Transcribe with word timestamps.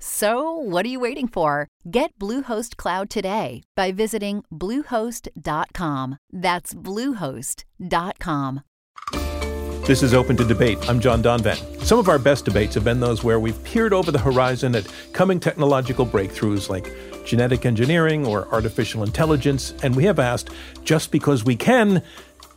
So, 0.00 0.52
what 0.52 0.86
are 0.86 0.88
you 0.88 1.00
waiting 1.00 1.26
for? 1.26 1.68
Get 1.90 2.16
Bluehost 2.20 2.76
Cloud 2.76 3.10
today 3.10 3.64
by 3.74 3.90
visiting 3.90 4.44
Bluehost.com. 4.52 6.18
That's 6.32 6.72
Bluehost.com. 6.72 8.60
This 9.86 10.02
is 10.02 10.14
Open 10.14 10.36
to 10.36 10.44
Debate. 10.44 10.78
I'm 10.88 11.00
John 11.00 11.20
Donvan. 11.20 11.82
Some 11.82 11.98
of 11.98 12.08
our 12.08 12.18
best 12.18 12.44
debates 12.44 12.74
have 12.74 12.84
been 12.84 13.00
those 13.00 13.24
where 13.24 13.40
we've 13.40 13.62
peered 13.64 13.92
over 13.92 14.12
the 14.12 14.18
horizon 14.20 14.76
at 14.76 14.86
coming 15.12 15.40
technological 15.40 16.06
breakthroughs 16.06 16.68
like 16.68 16.92
genetic 17.24 17.66
engineering 17.66 18.24
or 18.24 18.46
artificial 18.54 19.02
intelligence, 19.02 19.74
and 19.82 19.96
we 19.96 20.04
have 20.04 20.20
asked 20.20 20.50
just 20.84 21.10
because 21.10 21.44
we 21.44 21.56
can, 21.56 22.02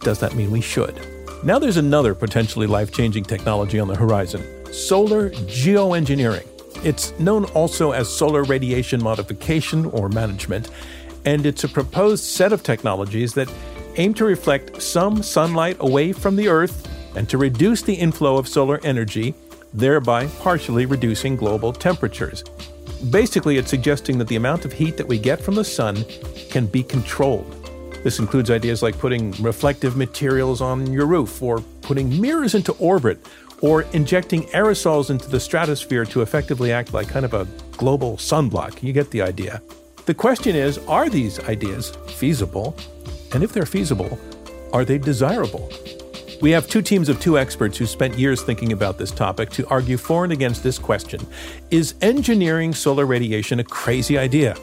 does 0.01 0.19
that 0.19 0.35
mean 0.35 0.51
we 0.51 0.61
should? 0.61 0.99
Now 1.43 1.57
there's 1.57 1.77
another 1.77 2.13
potentially 2.13 2.67
life 2.67 2.91
changing 2.91 3.23
technology 3.23 3.79
on 3.79 3.87
the 3.87 3.95
horizon 3.95 4.43
solar 4.71 5.31
geoengineering. 5.31 6.50
It's 6.83 7.17
known 7.19 7.45
also 7.45 7.91
as 7.91 8.09
solar 8.09 8.43
radiation 8.43 9.03
modification 9.03 9.85
or 9.85 10.09
management, 10.09 10.71
and 11.25 11.45
it's 11.45 11.63
a 11.63 11.69
proposed 11.69 12.23
set 12.23 12.51
of 12.51 12.63
technologies 12.63 13.33
that 13.35 13.51
aim 13.97 14.13
to 14.15 14.25
reflect 14.25 14.81
some 14.81 15.21
sunlight 15.21 15.77
away 15.79 16.11
from 16.11 16.35
the 16.35 16.47
Earth 16.47 16.87
and 17.15 17.29
to 17.29 17.37
reduce 17.37 17.83
the 17.83 17.93
inflow 17.93 18.37
of 18.37 18.47
solar 18.47 18.79
energy, 18.83 19.35
thereby 19.73 20.25
partially 20.39 20.85
reducing 20.85 21.35
global 21.35 21.71
temperatures. 21.71 22.43
Basically, 23.11 23.57
it's 23.57 23.69
suggesting 23.69 24.17
that 24.17 24.27
the 24.27 24.35
amount 24.35 24.65
of 24.65 24.73
heat 24.73 24.97
that 24.97 25.07
we 25.07 25.19
get 25.19 25.39
from 25.39 25.55
the 25.55 25.63
sun 25.63 26.03
can 26.49 26.65
be 26.65 26.81
controlled. 26.83 27.57
This 28.03 28.17
includes 28.17 28.49
ideas 28.49 28.81
like 28.81 28.97
putting 28.97 29.31
reflective 29.33 29.95
materials 29.95 30.61
on 30.61 30.91
your 30.91 31.05
roof, 31.05 31.43
or 31.43 31.61
putting 31.81 32.19
mirrors 32.19 32.55
into 32.55 32.71
orbit, 32.73 33.19
or 33.61 33.83
injecting 33.93 34.43
aerosols 34.47 35.09
into 35.09 35.29
the 35.29 35.39
stratosphere 35.39 36.05
to 36.05 36.21
effectively 36.21 36.71
act 36.71 36.93
like 36.93 37.07
kind 37.07 37.25
of 37.25 37.33
a 37.33 37.47
global 37.77 38.17
sunblock. 38.17 38.81
You 38.83 38.93
get 38.93 39.11
the 39.11 39.21
idea. 39.21 39.61
The 40.05 40.13
question 40.13 40.55
is 40.55 40.77
are 40.87 41.09
these 41.09 41.39
ideas 41.41 41.91
feasible? 42.07 42.75
And 43.33 43.43
if 43.43 43.53
they're 43.53 43.65
feasible, 43.65 44.19
are 44.73 44.83
they 44.83 44.97
desirable? 44.97 45.71
We 46.41 46.49
have 46.51 46.67
two 46.67 46.81
teams 46.81 47.07
of 47.07 47.19
two 47.19 47.37
experts 47.37 47.77
who 47.77 47.85
spent 47.85 48.17
years 48.17 48.41
thinking 48.41 48.71
about 48.71 48.97
this 48.97 49.11
topic 49.11 49.51
to 49.51 49.67
argue 49.67 49.97
for 49.97 50.23
and 50.23 50.33
against 50.33 50.63
this 50.63 50.79
question 50.79 51.25
Is 51.69 51.93
engineering 52.01 52.73
solar 52.73 53.05
radiation 53.05 53.59
a 53.59 53.63
crazy 53.63 54.17
idea? 54.17 54.55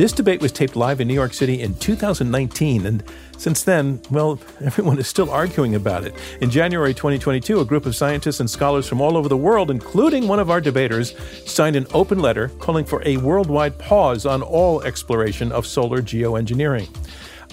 This 0.00 0.12
debate 0.12 0.40
was 0.40 0.50
taped 0.50 0.76
live 0.76 1.02
in 1.02 1.08
New 1.08 1.12
York 1.12 1.34
City 1.34 1.60
in 1.60 1.74
2019, 1.74 2.86
and 2.86 3.04
since 3.36 3.64
then, 3.64 4.00
well, 4.10 4.40
everyone 4.62 4.98
is 4.98 5.06
still 5.06 5.28
arguing 5.28 5.74
about 5.74 6.04
it. 6.04 6.14
In 6.40 6.48
January 6.48 6.94
2022, 6.94 7.60
a 7.60 7.66
group 7.66 7.84
of 7.84 7.94
scientists 7.94 8.40
and 8.40 8.48
scholars 8.48 8.88
from 8.88 9.02
all 9.02 9.14
over 9.14 9.28
the 9.28 9.36
world, 9.36 9.70
including 9.70 10.26
one 10.26 10.38
of 10.38 10.48
our 10.48 10.58
debaters, 10.58 11.14
signed 11.44 11.76
an 11.76 11.86
open 11.92 12.18
letter 12.18 12.48
calling 12.60 12.86
for 12.86 13.02
a 13.04 13.18
worldwide 13.18 13.78
pause 13.78 14.24
on 14.24 14.40
all 14.40 14.80
exploration 14.84 15.52
of 15.52 15.66
solar 15.66 16.00
geoengineering. 16.00 16.88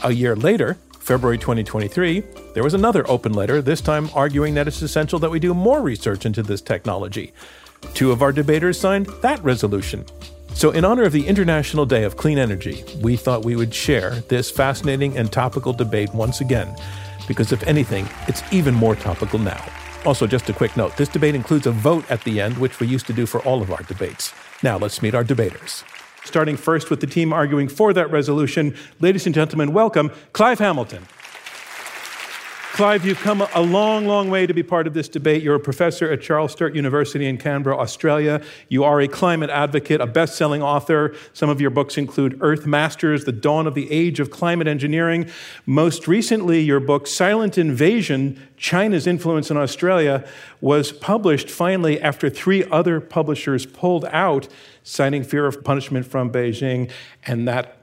A 0.05 0.13
year 0.13 0.33
later, 0.33 0.77
February 0.99 1.37
2023, 1.37 2.23
there 2.53 2.63
was 2.63 2.73
another 2.73 3.05
open 3.11 3.33
letter, 3.33 3.61
this 3.61 3.81
time 3.81 4.09
arguing 4.13 4.53
that 4.53 4.69
it's 4.69 4.81
essential 4.81 5.19
that 5.19 5.31
we 5.31 5.41
do 5.41 5.53
more 5.53 5.81
research 5.81 6.25
into 6.25 6.43
this 6.43 6.61
technology. 6.61 7.33
Two 7.93 8.13
of 8.13 8.21
our 8.21 8.31
debaters 8.31 8.79
signed 8.79 9.07
that 9.21 9.43
resolution. 9.43 10.05
So, 10.57 10.71
in 10.71 10.85
honor 10.85 11.03
of 11.03 11.11
the 11.11 11.27
International 11.27 11.85
Day 11.85 12.03
of 12.03 12.17
Clean 12.17 12.39
Energy, 12.39 12.83
we 12.99 13.15
thought 13.15 13.45
we 13.45 13.55
would 13.55 13.71
share 13.71 14.21
this 14.21 14.49
fascinating 14.49 15.15
and 15.15 15.31
topical 15.31 15.71
debate 15.71 16.11
once 16.15 16.41
again, 16.41 16.75
because 17.27 17.51
if 17.51 17.61
anything, 17.67 18.09
it's 18.27 18.41
even 18.51 18.73
more 18.73 18.95
topical 18.95 19.37
now. 19.37 19.63
Also, 20.03 20.25
just 20.25 20.49
a 20.49 20.53
quick 20.53 20.75
note 20.75 20.97
this 20.97 21.09
debate 21.09 21.35
includes 21.35 21.67
a 21.67 21.71
vote 21.71 22.09
at 22.09 22.23
the 22.23 22.41
end, 22.41 22.57
which 22.57 22.79
we 22.79 22.87
used 22.87 23.05
to 23.05 23.13
do 23.13 23.27
for 23.27 23.39
all 23.41 23.61
of 23.61 23.71
our 23.71 23.83
debates. 23.83 24.33
Now, 24.63 24.79
let's 24.79 25.03
meet 25.03 25.13
our 25.13 25.23
debaters. 25.23 25.83
Starting 26.25 26.57
first 26.57 26.89
with 26.89 27.01
the 27.01 27.07
team 27.07 27.33
arguing 27.33 27.67
for 27.67 27.93
that 27.93 28.09
resolution, 28.09 28.75
ladies 28.99 29.27
and 29.27 29.35
gentlemen, 29.35 29.73
welcome 29.73 30.11
Clive 30.33 30.57
Hamilton. 30.57 31.05
Clive, 32.77 33.03
you've 33.07 33.19
come 33.21 33.41
a 33.55 33.61
long, 33.63 34.05
long 34.05 34.29
way 34.29 34.45
to 34.45 34.53
be 34.53 34.61
part 34.61 34.85
of 34.85 34.93
this 34.93 35.09
debate. 35.09 35.41
You're 35.41 35.55
a 35.55 35.59
professor 35.59 36.11
at 36.11 36.21
Charles 36.21 36.51
Sturt 36.51 36.75
University 36.75 37.25
in 37.25 37.39
Canberra, 37.39 37.75
Australia. 37.75 38.39
You 38.69 38.83
are 38.83 39.01
a 39.01 39.07
climate 39.07 39.49
advocate, 39.49 39.99
a 39.99 40.05
best 40.05 40.35
selling 40.35 40.61
author. 40.61 41.15
Some 41.33 41.49
of 41.49 41.59
your 41.59 41.71
books 41.71 41.97
include 41.97 42.37
Earth 42.39 42.67
Masters, 42.67 43.25
The 43.25 43.31
Dawn 43.31 43.65
of 43.65 43.73
the 43.73 43.91
Age 43.91 44.19
of 44.19 44.29
Climate 44.29 44.67
Engineering. 44.67 45.27
Most 45.65 46.07
recently, 46.07 46.59
your 46.59 46.79
book, 46.79 47.07
Silent 47.07 47.57
Invasion 47.57 48.47
China's 48.57 49.07
Influence 49.07 49.49
in 49.49 49.57
Australia, 49.57 50.23
was 50.61 50.91
published 50.91 51.49
finally 51.49 51.99
after 51.99 52.29
three 52.29 52.63
other 52.65 53.01
publishers 53.01 53.65
pulled 53.65 54.05
out, 54.05 54.47
citing 54.83 55.23
fear 55.23 55.47
of 55.47 55.63
punishment 55.63 56.05
from 56.05 56.31
Beijing. 56.31 56.91
And 57.25 57.47
that 57.47 57.76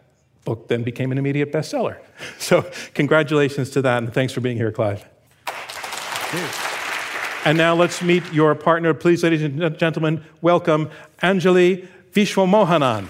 book 0.45 0.69
then 0.69 0.83
became 0.83 1.13
an 1.13 1.19
immediate 1.19 1.53
bestseller. 1.53 1.99
So, 2.39 2.71
congratulations 2.95 3.71
to 3.71 3.83
that, 3.83 4.03
and 4.03 4.13
thanks 4.13 4.33
for 4.33 4.41
being 4.41 4.57
here, 4.57 4.71
Clive. 4.71 5.05
And 7.45 7.59
now 7.59 7.75
let's 7.75 8.03
meet 8.03 8.23
your 8.33 8.55
partner. 8.55 8.95
Please, 8.95 9.23
ladies 9.23 9.43
and 9.43 9.79
gentlemen, 9.79 10.25
welcome 10.41 10.91
Anjali 11.23 11.87
Viswamohanan. 12.13 13.09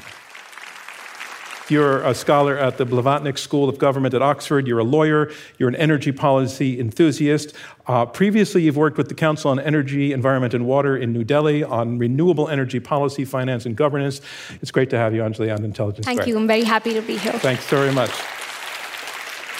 You're 1.70 2.02
a 2.02 2.14
scholar 2.14 2.58
at 2.58 2.76
the 2.76 2.84
Blavatnik 2.84 3.38
School 3.38 3.70
of 3.70 3.78
Government 3.78 4.12
at 4.12 4.20
Oxford. 4.20 4.66
You're 4.66 4.80
a 4.80 4.84
lawyer. 4.84 5.30
You're 5.56 5.70
an 5.70 5.76
energy 5.76 6.12
policy 6.12 6.78
enthusiast. 6.78 7.54
Uh, 7.86 8.04
previously, 8.04 8.62
you've 8.62 8.76
worked 8.76 8.98
with 8.98 9.08
the 9.08 9.14
Council 9.14 9.50
on 9.50 9.58
Energy, 9.58 10.12
Environment, 10.12 10.52
and 10.52 10.66
Water 10.66 10.94
in 10.94 11.14
New 11.14 11.24
Delhi 11.24 11.64
on 11.64 11.98
renewable 11.98 12.50
energy 12.50 12.80
policy, 12.80 13.24
finance, 13.24 13.64
and 13.64 13.76
governance. 13.76 14.20
It's 14.60 14.70
great 14.70 14.90
to 14.90 14.98
have 14.98 15.14
you, 15.14 15.22
Anjali, 15.22 15.54
on 15.56 15.64
Intelligence. 15.64 16.04
Thank 16.04 16.26
you. 16.26 16.36
I'm 16.36 16.46
very 16.46 16.64
happy 16.64 16.92
to 16.92 17.00
be 17.00 17.16
here. 17.16 17.32
Thanks 17.32 17.66
very 17.66 17.92
much. 17.92 18.10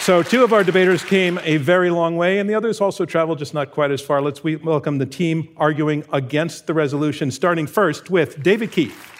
So, 0.00 0.22
two 0.22 0.44
of 0.44 0.52
our 0.52 0.62
debaters 0.62 1.02
came 1.02 1.40
a 1.44 1.56
very 1.56 1.88
long 1.88 2.18
way, 2.18 2.38
and 2.38 2.50
the 2.50 2.54
others 2.54 2.82
also 2.82 3.06
traveled 3.06 3.38
just 3.38 3.54
not 3.54 3.70
quite 3.70 3.90
as 3.90 4.02
far. 4.02 4.20
Let's 4.20 4.44
welcome 4.44 4.98
the 4.98 5.06
team 5.06 5.48
arguing 5.56 6.04
against 6.12 6.66
the 6.66 6.74
resolution, 6.74 7.30
starting 7.30 7.66
first 7.66 8.10
with 8.10 8.42
David 8.42 8.72
Keith. 8.72 9.13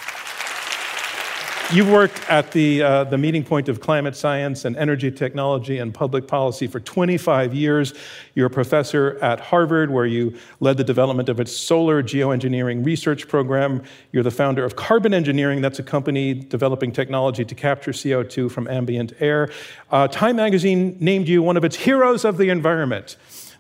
You've 1.73 1.91
worked 1.91 2.21
at 2.29 2.53
the, 2.53 2.83
uh, 2.83 3.05
the 3.05 3.17
meeting 3.17 3.43
point 3.43 3.71
of 3.71 3.81
climate 3.81 4.15
science 4.15 4.67
and 4.67 4.77
energy 4.77 5.11
technology 5.11 5.79
and 5.79 5.95
public 5.95 6.29
policy 6.29 6.67
for 6.67 6.79
25 6.79 7.55
years. 7.55 7.95
You're 8.35 8.49
a 8.49 8.51
professor 8.51 9.19
at 9.23 9.41
Harvard, 9.41 9.91
where 9.91 10.05
you 10.05 10.39
led 10.61 10.77
the 10.77 10.85
development 10.85 11.31
of 11.31 11.41
its 11.41 11.57
solar 11.57 12.03
geoengineering 12.03 12.85
research 12.85 13.27
program. 13.29 13.83
You're 14.13 14.23
the 14.23 14.31
founder 14.31 14.63
of 14.63 14.77
Carbon 14.77 15.15
Engineering, 15.15 15.63
that's 15.63 15.79
a 15.79 15.83
company 15.83 16.35
developing 16.35 16.93
technology 16.93 17.47
to 17.47 17.55
capture 17.55 17.93
CO2 17.93 18.51
from 18.51 18.69
ambient 18.69 19.15
air. 19.21 19.51
Uh, 19.91 20.07
Time 20.07 20.37
magazine 20.37 20.99
named 21.01 21.29
you 21.29 21.43
one 21.43 21.57
of 21.57 21.65
its 21.65 21.77
heroes 21.77 22.27
of 22.27 22.37
the 22.37 22.51
environment. 22.51 23.17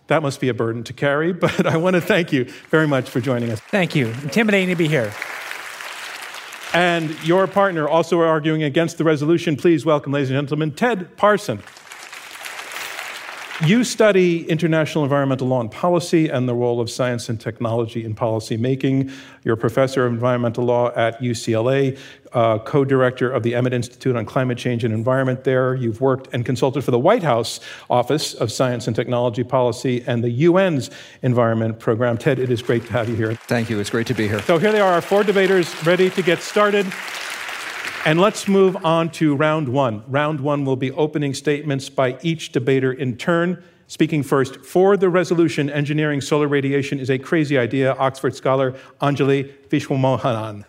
That 0.09 0.23
must 0.23 0.41
be 0.41 0.51
a 0.51 0.55
burden 0.55 0.85
to 0.85 0.93
carry, 0.93 1.33
but 1.45 1.67
I 1.67 1.79
want 1.79 1.95
to 1.95 2.03
thank 2.03 2.35
you 2.35 2.45
very 2.69 2.87
much 2.87 3.09
for 3.09 3.21
joining 3.21 3.51
us. 3.51 3.61
Thank 3.61 3.97
you. 3.97 4.09
Intimidating 4.09 4.69
to 4.69 4.77
be 4.77 4.89
here. 4.89 5.11
And 6.75 7.17
your 7.25 7.47
partner 7.47 7.89
also 7.89 8.21
arguing 8.21 8.65
against 8.65 8.99
the 8.99 9.05
resolution. 9.05 9.57
Please 9.57 9.87
welcome, 9.87 10.13
ladies 10.13 10.31
and 10.31 10.37
gentlemen, 10.37 10.73
Ted 10.73 11.17
Parson. 11.17 11.63
You 13.63 13.85
study 13.85 14.49
international 14.49 15.05
environmental 15.05 15.47
law 15.47 15.61
and 15.61 15.71
policy 15.71 16.29
and 16.29 16.49
the 16.49 16.55
role 16.55 16.81
of 16.81 16.91
science 16.91 17.29
and 17.29 17.41
technology 17.41 18.05
in 18.05 18.13
policy 18.13 18.57
making. 18.57 19.13
You're 19.45 19.55
a 19.55 19.57
professor 19.57 20.05
of 20.05 20.13
environmental 20.13 20.65
law 20.65 20.91
at 20.97 21.21
UCLA, 21.21 21.97
uh, 22.33 22.59
co 22.59 22.85
director 22.85 23.31
of 23.31 23.45
the 23.45 23.55
Emmett 23.55 23.73
Institute 23.73 24.17
on 24.17 24.27
Climate 24.27 24.59
Change 24.59 24.83
and 24.83 24.93
Environment 24.93 25.45
there. 25.45 25.77
You've 25.77 26.01
worked 26.01 26.35
and 26.35 26.45
consulted 26.45 26.83
for 26.83 26.91
the 26.91 26.99
White 26.99 27.23
House 27.23 27.61
Office 27.89 28.35
of 28.35 28.51
Science 28.51 28.89
and 28.89 28.97
Technology 28.97 29.45
Policy 29.45 30.03
and 30.05 30.25
the 30.25 30.47
UN's 30.47 30.91
Environment 31.23 31.79
Program. 31.79 32.19
Ted, 32.19 32.41
it 32.41 32.51
is 32.51 32.61
great 32.61 32.85
to 32.87 32.93
have 32.93 33.09
you 33.09 33.15
here. 33.15 33.37
Thank 33.37 33.71
you. 33.71 33.79
It's 33.79 33.91
great 33.91 34.09
to 34.09 34.15
be 34.15 34.27
here. 34.27 34.43
So 34.43 34.59
here 34.59 34.73
they 34.73 34.81
are, 34.81 34.95
our 34.95 35.01
four 35.01 35.23
debaters 35.23 35.73
ready 35.87 36.11
to 36.11 36.23
get 36.23 36.41
started. 36.41 36.93
And 38.07 38.21
let's 38.21 38.47
move 38.47 38.77
on 38.85 39.09
to 39.13 39.35
round 39.35 39.67
one. 39.67 40.05
Round 40.09 40.39
one 40.41 40.67
will 40.67 40.77
be 40.77 40.91
opening 40.91 41.33
statements 41.33 41.89
by 41.89 42.19
each 42.21 42.53
debater 42.53 42.93
in 42.93 43.17
turn. 43.17 43.65
Speaking 43.87 44.23
first 44.23 44.63
for 44.63 44.99
the 44.99 45.09
resolution, 45.09 45.71
engineering 45.71 46.21
solar 46.21 46.47
radiation 46.47 47.01
is 47.01 47.09
a 47.09 47.19
crazy 47.19 47.57
idea, 47.57 47.95
Oxford 47.95 48.37
scholar 48.37 48.73
Anjali 49.01 49.51
Viswamohanan. 49.69 50.67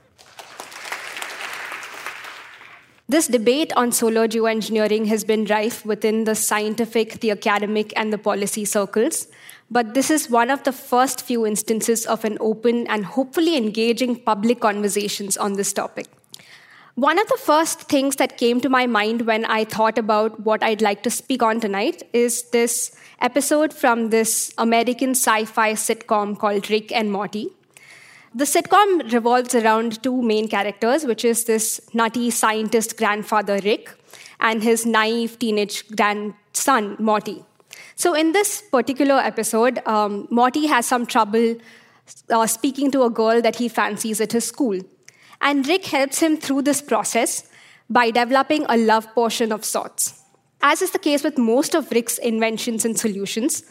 This 3.09 3.27
debate 3.27 3.73
on 3.75 3.91
solar 3.91 4.29
geoengineering 4.29 5.07
has 5.07 5.25
been 5.25 5.43
rife 5.43 5.85
within 5.85 6.23
the 6.23 6.35
scientific, 6.35 7.19
the 7.19 7.31
academic, 7.31 7.91
and 7.97 8.13
the 8.13 8.17
policy 8.17 8.63
circles. 8.63 9.27
But 9.69 9.93
this 9.93 10.09
is 10.09 10.29
one 10.29 10.49
of 10.49 10.63
the 10.63 10.71
first 10.71 11.21
few 11.21 11.45
instances 11.45 12.05
of 12.05 12.23
an 12.23 12.37
open 12.39 12.87
and 12.87 13.03
hopefully 13.03 13.57
engaging 13.57 14.21
public 14.21 14.61
conversations 14.61 15.35
on 15.35 15.53
this 15.53 15.73
topic. 15.73 16.07
One 16.95 17.19
of 17.19 17.27
the 17.27 17.37
first 17.37 17.81
things 17.81 18.15
that 18.15 18.37
came 18.37 18.61
to 18.61 18.69
my 18.69 18.87
mind 18.87 19.23
when 19.23 19.43
I 19.43 19.65
thought 19.65 19.97
about 19.97 20.39
what 20.45 20.63
I'd 20.63 20.81
like 20.81 21.03
to 21.03 21.09
speak 21.09 21.43
on 21.43 21.59
tonight 21.59 22.03
is 22.13 22.43
this 22.51 22.95
episode 23.19 23.73
from 23.73 24.11
this 24.11 24.53
American 24.57 25.09
sci 25.09 25.43
fi 25.43 25.73
sitcom 25.73 26.39
called 26.39 26.69
Rick 26.69 26.93
and 26.93 27.11
Morty. 27.11 27.49
The 28.33 28.45
sitcom 28.45 29.11
revolves 29.11 29.53
around 29.53 30.01
two 30.03 30.21
main 30.21 30.47
characters, 30.47 31.03
which 31.03 31.25
is 31.25 31.43
this 31.43 31.81
nutty 31.93 32.31
scientist 32.31 32.95
grandfather 32.95 33.59
Rick 33.65 33.93
and 34.39 34.63
his 34.63 34.85
naive 34.85 35.37
teenage 35.37 35.85
grandson 35.97 36.95
Morty. 36.97 37.43
So, 37.97 38.13
in 38.13 38.31
this 38.31 38.61
particular 38.61 39.15
episode, 39.15 39.85
um, 39.85 40.29
Morty 40.31 40.67
has 40.67 40.85
some 40.85 41.05
trouble 41.05 41.57
uh, 42.29 42.47
speaking 42.47 42.89
to 42.91 43.03
a 43.03 43.09
girl 43.09 43.41
that 43.41 43.57
he 43.57 43.67
fancies 43.67 44.21
at 44.21 44.31
his 44.31 44.45
school. 44.45 44.79
And 45.45 45.67
Rick 45.67 45.85
helps 45.85 46.19
him 46.21 46.37
through 46.37 46.63
this 46.63 46.81
process 46.81 47.47
by 47.87 48.09
developing 48.09 48.65
a 48.67 48.77
love 48.77 49.07
potion 49.13 49.51
of 49.51 49.63
sorts. 49.63 50.19
As 50.63 50.81
is 50.81 50.89
the 50.89 50.97
case 50.97 51.23
with 51.23 51.37
most 51.37 51.75
of 51.75 51.91
Rick's 51.91 52.17
inventions 52.17 52.83
and 52.83 52.97
solutions, 52.97 53.63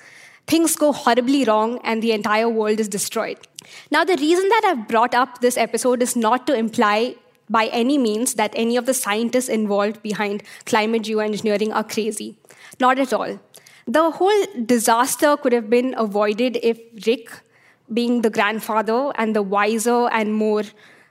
things 0.47 0.77
go 0.77 0.93
horribly 0.93 1.45
wrong 1.45 1.81
and 1.83 2.01
the 2.01 2.13
entire 2.13 2.49
world 2.49 2.79
is 2.79 2.87
destroyed. 2.87 3.39
Now, 3.91 4.05
the 4.05 4.17
reason 4.17 4.49
that 4.51 4.63
I've 4.67 4.87
brought 4.87 5.17
up 5.17 5.41
this 5.41 5.57
episode 5.57 6.01
is 6.01 6.15
not 6.15 6.47
to 6.47 6.55
imply 6.55 7.17
by 7.51 7.67
any 7.67 7.99
means 7.99 8.35
that 8.35 8.53
any 8.55 8.77
of 8.77 8.87
the 8.87 8.95
scientists 8.95 9.49
involved 9.49 10.01
behind 10.01 10.45
climate 10.67 11.03
geoengineering 11.03 11.75
are 11.75 11.83
crazy. 11.83 12.39
Not 12.79 13.01
at 13.01 13.13
all. 13.13 13.41
The 13.89 14.13
whole 14.13 14.47
disaster 14.65 15.37
could 15.37 15.53
have 15.53 15.69
been 15.69 15.93
avoided 15.99 16.57
if 16.63 16.79
Rick, 17.05 17.31
being 17.93 18.23
the 18.23 18.31
grandfather 18.31 19.13
and 19.17 19.35
the 19.35 19.43
wiser 19.43 20.09
and 20.11 20.33
more 20.33 20.63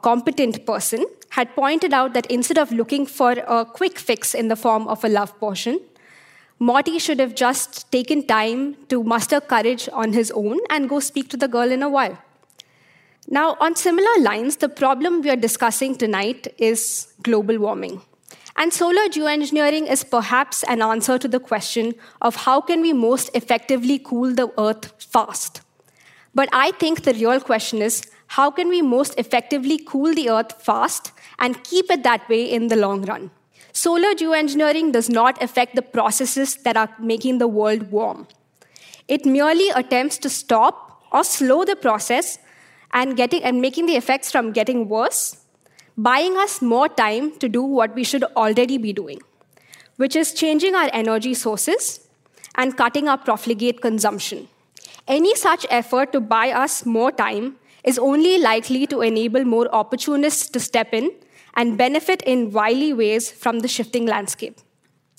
competent 0.04 0.66
person 0.66 1.06
had 1.30 1.56
pointed 1.56 1.94
out 1.94 2.14
that 2.14 2.28
instead 2.28 2.60
of 2.60 2.72
looking 2.72 3.06
for 3.06 3.32
a 3.32 3.66
quick 3.66 3.98
fix 3.98 4.36
in 4.36 4.50
the 4.50 4.56
form 4.56 4.88
of 4.88 5.04
a 5.04 5.10
love 5.10 5.38
potion, 5.40 5.80
Morty 6.60 7.00
should 7.00 7.20
have 7.20 7.34
just 7.36 7.92
taken 7.92 8.26
time 8.26 8.76
to 8.90 9.04
muster 9.04 9.42
courage 9.42 9.90
on 9.92 10.14
his 10.14 10.32
own 10.32 10.60
and 10.70 10.88
go 10.88 11.00
speak 11.00 11.30
to 11.30 11.38
the 11.38 11.48
girl 11.48 11.72
in 11.72 11.82
a 11.82 11.90
while. 11.90 12.18
Now, 13.28 13.58
on 13.60 13.76
similar 13.76 14.16
lines, 14.22 14.58
the 14.58 14.70
problem 14.70 15.22
we 15.22 15.30
are 15.30 15.36
discussing 15.36 15.96
tonight 15.96 16.54
is 16.58 17.08
global 17.24 17.58
warming. 17.58 18.02
And 18.56 18.72
solar 18.72 19.08
geoengineering 19.10 19.90
is 19.90 20.04
perhaps 20.04 20.64
an 20.64 20.82
answer 20.82 21.18
to 21.18 21.28
the 21.28 21.40
question 21.40 21.96
of 22.22 22.36
how 22.36 22.62
can 22.62 22.82
we 22.82 22.94
most 22.94 23.30
effectively 23.34 24.00
cool 24.00 24.34
the 24.34 24.54
earth 24.60 24.92
fast. 25.04 25.62
But 26.36 26.50
I 26.52 26.72
think 26.72 27.04
the 27.04 27.14
real 27.14 27.40
question 27.40 27.82
is 27.82 28.04
how 28.36 28.50
can 28.50 28.68
we 28.68 28.82
most 28.82 29.14
effectively 29.20 29.78
cool 29.86 30.12
the 30.16 30.28
earth 30.28 30.54
fast 30.60 31.12
and 31.38 31.64
keep 31.64 31.92
it 31.92 32.02
that 32.02 32.28
way 32.28 32.44
in 32.52 32.68
the 32.68 32.76
long 32.76 33.04
run? 33.04 33.30
Solar 33.74 34.16
geoengineering 34.16 34.92
does 34.92 35.08
not 35.08 35.42
affect 35.42 35.76
the 35.76 35.84
processes 35.84 36.56
that 36.64 36.76
are 36.76 36.90
making 37.00 37.38
the 37.38 37.48
world 37.48 37.92
warm. 37.92 38.28
It 39.08 39.26
merely 39.26 39.70
attempts 39.70 40.18
to 40.20 40.30
stop 40.30 41.04
or 41.12 41.24
slow 41.24 41.64
the 41.64 41.76
process 41.76 42.40
and, 42.92 43.16
getting, 43.16 43.44
and 43.44 43.62
making 43.62 43.86
the 43.86 43.96
effects 43.96 44.32
from 44.32 44.52
getting 44.52 44.90
worse, 44.90 45.38
buying 45.96 46.36
us 46.38 46.60
more 46.60 46.90
time 46.90 47.38
to 47.38 47.48
do 47.48 47.62
what 47.62 47.94
we 47.94 48.04
should 48.04 48.24
already 48.36 48.80
be 48.80 48.94
doing, 48.94 49.20
which 49.98 50.16
is 50.16 50.34
changing 50.34 50.74
our 50.74 50.90
energy 50.92 51.36
sources 51.36 52.08
and 52.56 52.78
cutting 52.78 53.08
our 53.08 53.18
profligate 53.18 53.82
consumption. 53.82 54.48
Any 55.08 55.36
such 55.36 55.68
effort 55.70 56.12
to 56.14 56.20
buy 56.20 56.52
us 56.52 56.84
more 56.84 57.12
time 57.12 57.58
is 57.84 58.00
only 58.00 58.38
likely 58.38 58.88
to 58.88 59.02
enable 59.02 59.44
more 59.44 59.68
opportunists 59.74 60.50
to 60.50 60.60
step 60.60 60.94
in 60.94 61.12
and 61.56 61.78
benefit 61.78 62.22
in 62.24 62.52
wily 62.52 62.94
ways 62.94 63.32
from 63.32 63.60
the 63.60 63.68
shifting 63.68 64.06
landscape. 64.06 64.58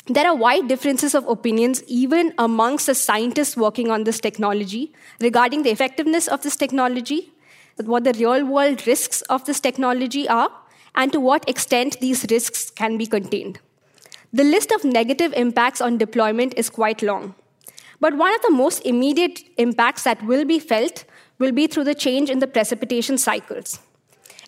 There 0.07 0.27
are 0.27 0.37
wide 0.37 0.69
differences 0.69 1.15
of 1.15 1.27
opinions, 1.27 1.83
even 1.85 2.35
amongst 2.37 2.87
the 2.87 2.95
scientists 2.95 3.57
working 3.57 3.91
on 3.91 4.05
this 4.05 4.21
technology, 4.21 4.93
regarding 5.21 5.63
the 5.63 5.71
effectiveness 5.71 6.29
of 6.29 6.43
this 6.43 6.57
technology, 6.57 7.33
what 7.83 8.05
the 8.05 8.13
real 8.13 8.45
world 8.45 8.87
risks 8.87 9.23
of 9.23 9.47
this 9.47 9.61
technology 9.61 10.29
are, 10.29 10.51
and 10.95 11.11
to 11.13 11.21
what 11.21 11.49
extent 11.49 11.99
these 12.01 12.27
risks 12.31 12.71
can 12.71 12.99
be 12.99 13.07
contained. 13.07 13.61
The 14.33 14.45
list 14.45 14.73
of 14.73 14.85
negative 14.85 15.33
impacts 15.35 15.81
on 15.81 15.97
deployment 15.97 16.55
is 16.57 16.69
quite 16.69 17.03
long. 17.03 17.35
But 18.01 18.17
one 18.17 18.35
of 18.35 18.43
the 18.43 18.51
most 18.51 18.81
immediate 18.81 19.41
impacts 19.57 20.03
that 20.03 20.23
will 20.25 20.45
be 20.45 20.59
felt 20.59 21.05
will 21.39 21.53
be 21.53 21.67
through 21.67 21.85
the 21.85 21.95
change 21.95 22.31
in 22.31 22.39
the 22.39 22.47
precipitation 22.47 23.19
cycles. 23.19 23.81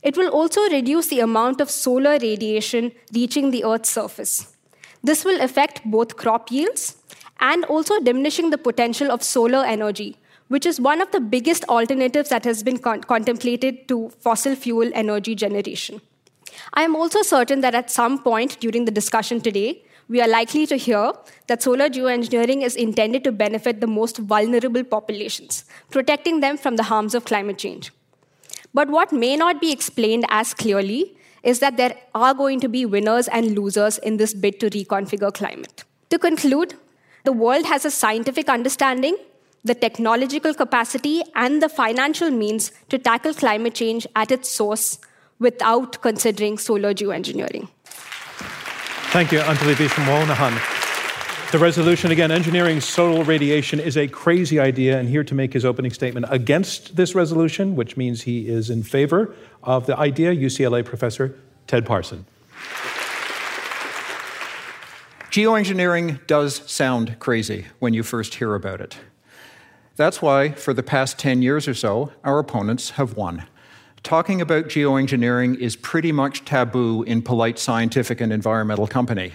It 0.02 0.16
will 0.16 0.28
also 0.28 0.60
reduce 0.70 1.08
the 1.08 1.20
amount 1.20 1.60
of 1.60 1.70
solar 1.70 2.18
radiation 2.18 2.92
reaching 3.12 3.50
the 3.50 3.64
Earth's 3.64 3.90
surface. 3.90 4.56
This 5.02 5.24
will 5.24 5.40
affect 5.40 5.84
both 5.84 6.16
crop 6.16 6.50
yields 6.50 6.96
and 7.40 7.64
also 7.64 7.98
diminishing 8.00 8.50
the 8.50 8.58
potential 8.58 9.10
of 9.10 9.22
solar 9.22 9.64
energy, 9.64 10.16
which 10.48 10.64
is 10.64 10.80
one 10.80 11.00
of 11.00 11.10
the 11.10 11.20
biggest 11.20 11.64
alternatives 11.64 12.28
that 12.30 12.44
has 12.44 12.62
been 12.62 12.78
con- 12.78 13.02
contemplated 13.02 13.88
to 13.88 14.10
fossil 14.20 14.54
fuel 14.54 14.90
energy 14.94 15.34
generation. 15.34 16.00
I 16.74 16.82
am 16.82 16.96
also 16.96 17.22
certain 17.22 17.60
that 17.60 17.74
at 17.74 17.90
some 17.90 18.22
point 18.22 18.58
during 18.60 18.84
the 18.84 18.92
discussion 18.92 19.40
today, 19.40 19.84
we 20.08 20.20
are 20.20 20.28
likely 20.28 20.66
to 20.66 20.76
hear 20.76 21.12
that 21.48 21.62
solar 21.62 21.88
geoengineering 21.88 22.62
is 22.62 22.76
intended 22.76 23.24
to 23.24 23.32
benefit 23.32 23.80
the 23.80 23.86
most 23.86 24.18
vulnerable 24.18 24.84
populations, 24.84 25.64
protecting 25.90 26.40
them 26.40 26.56
from 26.56 26.76
the 26.76 26.84
harms 26.84 27.14
of 27.14 27.24
climate 27.24 27.58
change. 27.58 27.92
But 28.72 28.88
what 28.88 29.12
may 29.12 29.36
not 29.36 29.60
be 29.60 29.72
explained 29.72 30.26
as 30.28 30.54
clearly 30.54 31.16
is 31.42 31.60
that 31.60 31.76
there 31.76 31.96
are 32.14 32.34
going 32.34 32.60
to 32.60 32.68
be 32.68 32.84
winners 32.84 33.28
and 33.28 33.56
losers 33.58 33.98
in 33.98 34.16
this 34.16 34.34
bid 34.34 34.60
to 34.60 34.70
reconfigure 34.70 35.32
climate. 35.32 35.84
To 36.10 36.18
conclude, 36.18 36.74
the 37.24 37.32
world 37.32 37.66
has 37.66 37.84
a 37.84 37.90
scientific 37.90 38.48
understanding, 38.48 39.16
the 39.64 39.74
technological 39.74 40.54
capacity, 40.54 41.22
and 41.34 41.62
the 41.62 41.68
financial 41.68 42.30
means 42.30 42.70
to 42.88 42.98
tackle 42.98 43.34
climate 43.34 43.74
change 43.74 44.06
at 44.14 44.30
its 44.30 44.48
source 44.48 44.98
without 45.38 46.00
considering 46.02 46.58
solar 46.58 46.94
geoengineering. 46.94 47.68
Thank 49.16 49.32
you, 49.32 49.38
Anjali 49.38 49.72
Viswamohanan. 49.72 51.50
The 51.50 51.58
resolution 51.58 52.10
again 52.10 52.30
engineering 52.30 52.82
solar 52.82 53.24
radiation 53.24 53.80
is 53.80 53.96
a 53.96 54.06
crazy 54.06 54.60
idea, 54.60 54.98
and 54.98 55.08
here 55.08 55.24
to 55.24 55.34
make 55.34 55.54
his 55.54 55.64
opening 55.64 55.90
statement 55.90 56.26
against 56.28 56.96
this 56.96 57.14
resolution, 57.14 57.76
which 57.76 57.96
means 57.96 58.24
he 58.24 58.46
is 58.46 58.68
in 58.68 58.82
favor 58.82 59.34
of 59.62 59.86
the 59.86 59.98
idea, 59.98 60.34
UCLA 60.34 60.84
professor 60.84 61.34
Ted 61.66 61.86
Parson. 61.86 62.26
Geoengineering 65.30 66.26
does 66.26 66.56
sound 66.70 67.18
crazy 67.18 67.64
when 67.78 67.94
you 67.94 68.02
first 68.02 68.34
hear 68.34 68.54
about 68.54 68.82
it. 68.82 68.98
That's 69.94 70.20
why, 70.20 70.50
for 70.50 70.74
the 70.74 70.82
past 70.82 71.18
10 71.18 71.40
years 71.40 71.66
or 71.66 71.72
so, 71.72 72.12
our 72.22 72.38
opponents 72.38 72.90
have 72.90 73.16
won 73.16 73.44
talking 74.02 74.40
about 74.40 74.66
geoengineering 74.66 75.58
is 75.58 75.76
pretty 75.76 76.12
much 76.12 76.44
taboo 76.44 77.02
in 77.02 77.22
polite 77.22 77.58
scientific 77.58 78.20
and 78.20 78.32
environmental 78.32 78.86
company. 78.86 79.32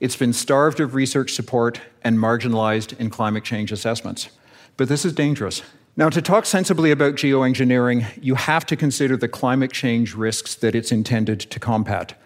It's 0.00 0.16
been 0.16 0.32
starved 0.32 0.80
of 0.80 0.94
research 0.94 1.32
support 1.32 1.80
and 2.02 2.18
marginalized 2.18 2.98
in 2.98 3.08
climate 3.10 3.44
change 3.44 3.70
assessments. 3.70 4.30
But 4.76 4.88
this 4.88 5.04
is 5.04 5.12
dangerous. 5.12 5.62
Now, 5.96 6.08
to 6.08 6.22
talk 6.22 6.46
sensibly 6.46 6.90
about 6.90 7.14
geoengineering, 7.14 8.06
you 8.22 8.34
have 8.34 8.64
to 8.66 8.76
consider 8.76 9.16
the 9.16 9.28
climate 9.28 9.72
change 9.72 10.14
risks 10.14 10.54
that 10.56 10.74
it's 10.74 10.90
intended 10.90 11.38
to 11.40 11.60
combat, 11.60 12.18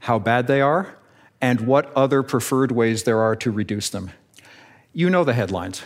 how 0.00 0.18
bad 0.18 0.46
they 0.46 0.60
are, 0.60 0.96
and 1.40 1.60
what 1.60 1.92
other 1.94 2.22
preferred 2.22 2.72
ways 2.72 3.02
there 3.02 3.20
are 3.20 3.36
to 3.36 3.50
reduce 3.50 3.90
them. 3.90 4.10
You 4.92 5.10
know 5.10 5.22
the 5.22 5.34
headlines. 5.34 5.82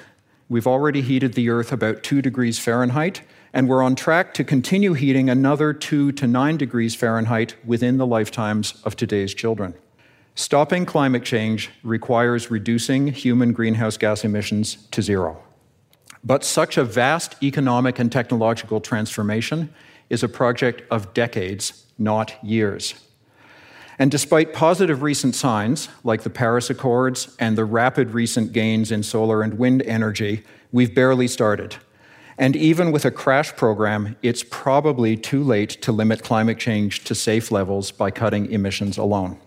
We've 0.49 0.67
already 0.67 1.01
heated 1.01 1.33
the 1.33 1.49
Earth 1.49 1.73
about 1.73 2.03
2 2.03 2.21
degrees 2.21 2.59
Fahrenheit, 2.59 3.23
and 3.55 3.67
we're 3.67 3.83
on 3.83 3.95
track 3.95 4.35
to 4.35 4.45
continue 4.45 4.93
heating 4.93 5.31
another 5.31 5.73
2 5.73 6.13
to 6.13 6.27
9 6.27 6.57
degrees 6.59 6.95
Fahrenheit 6.95 7.55
within 7.65 7.97
the 7.97 8.07
lifetimes 8.07 8.75
of 8.85 8.95
today's 8.95 9.33
children. 9.33 9.73
Stopping 10.35 10.85
climate 10.85 11.25
change 11.25 11.71
requires 11.83 12.51
reducing 12.51 13.07
human 13.07 13.55
greenhouse 13.55 13.97
gas 13.97 14.23
emissions 14.23 14.87
to 14.91 15.01
zero. 15.01 15.43
But 16.23 16.45
such 16.45 16.77
a 16.77 16.85
vast 16.85 17.43
economic 17.43 17.99
and 17.99 18.13
technological 18.13 18.81
transformation 18.81 19.73
is 20.11 20.23
a 20.23 20.29
project 20.29 20.83
of 20.91 21.15
decades, 21.15 21.87
not 21.97 22.35
years. 22.45 22.95
And 23.99 24.11
despite 24.11 24.53
positive 24.53 25.03
recent 25.03 25.35
signs, 25.35 25.89
like 26.03 26.23
the 26.23 26.31
Paris 26.31 26.69
Accords 26.69 27.35
and 27.39 27.57
the 27.57 27.65
rapid 27.65 28.11
recent 28.11 28.53
gains 28.53 28.91
in 28.91 29.03
solar 29.03 29.43
and 29.43 29.59
wind 29.59 29.83
energy, 29.83 30.43
we've 30.73 30.95
barely 30.95 31.29
started. 31.29 31.77
And 32.37 32.57
even 32.57 32.91
with 32.91 33.05
a 33.05 33.13
crash 33.13 33.55
program, 33.55 34.17
it's 34.21 34.43
probably 34.43 35.17
too 35.17 35.45
late 35.45 35.71
to 35.83 35.93
limit 35.93 36.25
climate 36.25 36.59
change 36.59 37.05
to 37.05 37.15
safe 37.15 37.53
levels 37.53 37.93
by 37.93 38.11
cutting 38.11 38.51
emissions 38.51 38.99
alone. 38.99 39.39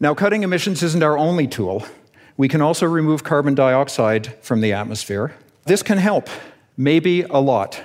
Now, 0.00 0.14
cutting 0.14 0.42
emissions 0.42 0.82
isn't 0.82 1.02
our 1.02 1.18
only 1.18 1.46
tool. 1.46 1.84
We 2.38 2.48
can 2.48 2.62
also 2.62 2.86
remove 2.86 3.24
carbon 3.24 3.54
dioxide 3.54 4.34
from 4.42 4.60
the 4.62 4.72
atmosphere. 4.72 5.34
This 5.64 5.82
can 5.82 5.98
help, 5.98 6.28
maybe 6.76 7.22
a 7.22 7.38
lot, 7.38 7.82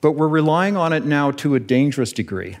but 0.00 0.12
we're 0.12 0.28
relying 0.28 0.76
on 0.76 0.92
it 0.92 1.04
now 1.04 1.30
to 1.32 1.54
a 1.54 1.60
dangerous 1.60 2.12
degree. 2.12 2.56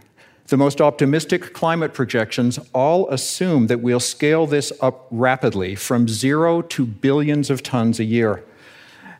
The 0.48 0.56
most 0.56 0.80
optimistic 0.80 1.54
climate 1.54 1.94
projections 1.94 2.58
all 2.74 3.08
assume 3.08 3.68
that 3.68 3.80
we'll 3.80 4.00
scale 4.00 4.46
this 4.46 4.72
up 4.80 5.06
rapidly 5.10 5.74
from 5.74 6.08
zero 6.08 6.62
to 6.62 6.84
billions 6.84 7.48
of 7.48 7.62
tons 7.62 8.00
a 8.00 8.04
year. 8.04 8.44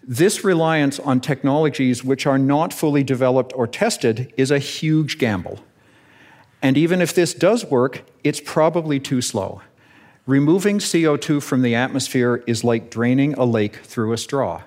This 0.02 0.42
reliance 0.42 0.98
on 0.98 1.20
technologies 1.20 2.02
which 2.02 2.26
are 2.26 2.38
not 2.38 2.72
fully 2.72 3.04
developed 3.04 3.52
or 3.54 3.68
tested 3.68 4.32
is 4.36 4.50
a 4.50 4.58
huge 4.58 5.18
gamble. 5.18 5.60
And 6.60 6.76
even 6.76 7.00
if 7.00 7.14
this 7.14 7.34
does 7.34 7.64
work, 7.64 8.02
it's 8.24 8.40
probably 8.40 8.98
too 8.98 9.20
slow. 9.20 9.62
Removing 10.26 10.78
CO2 10.78 11.42
from 11.42 11.62
the 11.62 11.74
atmosphere 11.74 12.42
is 12.46 12.62
like 12.62 12.90
draining 12.90 13.34
a 13.34 13.44
lake 13.44 13.76
through 13.78 14.12
a 14.12 14.18
straw. 14.18 14.62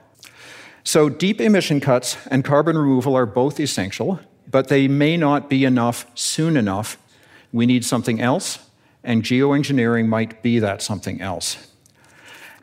So, 0.83 1.09
deep 1.09 1.41
emission 1.41 1.79
cuts 1.79 2.17
and 2.29 2.43
carbon 2.43 2.77
removal 2.77 3.15
are 3.15 3.25
both 3.25 3.59
essential, 3.59 4.19
but 4.55 4.69
they 4.69 4.87
may 4.87 5.17
not 5.17 5.49
be 5.49 5.65
enough 5.65 6.05
soon 6.15 6.55
enough. 6.55 6.97
We 7.51 7.65
need 7.65 7.83
something 7.83 8.21
else, 8.21 8.59
and 9.03 9.21
geoengineering 9.21 10.07
might 10.07 10.41
be 10.41 10.59
that 10.59 10.81
something 10.81 11.19
else. 11.19 11.57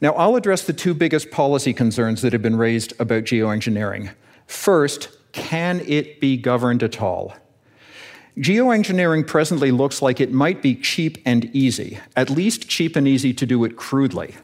Now, 0.00 0.14
I'll 0.14 0.36
address 0.36 0.64
the 0.64 0.72
two 0.72 0.94
biggest 0.94 1.30
policy 1.30 1.74
concerns 1.74 2.22
that 2.22 2.32
have 2.32 2.40
been 2.40 2.56
raised 2.56 2.94
about 2.98 3.24
geoengineering. 3.24 4.14
First, 4.46 5.10
can 5.32 5.80
it 5.80 6.18
be 6.18 6.38
governed 6.38 6.82
at 6.82 7.02
all? 7.02 7.34
Geoengineering 8.38 9.26
presently 9.26 9.70
looks 9.70 10.00
like 10.00 10.18
it 10.18 10.32
might 10.32 10.62
be 10.62 10.74
cheap 10.74 11.18
and 11.26 11.44
easy, 11.54 11.98
at 12.16 12.30
least 12.30 12.70
cheap 12.70 12.96
and 12.96 13.06
easy 13.06 13.34
to 13.34 13.44
do 13.44 13.64
it 13.64 13.76
crudely. 13.76 14.34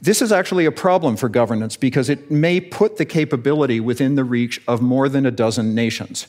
This 0.00 0.22
is 0.22 0.32
actually 0.32 0.64
a 0.64 0.72
problem 0.72 1.18
for 1.18 1.28
governance 1.28 1.76
because 1.76 2.08
it 2.08 2.30
may 2.30 2.58
put 2.58 2.96
the 2.96 3.04
capability 3.04 3.80
within 3.80 4.14
the 4.14 4.24
reach 4.24 4.62
of 4.66 4.80
more 4.80 5.10
than 5.10 5.26
a 5.26 5.30
dozen 5.30 5.74
nations. 5.74 6.26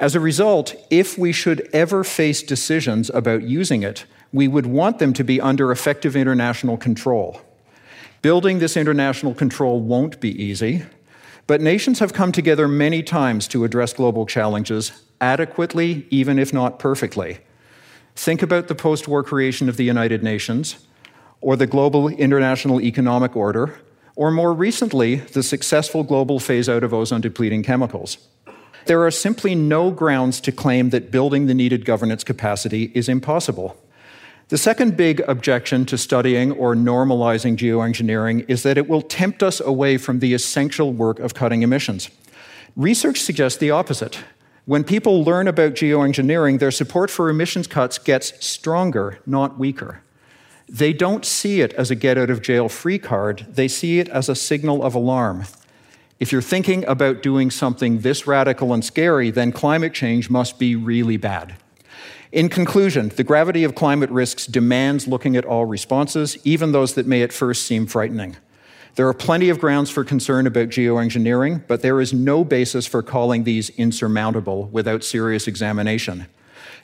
As 0.00 0.14
a 0.14 0.20
result, 0.20 0.76
if 0.90 1.18
we 1.18 1.32
should 1.32 1.68
ever 1.72 2.04
face 2.04 2.42
decisions 2.42 3.10
about 3.10 3.42
using 3.42 3.82
it, 3.82 4.04
we 4.32 4.46
would 4.46 4.66
want 4.66 5.00
them 5.00 5.12
to 5.14 5.24
be 5.24 5.40
under 5.40 5.72
effective 5.72 6.14
international 6.14 6.76
control. 6.76 7.40
Building 8.22 8.60
this 8.60 8.76
international 8.76 9.34
control 9.34 9.80
won't 9.80 10.20
be 10.20 10.30
easy, 10.40 10.84
but 11.48 11.60
nations 11.60 11.98
have 11.98 12.12
come 12.12 12.30
together 12.30 12.68
many 12.68 13.02
times 13.02 13.48
to 13.48 13.64
address 13.64 13.92
global 13.92 14.24
challenges 14.24 15.02
adequately, 15.20 16.06
even 16.10 16.38
if 16.38 16.52
not 16.52 16.78
perfectly. 16.78 17.38
Think 18.14 18.42
about 18.42 18.68
the 18.68 18.74
post 18.76 19.08
war 19.08 19.24
creation 19.24 19.68
of 19.68 19.76
the 19.76 19.84
United 19.84 20.22
Nations, 20.22 20.86
or 21.40 21.56
the 21.56 21.66
global 21.66 22.08
international 22.08 22.80
economic 22.80 23.34
order, 23.34 23.80
or 24.14 24.30
more 24.30 24.52
recently, 24.52 25.16
the 25.16 25.42
successful 25.42 26.02
global 26.04 26.38
phase 26.38 26.68
out 26.68 26.84
of 26.84 26.92
ozone 26.92 27.20
depleting 27.20 27.62
chemicals. 27.62 28.18
There 28.88 29.04
are 29.04 29.10
simply 29.10 29.54
no 29.54 29.90
grounds 29.90 30.40
to 30.40 30.50
claim 30.50 30.88
that 30.90 31.10
building 31.10 31.44
the 31.44 31.52
needed 31.52 31.84
governance 31.84 32.24
capacity 32.24 32.90
is 32.94 33.06
impossible. 33.06 33.76
The 34.48 34.56
second 34.56 34.96
big 34.96 35.20
objection 35.28 35.84
to 35.84 35.98
studying 35.98 36.52
or 36.52 36.74
normalizing 36.74 37.58
geoengineering 37.58 38.46
is 38.48 38.62
that 38.62 38.78
it 38.78 38.88
will 38.88 39.02
tempt 39.02 39.42
us 39.42 39.60
away 39.60 39.98
from 39.98 40.20
the 40.20 40.32
essential 40.32 40.94
work 40.94 41.18
of 41.18 41.34
cutting 41.34 41.60
emissions. 41.60 42.08
Research 42.76 43.20
suggests 43.20 43.58
the 43.58 43.70
opposite. 43.70 44.20
When 44.64 44.84
people 44.84 45.22
learn 45.22 45.48
about 45.48 45.74
geoengineering, 45.74 46.58
their 46.58 46.70
support 46.70 47.10
for 47.10 47.28
emissions 47.28 47.66
cuts 47.66 47.98
gets 47.98 48.42
stronger, 48.42 49.18
not 49.26 49.58
weaker. 49.58 50.00
They 50.66 50.94
don't 50.94 51.26
see 51.26 51.60
it 51.60 51.74
as 51.74 51.90
a 51.90 51.94
get 51.94 52.16
out 52.16 52.30
of 52.30 52.40
jail 52.40 52.70
free 52.70 52.98
card, 52.98 53.48
they 53.50 53.68
see 53.68 53.98
it 53.98 54.08
as 54.08 54.30
a 54.30 54.34
signal 54.34 54.82
of 54.82 54.94
alarm. 54.94 55.44
If 56.20 56.32
you're 56.32 56.42
thinking 56.42 56.84
about 56.86 57.22
doing 57.22 57.50
something 57.50 58.00
this 58.00 58.26
radical 58.26 58.74
and 58.74 58.84
scary, 58.84 59.30
then 59.30 59.52
climate 59.52 59.94
change 59.94 60.28
must 60.28 60.58
be 60.58 60.74
really 60.74 61.16
bad. 61.16 61.54
In 62.32 62.48
conclusion, 62.48 63.10
the 63.10 63.24
gravity 63.24 63.62
of 63.62 63.74
climate 63.74 64.10
risks 64.10 64.46
demands 64.46 65.06
looking 65.06 65.36
at 65.36 65.44
all 65.44 65.64
responses, 65.64 66.36
even 66.44 66.72
those 66.72 66.94
that 66.94 67.06
may 67.06 67.22
at 67.22 67.32
first 67.32 67.64
seem 67.64 67.86
frightening. 67.86 68.36
There 68.96 69.06
are 69.06 69.14
plenty 69.14 69.48
of 69.48 69.60
grounds 69.60 69.90
for 69.90 70.02
concern 70.02 70.46
about 70.48 70.70
geoengineering, 70.70 71.62
but 71.68 71.82
there 71.82 72.00
is 72.00 72.12
no 72.12 72.44
basis 72.44 72.84
for 72.84 73.00
calling 73.00 73.44
these 73.44 73.70
insurmountable 73.70 74.64
without 74.72 75.04
serious 75.04 75.46
examination. 75.46 76.26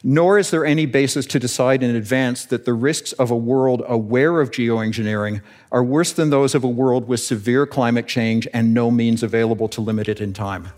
Nor 0.06 0.38
is 0.38 0.50
there 0.50 0.66
any 0.66 0.84
basis 0.84 1.24
to 1.24 1.38
decide 1.38 1.82
in 1.82 1.96
advance 1.96 2.44
that 2.44 2.66
the 2.66 2.74
risks 2.74 3.12
of 3.12 3.30
a 3.30 3.36
world 3.36 3.82
aware 3.88 4.42
of 4.42 4.50
geoengineering 4.50 5.40
are 5.72 5.82
worse 5.82 6.12
than 6.12 6.28
those 6.28 6.54
of 6.54 6.62
a 6.62 6.68
world 6.68 7.08
with 7.08 7.20
severe 7.20 7.66
climate 7.66 8.06
change 8.06 8.46
and 8.52 8.74
no 8.74 8.90
means 8.90 9.22
available 9.22 9.66
to 9.66 9.80
limit 9.80 10.06
it 10.06 10.20
in 10.20 10.34
time. 10.34 10.68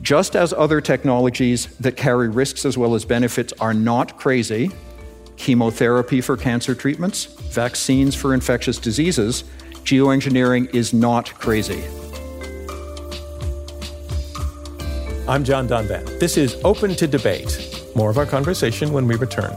Just 0.00 0.36
as 0.36 0.52
other 0.52 0.80
technologies 0.80 1.66
that 1.78 1.96
carry 1.96 2.28
risks 2.28 2.64
as 2.64 2.78
well 2.78 2.94
as 2.94 3.04
benefits 3.04 3.52
are 3.58 3.74
not 3.74 4.16
crazy, 4.16 4.70
chemotherapy 5.36 6.20
for 6.20 6.36
cancer 6.36 6.72
treatments, 6.72 7.24
vaccines 7.24 8.14
for 8.14 8.32
infectious 8.32 8.78
diseases, 8.78 9.42
geoengineering 9.82 10.72
is 10.72 10.92
not 10.92 11.34
crazy. 11.34 11.82
I'm 15.26 15.42
John 15.42 15.66
Donvan. 15.66 16.20
This 16.20 16.36
is 16.36 16.60
Open 16.62 16.94
to 16.94 17.08
Debate. 17.08 17.71
More 17.94 18.10
of 18.10 18.18
our 18.18 18.26
conversation 18.26 18.92
when 18.92 19.06
we 19.06 19.16
return. 19.16 19.54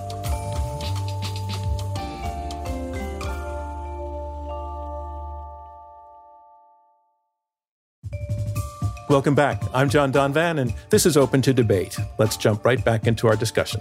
Welcome 9.08 9.36
back. 9.36 9.62
I'm 9.74 9.89
John 9.89 10.12
Donvan, 10.12 10.60
and 10.60 10.74
this 10.89 11.06
is 11.06 11.15
Open 11.15 11.42
to 11.44 11.54
Debate. 11.54 11.98
Let's 12.18 12.36
jump 12.36 12.65
right 12.65 12.84
back 12.84 13.08
into 13.08 13.27
our 13.27 13.36
discussion. 13.36 13.80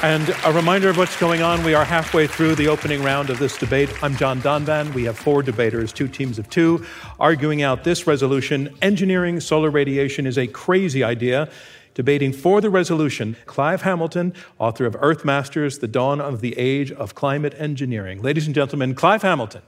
And 0.00 0.32
a 0.44 0.52
reminder 0.52 0.88
of 0.88 0.96
what's 0.96 1.18
going 1.18 1.42
on. 1.42 1.64
We 1.64 1.74
are 1.74 1.84
halfway 1.84 2.28
through 2.28 2.54
the 2.54 2.68
opening 2.68 3.02
round 3.02 3.30
of 3.30 3.40
this 3.40 3.58
debate. 3.58 3.90
I'm 4.00 4.16
John 4.16 4.40
Donvan. 4.40 4.94
We 4.94 5.02
have 5.04 5.18
four 5.18 5.42
debaters, 5.42 5.92
two 5.92 6.06
teams 6.06 6.38
of 6.38 6.48
two, 6.48 6.86
arguing 7.18 7.62
out 7.62 7.82
this 7.82 8.06
resolution 8.06 8.72
Engineering 8.80 9.40
solar 9.40 9.70
radiation 9.70 10.24
is 10.24 10.38
a 10.38 10.46
crazy 10.46 11.02
idea. 11.02 11.50
Debating 11.98 12.32
for 12.32 12.60
the 12.60 12.70
resolution, 12.70 13.34
Clive 13.46 13.82
Hamilton, 13.82 14.32
author 14.60 14.86
of 14.86 14.96
Earth 15.00 15.24
Masters 15.24 15.80
The 15.80 15.88
Dawn 15.88 16.20
of 16.20 16.40
the 16.40 16.56
Age 16.56 16.92
of 16.92 17.16
Climate 17.16 17.56
Engineering. 17.58 18.22
Ladies 18.22 18.46
and 18.46 18.54
gentlemen, 18.54 18.94
Clive 18.94 19.22
Hamilton. 19.22 19.62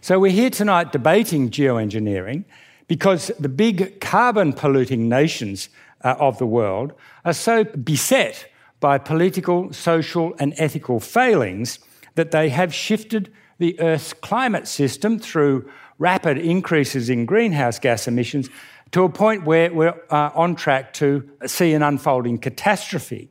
So, 0.00 0.18
we're 0.18 0.30
here 0.30 0.48
tonight 0.48 0.92
debating 0.92 1.50
geoengineering 1.50 2.46
because 2.88 3.30
the 3.38 3.50
big 3.50 4.00
carbon 4.00 4.54
polluting 4.54 5.10
nations 5.10 5.68
uh, 6.02 6.16
of 6.18 6.38
the 6.38 6.46
world 6.46 6.94
are 7.26 7.34
so 7.34 7.64
beset 7.64 8.50
by 8.80 8.96
political, 8.96 9.74
social, 9.74 10.34
and 10.38 10.54
ethical 10.56 11.00
failings 11.00 11.80
that 12.14 12.30
they 12.30 12.48
have 12.48 12.72
shifted 12.72 13.30
the 13.58 13.78
Earth's 13.78 14.14
climate 14.14 14.66
system 14.66 15.18
through 15.18 15.70
rapid 15.98 16.38
increases 16.38 17.10
in 17.10 17.26
greenhouse 17.26 17.78
gas 17.78 18.08
emissions 18.08 18.48
to 18.92 19.04
a 19.04 19.08
point 19.08 19.44
where 19.44 19.72
we're 19.72 19.94
uh, 20.10 20.30
on 20.34 20.56
track 20.56 20.92
to 20.94 21.28
see 21.46 21.72
an 21.72 21.82
unfolding 21.82 22.38
catastrophe. 22.38 23.30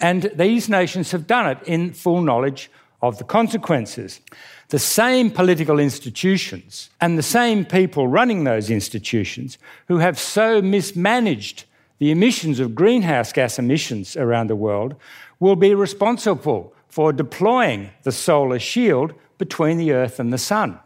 And 0.00 0.30
these 0.34 0.68
nations 0.68 1.12
have 1.12 1.26
done 1.26 1.48
it 1.48 1.58
in 1.64 1.92
full 1.92 2.22
knowledge 2.22 2.70
of 3.00 3.18
the 3.18 3.24
consequences. 3.24 4.20
The 4.68 4.78
same 4.78 5.30
political 5.30 5.78
institutions 5.78 6.90
and 7.00 7.18
the 7.18 7.22
same 7.22 7.64
people 7.64 8.06
running 8.06 8.44
those 8.44 8.70
institutions 8.70 9.58
who 9.88 9.98
have 9.98 10.18
so 10.18 10.62
mismanaged 10.62 11.64
the 11.98 12.10
emissions 12.10 12.58
of 12.58 12.74
greenhouse 12.74 13.32
gas 13.32 13.58
emissions 13.58 14.16
around 14.16 14.48
the 14.48 14.56
world 14.56 14.96
will 15.38 15.56
be 15.56 15.74
responsible 15.74 16.72
for 16.88 17.12
deploying 17.12 17.90
the 18.02 18.12
solar 18.12 18.58
shield 18.58 19.14
between 19.38 19.78
the 19.78 19.92
Earth 19.92 20.18
and 20.18 20.32
the 20.32 20.38
Sun. 20.38 20.78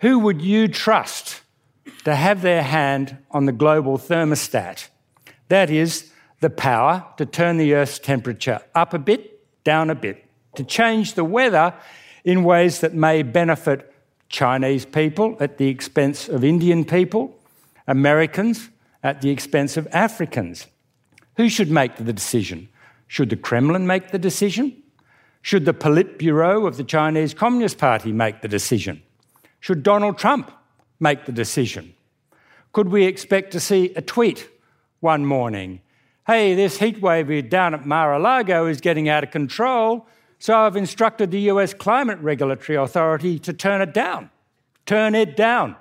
Who 0.00 0.18
would 0.18 0.42
you 0.42 0.68
trust 0.68 1.40
to 2.04 2.14
have 2.14 2.42
their 2.42 2.62
hand 2.62 3.18
on 3.30 3.46
the 3.46 3.52
global 3.52 3.98
thermostat? 3.98 4.88
That 5.48 5.70
is, 5.70 6.10
the 6.40 6.50
power 6.50 7.06
to 7.16 7.24
turn 7.24 7.56
the 7.56 7.74
Earth's 7.74 7.98
temperature 7.98 8.60
up 8.74 8.92
a 8.92 8.98
bit, 8.98 9.40
down 9.64 9.88
a 9.88 9.94
bit, 9.94 10.24
to 10.56 10.64
change 10.64 11.14
the 11.14 11.24
weather 11.24 11.74
in 12.24 12.44
ways 12.44 12.80
that 12.80 12.94
may 12.94 13.22
benefit 13.22 13.92
Chinese 14.28 14.84
people 14.84 15.36
at 15.40 15.58
the 15.58 15.68
expense 15.68 16.28
of 16.28 16.44
Indian 16.44 16.84
people, 16.84 17.34
Americans 17.86 18.68
at 19.02 19.20
the 19.20 19.30
expense 19.30 19.76
of 19.76 19.86
Africans. 19.92 20.66
Who 21.36 21.48
should 21.48 21.70
make 21.70 21.96
the 21.96 22.12
decision? 22.12 22.68
Should 23.06 23.30
the 23.30 23.36
Kremlin 23.36 23.86
make 23.86 24.10
the 24.10 24.18
decision? 24.18 24.82
Should 25.42 25.66
the 25.66 25.74
Politburo 25.74 26.66
of 26.66 26.76
the 26.76 26.84
Chinese 26.84 27.34
Communist 27.34 27.78
Party 27.78 28.12
make 28.12 28.40
the 28.40 28.48
decision? 28.48 29.02
Should 29.60 29.82
Donald 29.82 30.18
Trump 30.18 30.50
make 31.04 31.26
the 31.26 31.32
decision? 31.32 31.94
Could 32.72 32.88
we 32.88 33.04
expect 33.04 33.52
to 33.52 33.60
see 33.60 33.92
a 33.94 34.02
tweet 34.02 34.48
one 34.98 35.24
morning? 35.24 35.80
Hey, 36.26 36.54
this 36.54 36.78
heat 36.78 37.00
wave 37.02 37.50
down 37.50 37.74
at 37.74 37.84
Mar 37.84 38.14
a 38.14 38.18
Lago 38.18 38.66
is 38.66 38.80
getting 38.80 39.08
out 39.08 39.22
of 39.22 39.30
control, 39.30 40.08
so 40.38 40.58
I've 40.58 40.74
instructed 40.74 41.30
the 41.30 41.40
US 41.52 41.74
Climate 41.74 42.18
Regulatory 42.20 42.76
Authority 42.76 43.38
to 43.40 43.52
turn 43.52 43.82
it 43.82 43.92
down. 43.92 44.30
Turn 44.86 45.14
it 45.14 45.36
down. 45.36 45.76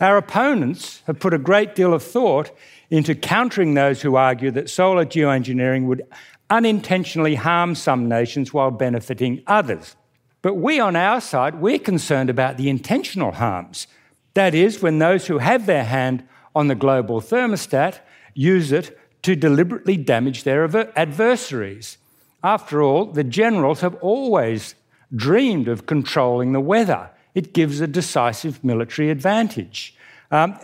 Our 0.00 0.16
opponents 0.16 1.02
have 1.06 1.18
put 1.18 1.34
a 1.34 1.38
great 1.38 1.74
deal 1.74 1.92
of 1.92 2.02
thought 2.02 2.50
into 2.88 3.14
countering 3.14 3.74
those 3.74 4.00
who 4.00 4.16
argue 4.16 4.50
that 4.52 4.70
solar 4.70 5.04
geoengineering 5.04 5.86
would 5.86 6.02
unintentionally 6.48 7.34
harm 7.34 7.74
some 7.74 8.08
nations 8.08 8.54
while 8.54 8.70
benefiting 8.70 9.42
others. 9.46 9.96
But 10.42 10.54
we, 10.54 10.80
on 10.80 10.96
our 10.96 11.20
side, 11.20 11.56
we're 11.56 11.78
concerned 11.78 12.30
about 12.30 12.56
the 12.56 12.70
intentional 12.70 13.32
harms. 13.32 13.86
That 14.34 14.54
is, 14.54 14.80
when 14.80 14.98
those 14.98 15.26
who 15.26 15.38
have 15.38 15.66
their 15.66 15.84
hand 15.84 16.26
on 16.54 16.68
the 16.68 16.74
global 16.74 17.20
thermostat 17.20 18.00
use 18.34 18.72
it 18.72 18.98
to 19.22 19.36
deliberately 19.36 19.96
damage 19.96 20.44
their 20.44 20.64
adversaries. 20.98 21.98
After 22.42 22.82
all, 22.82 23.04
the 23.04 23.24
generals 23.24 23.80
have 23.80 23.96
always 23.96 24.74
dreamed 25.14 25.68
of 25.68 25.86
controlling 25.86 26.52
the 26.52 26.60
weather. 26.60 27.10
It 27.34 27.52
gives 27.52 27.80
a 27.80 27.86
decisive 27.86 28.64
military 28.64 29.10
advantage. 29.10 29.94
Um, 30.30 30.58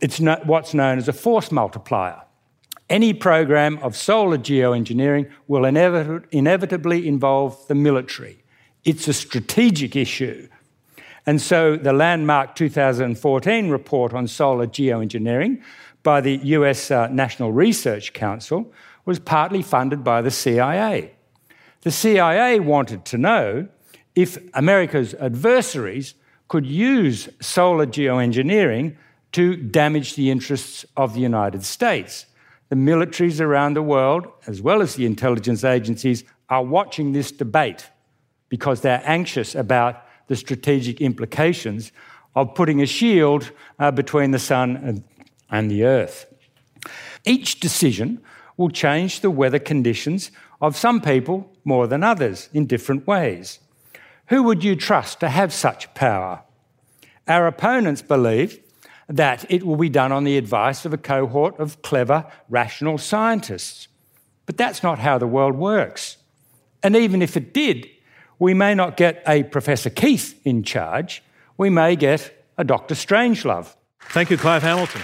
it's 0.00 0.20
no, 0.20 0.40
what's 0.44 0.74
known 0.74 0.98
as 0.98 1.08
a 1.08 1.12
force 1.12 1.52
multiplier. 1.52 2.22
Any 2.88 3.12
program 3.12 3.78
of 3.82 3.96
solar 3.96 4.38
geoengineering 4.38 5.30
will 5.46 5.62
inevit- 5.62 6.24
inevitably 6.30 7.06
involve 7.06 7.66
the 7.68 7.74
military. 7.74 8.42
It's 8.88 9.06
a 9.06 9.12
strategic 9.12 9.96
issue. 9.96 10.48
And 11.26 11.42
so 11.42 11.76
the 11.76 11.92
landmark 11.92 12.54
2014 12.54 13.68
report 13.68 14.14
on 14.14 14.26
solar 14.26 14.66
geoengineering 14.66 15.60
by 16.02 16.22
the 16.22 16.36
US 16.56 16.90
uh, 16.90 17.06
National 17.08 17.52
Research 17.52 18.14
Council 18.14 18.72
was 19.04 19.18
partly 19.18 19.60
funded 19.60 20.02
by 20.02 20.22
the 20.22 20.30
CIA. 20.30 21.12
The 21.82 21.90
CIA 21.90 22.60
wanted 22.60 23.04
to 23.04 23.18
know 23.18 23.68
if 24.14 24.38
America's 24.54 25.12
adversaries 25.12 26.14
could 26.48 26.64
use 26.64 27.28
solar 27.42 27.84
geoengineering 27.84 28.96
to 29.32 29.54
damage 29.54 30.14
the 30.14 30.30
interests 30.30 30.86
of 30.96 31.12
the 31.12 31.20
United 31.20 31.62
States. 31.62 32.24
The 32.70 32.76
militaries 32.76 33.38
around 33.38 33.74
the 33.74 33.82
world, 33.82 34.28
as 34.46 34.62
well 34.62 34.80
as 34.80 34.94
the 34.94 35.04
intelligence 35.04 35.62
agencies, 35.62 36.24
are 36.48 36.64
watching 36.64 37.12
this 37.12 37.30
debate 37.30 37.90
because 38.48 38.80
they're 38.80 39.02
anxious 39.04 39.54
about 39.54 40.02
the 40.28 40.36
strategic 40.36 41.00
implications 41.00 41.92
of 42.34 42.54
putting 42.54 42.80
a 42.80 42.86
shield 42.86 43.50
uh, 43.78 43.90
between 43.90 44.30
the 44.30 44.38
sun 44.38 44.76
and, 44.76 45.04
and 45.50 45.70
the 45.70 45.84
earth. 45.84 46.26
Each 47.24 47.60
decision 47.60 48.20
will 48.56 48.70
change 48.70 49.20
the 49.20 49.30
weather 49.30 49.58
conditions 49.58 50.30
of 50.60 50.76
some 50.76 51.00
people 51.00 51.50
more 51.64 51.86
than 51.86 52.02
others 52.02 52.48
in 52.52 52.66
different 52.66 53.06
ways. 53.06 53.58
Who 54.26 54.42
would 54.42 54.62
you 54.62 54.76
trust 54.76 55.20
to 55.20 55.28
have 55.28 55.52
such 55.52 55.92
power? 55.94 56.42
Our 57.26 57.46
opponents 57.46 58.02
believe 58.02 58.60
that 59.08 59.50
it 59.50 59.64
will 59.64 59.76
be 59.76 59.88
done 59.88 60.12
on 60.12 60.24
the 60.24 60.36
advice 60.36 60.84
of 60.84 60.92
a 60.92 60.98
cohort 60.98 61.58
of 61.58 61.80
clever, 61.82 62.26
rational 62.48 62.98
scientists. 62.98 63.88
But 64.44 64.56
that's 64.56 64.82
not 64.82 64.98
how 64.98 65.18
the 65.18 65.26
world 65.26 65.54
works. 65.56 66.18
And 66.82 66.94
even 66.94 67.22
if 67.22 67.36
it 67.36 67.54
did, 67.54 67.88
we 68.38 68.54
may 68.54 68.74
not 68.74 68.96
get 68.96 69.22
a 69.26 69.42
Professor 69.44 69.90
Keith 69.90 70.40
in 70.44 70.62
charge, 70.62 71.22
we 71.56 71.70
may 71.70 71.96
get 71.96 72.46
a 72.56 72.64
Dr. 72.64 72.94
Strangelove. 72.94 73.74
Thank 74.00 74.30
you, 74.30 74.36
Clive 74.36 74.62
Hamilton. 74.62 75.02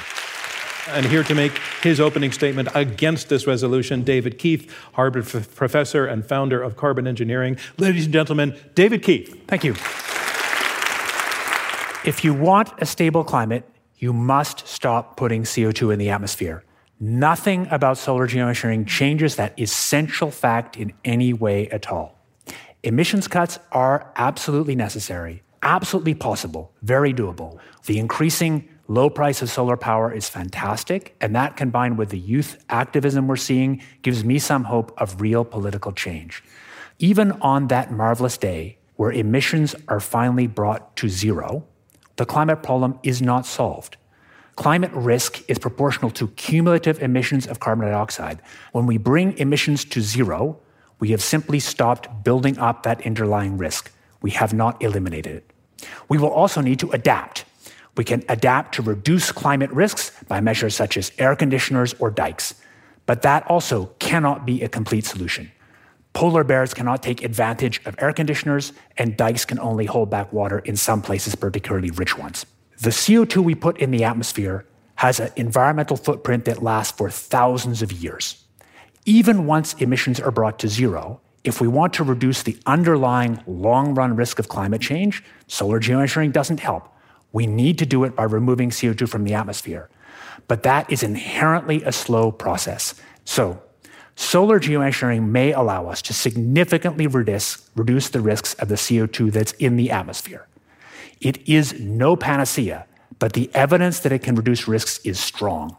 And 0.88 1.06
here 1.06 1.22
to 1.24 1.34
make 1.34 1.52
his 1.82 1.98
opening 1.98 2.30
statement 2.30 2.68
against 2.74 3.28
this 3.28 3.46
resolution, 3.46 4.02
David 4.02 4.38
Keith, 4.38 4.70
Harvard 4.92 5.24
f- 5.24 5.54
professor 5.54 6.06
and 6.06 6.26
founder 6.26 6.62
of 6.62 6.76
Carbon 6.76 7.06
Engineering. 7.06 7.56
Ladies 7.78 8.04
and 8.04 8.12
gentlemen, 8.12 8.54
David 8.74 9.02
Keith. 9.02 9.46
Thank 9.46 9.64
you. 9.64 9.72
If 12.06 12.22
you 12.22 12.34
want 12.34 12.70
a 12.78 12.86
stable 12.86 13.24
climate, 13.24 13.64
you 13.96 14.12
must 14.12 14.68
stop 14.68 15.16
putting 15.16 15.44
CO2 15.44 15.92
in 15.94 15.98
the 15.98 16.10
atmosphere. 16.10 16.62
Nothing 17.00 17.66
about 17.70 17.96
solar 17.96 18.28
geoengineering 18.28 18.86
changes 18.86 19.36
that 19.36 19.58
essential 19.58 20.30
fact 20.30 20.76
in 20.76 20.92
any 21.04 21.32
way 21.32 21.68
at 21.70 21.88
all. 21.88 22.13
Emissions 22.84 23.28
cuts 23.28 23.58
are 23.72 24.12
absolutely 24.14 24.76
necessary, 24.76 25.42
absolutely 25.62 26.12
possible, 26.12 26.70
very 26.82 27.14
doable. 27.14 27.58
The 27.86 27.98
increasing 27.98 28.68
low 28.88 29.08
price 29.08 29.40
of 29.40 29.48
solar 29.48 29.78
power 29.78 30.12
is 30.12 30.28
fantastic, 30.28 31.16
and 31.18 31.34
that 31.34 31.56
combined 31.56 31.96
with 31.96 32.10
the 32.10 32.18
youth 32.18 32.62
activism 32.68 33.26
we're 33.26 33.36
seeing 33.36 33.82
gives 34.02 34.22
me 34.22 34.38
some 34.38 34.64
hope 34.64 34.92
of 34.98 35.22
real 35.22 35.46
political 35.46 35.92
change. 35.92 36.44
Even 36.98 37.32
on 37.40 37.68
that 37.68 37.90
marvelous 37.90 38.36
day 38.36 38.76
where 38.96 39.10
emissions 39.10 39.74
are 39.88 39.98
finally 39.98 40.46
brought 40.46 40.94
to 40.96 41.08
zero, 41.08 41.64
the 42.16 42.26
climate 42.26 42.62
problem 42.62 42.98
is 43.02 43.22
not 43.22 43.46
solved. 43.46 43.96
Climate 44.56 44.92
risk 44.92 45.42
is 45.48 45.58
proportional 45.58 46.10
to 46.10 46.28
cumulative 46.28 47.00
emissions 47.00 47.46
of 47.46 47.60
carbon 47.60 47.88
dioxide. 47.88 48.42
When 48.72 48.84
we 48.84 48.98
bring 48.98 49.38
emissions 49.38 49.86
to 49.86 50.02
zero, 50.02 50.60
we 51.00 51.10
have 51.10 51.22
simply 51.22 51.60
stopped 51.60 52.24
building 52.24 52.58
up 52.58 52.82
that 52.82 53.06
underlying 53.06 53.58
risk. 53.58 53.92
We 54.22 54.30
have 54.30 54.54
not 54.54 54.82
eliminated 54.82 55.36
it. 55.36 55.50
We 56.08 56.18
will 56.18 56.30
also 56.30 56.60
need 56.60 56.78
to 56.80 56.90
adapt. 56.92 57.44
We 57.96 58.04
can 58.04 58.24
adapt 58.28 58.74
to 58.76 58.82
reduce 58.82 59.30
climate 59.30 59.70
risks 59.70 60.12
by 60.28 60.40
measures 60.40 60.74
such 60.74 60.96
as 60.96 61.12
air 61.18 61.36
conditioners 61.36 61.94
or 61.98 62.10
dikes. 62.10 62.54
But 63.06 63.22
that 63.22 63.46
also 63.48 63.86
cannot 63.98 64.46
be 64.46 64.62
a 64.62 64.68
complete 64.68 65.04
solution. 65.04 65.52
Polar 66.12 66.44
bears 66.44 66.72
cannot 66.74 67.02
take 67.02 67.24
advantage 67.24 67.84
of 67.84 67.96
air 67.98 68.12
conditioners, 68.12 68.72
and 68.96 69.16
dikes 69.16 69.44
can 69.44 69.58
only 69.58 69.84
hold 69.84 70.10
back 70.10 70.32
water 70.32 70.60
in 70.60 70.76
some 70.76 71.02
places, 71.02 71.34
particularly 71.34 71.90
rich 71.90 72.16
ones. 72.16 72.46
The 72.80 72.90
CO2 72.90 73.38
we 73.38 73.54
put 73.54 73.78
in 73.78 73.90
the 73.90 74.04
atmosphere 74.04 74.64
has 74.96 75.18
an 75.18 75.30
environmental 75.34 75.96
footprint 75.96 76.44
that 76.44 76.62
lasts 76.62 76.96
for 76.96 77.10
thousands 77.10 77.82
of 77.82 77.90
years 77.90 78.43
even 79.04 79.46
once 79.46 79.74
emissions 79.74 80.20
are 80.20 80.30
brought 80.30 80.58
to 80.60 80.68
zero, 80.68 81.20
if 81.44 81.60
we 81.60 81.68
want 81.68 81.92
to 81.94 82.04
reduce 82.04 82.42
the 82.42 82.56
underlying 82.64 83.42
long 83.46 83.94
run 83.94 84.16
risk 84.16 84.38
of 84.38 84.48
climate 84.48 84.80
change, 84.80 85.22
solar 85.46 85.78
geoengineering 85.78 86.32
doesn't 86.32 86.60
help. 86.60 86.88
We 87.32 87.46
need 87.46 87.78
to 87.78 87.86
do 87.86 88.04
it 88.04 88.16
by 88.16 88.24
removing 88.24 88.70
CO2 88.70 89.08
from 89.08 89.24
the 89.24 89.34
atmosphere. 89.34 89.90
But 90.48 90.62
that 90.62 90.90
is 90.90 91.02
inherently 91.02 91.82
a 91.82 91.92
slow 91.92 92.32
process. 92.32 92.94
So, 93.24 93.62
solar 94.16 94.58
geoengineering 94.58 95.28
may 95.28 95.52
allow 95.52 95.88
us 95.88 96.00
to 96.02 96.14
significantly 96.14 97.06
reduce, 97.06 97.68
reduce 97.76 98.08
the 98.08 98.20
risks 98.20 98.54
of 98.54 98.68
the 98.68 98.76
CO2 98.76 99.32
that's 99.32 99.52
in 99.52 99.76
the 99.76 99.90
atmosphere. 99.90 100.46
It 101.20 101.46
is 101.48 101.78
no 101.78 102.16
panacea, 102.16 102.86
but 103.18 103.34
the 103.34 103.50
evidence 103.54 104.00
that 104.00 104.12
it 104.12 104.22
can 104.22 104.34
reduce 104.34 104.66
risks 104.66 104.98
is 105.04 105.20
strong. 105.20 105.76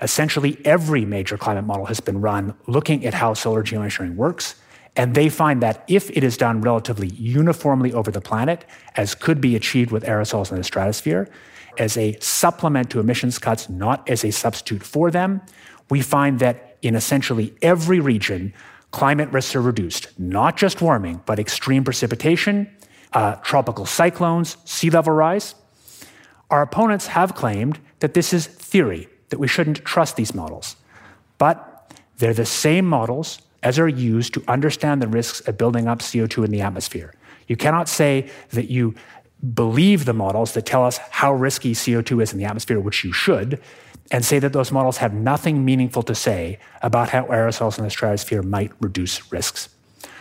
Essentially, 0.00 0.58
every 0.64 1.04
major 1.04 1.38
climate 1.38 1.64
model 1.64 1.86
has 1.86 2.00
been 2.00 2.20
run 2.20 2.54
looking 2.66 3.04
at 3.06 3.14
how 3.14 3.34
solar 3.34 3.62
geoengineering 3.62 4.14
works. 4.14 4.56
And 4.94 5.14
they 5.14 5.28
find 5.28 5.62
that 5.62 5.84
if 5.88 6.10
it 6.10 6.24
is 6.24 6.36
done 6.36 6.62
relatively 6.62 7.08
uniformly 7.08 7.92
over 7.92 8.10
the 8.10 8.20
planet, 8.20 8.64
as 8.96 9.14
could 9.14 9.40
be 9.40 9.54
achieved 9.54 9.90
with 9.90 10.04
aerosols 10.04 10.50
in 10.50 10.56
the 10.56 10.64
stratosphere, 10.64 11.28
as 11.78 11.98
a 11.98 12.18
supplement 12.20 12.90
to 12.90 13.00
emissions 13.00 13.38
cuts, 13.38 13.68
not 13.68 14.08
as 14.08 14.24
a 14.24 14.30
substitute 14.30 14.82
for 14.82 15.10
them, 15.10 15.42
we 15.90 16.00
find 16.00 16.38
that 16.38 16.78
in 16.80 16.94
essentially 16.94 17.54
every 17.60 18.00
region, 18.00 18.54
climate 18.90 19.30
risks 19.30 19.54
are 19.54 19.60
reduced. 19.60 20.18
Not 20.18 20.56
just 20.56 20.80
warming, 20.80 21.22
but 21.26 21.38
extreme 21.38 21.84
precipitation, 21.84 22.74
uh, 23.12 23.36
tropical 23.36 23.84
cyclones, 23.84 24.56
sea 24.64 24.88
level 24.88 25.12
rise. 25.12 25.54
Our 26.50 26.62
opponents 26.62 27.08
have 27.08 27.34
claimed 27.34 27.80
that 28.00 28.14
this 28.14 28.32
is 28.32 28.46
theory, 28.46 29.08
that 29.28 29.38
we 29.38 29.48
shouldn't 29.48 29.84
trust 29.84 30.16
these 30.16 30.34
models. 30.34 30.76
But 31.38 31.92
they're 32.18 32.34
the 32.34 32.46
same 32.46 32.86
models 32.86 33.40
as 33.62 33.78
are 33.78 33.88
used 33.88 34.34
to 34.34 34.44
understand 34.48 35.02
the 35.02 35.08
risks 35.08 35.40
of 35.48 35.58
building 35.58 35.88
up 35.88 35.98
CO2 35.98 36.44
in 36.44 36.50
the 36.50 36.60
atmosphere. 36.60 37.12
You 37.48 37.56
cannot 37.56 37.88
say 37.88 38.30
that 38.50 38.70
you 38.70 38.94
believe 39.54 40.04
the 40.04 40.12
models 40.12 40.54
that 40.54 40.66
tell 40.66 40.84
us 40.84 40.98
how 41.10 41.32
risky 41.32 41.74
CO2 41.74 42.22
is 42.22 42.32
in 42.32 42.38
the 42.38 42.44
atmosphere, 42.44 42.80
which 42.80 43.04
you 43.04 43.12
should, 43.12 43.60
and 44.10 44.24
say 44.24 44.38
that 44.38 44.52
those 44.52 44.72
models 44.72 44.98
have 44.98 45.12
nothing 45.12 45.64
meaningful 45.64 46.02
to 46.04 46.14
say 46.14 46.58
about 46.82 47.10
how 47.10 47.24
aerosols 47.24 47.78
in 47.78 47.84
the 47.84 47.90
stratosphere 47.90 48.42
might 48.42 48.72
reduce 48.80 49.32
risks. 49.32 49.68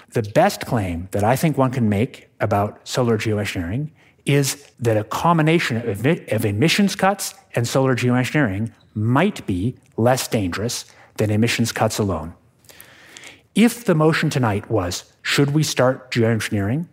The 0.10 0.24
best 0.24 0.66
claim 0.66 1.08
that 1.12 1.24
I 1.24 1.36
think 1.36 1.58
one 1.58 1.72
can 1.72 1.90
make 1.90 2.30
about 2.40 2.88
solar 2.88 3.18
geoengineering 3.18 3.90
is 4.26 4.72
that 4.80 4.98
a 4.98 5.04
combination 5.04 5.78
of, 5.78 6.06
of 6.06 6.46
emissions 6.46 6.96
cuts 6.96 7.36
and 7.54 7.68
solar 7.68 7.96
geoengineering 7.96 8.72
might 8.96 9.46
be 9.46 9.76
less 9.98 10.28
dangerous 10.28 10.86
than 11.18 11.30
emissions 11.30 11.72
cuts 11.72 12.00
alone. 12.00 12.34
If 13.54 13.86
the 13.86 13.96
motion 13.96 14.30
tonight 14.30 14.70
was, 14.70 15.12
should 15.22 15.52
we 15.52 15.64
start 15.64 16.12
geoengineering? 16.12 16.88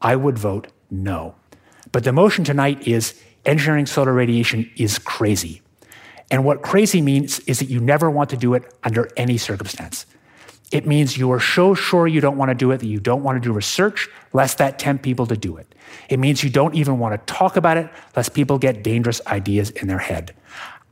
I 0.00 0.16
would 0.16 0.38
vote 0.38 0.68
no. 0.90 1.34
But 1.92 2.04
the 2.04 2.12
motion 2.12 2.44
tonight 2.44 2.86
is, 2.86 3.20
engineering 3.44 3.86
solar 3.86 4.12
radiation 4.12 4.70
is 4.76 4.98
crazy. 4.98 5.62
And 6.30 6.44
what 6.44 6.62
crazy 6.62 7.00
means 7.00 7.38
is 7.40 7.58
that 7.60 7.70
you 7.70 7.80
never 7.80 8.10
want 8.10 8.30
to 8.30 8.36
do 8.36 8.54
it 8.54 8.72
under 8.84 9.08
any 9.16 9.38
circumstance. 9.38 10.06
It 10.70 10.86
means 10.86 11.16
you 11.16 11.32
are 11.32 11.40
so 11.40 11.74
sure 11.74 12.06
you 12.06 12.20
don't 12.20 12.36
want 12.36 12.50
to 12.50 12.54
do 12.54 12.70
it 12.72 12.78
that 12.78 12.86
you 12.86 13.00
don't 13.00 13.22
want 13.22 13.42
to 13.42 13.48
do 13.48 13.54
research, 13.54 14.08
lest 14.34 14.58
that 14.58 14.78
tempt 14.78 15.02
people 15.02 15.26
to 15.26 15.36
do 15.36 15.56
it. 15.56 15.74
It 16.10 16.18
means 16.18 16.44
you 16.44 16.50
don't 16.50 16.74
even 16.74 16.98
want 16.98 17.14
to 17.14 17.32
talk 17.32 17.56
about 17.56 17.78
it, 17.78 17.88
lest 18.14 18.34
people 18.34 18.58
get 18.58 18.82
dangerous 18.82 19.22
ideas 19.26 19.70
in 19.70 19.88
their 19.88 19.98
head. 19.98 20.34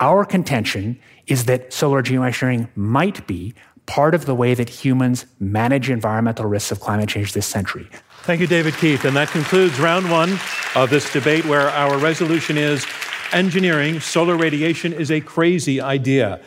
Our 0.01 0.25
contention 0.25 0.99
is 1.27 1.45
that 1.45 1.73
solar 1.73 2.03
geoengineering 2.03 2.69
might 2.77 3.27
be 3.27 3.55
part 3.87 4.15
of 4.15 4.27
the 4.27 4.35
way 4.35 4.53
that 4.55 4.69
humans 4.69 5.27
manage 5.39 5.89
environmental 5.91 6.47
risks 6.47 6.73
of 6.73 6.81
climate 6.81 7.09
change 7.09 7.33
this 7.33 7.47
century. 7.47 7.89
Thank 8.23 8.41
you, 8.41 8.47
David 8.47 8.75
Keith. 8.75 9.05
And 9.05 9.17
that 9.17 9.29
concludes 9.29 9.79
round 9.79 10.11
one 10.11 10.39
of 10.75 10.91
this 10.91 11.13
debate, 11.13 11.45
where 11.47 11.71
our 11.71 11.97
resolution 11.99 12.59
is 12.59 12.85
engineering 13.33 14.01
solar 14.01 14.37
radiation 14.37 14.93
is 14.93 15.11
a 15.11 15.21
crazy 15.21 15.81
idea. 15.81 16.41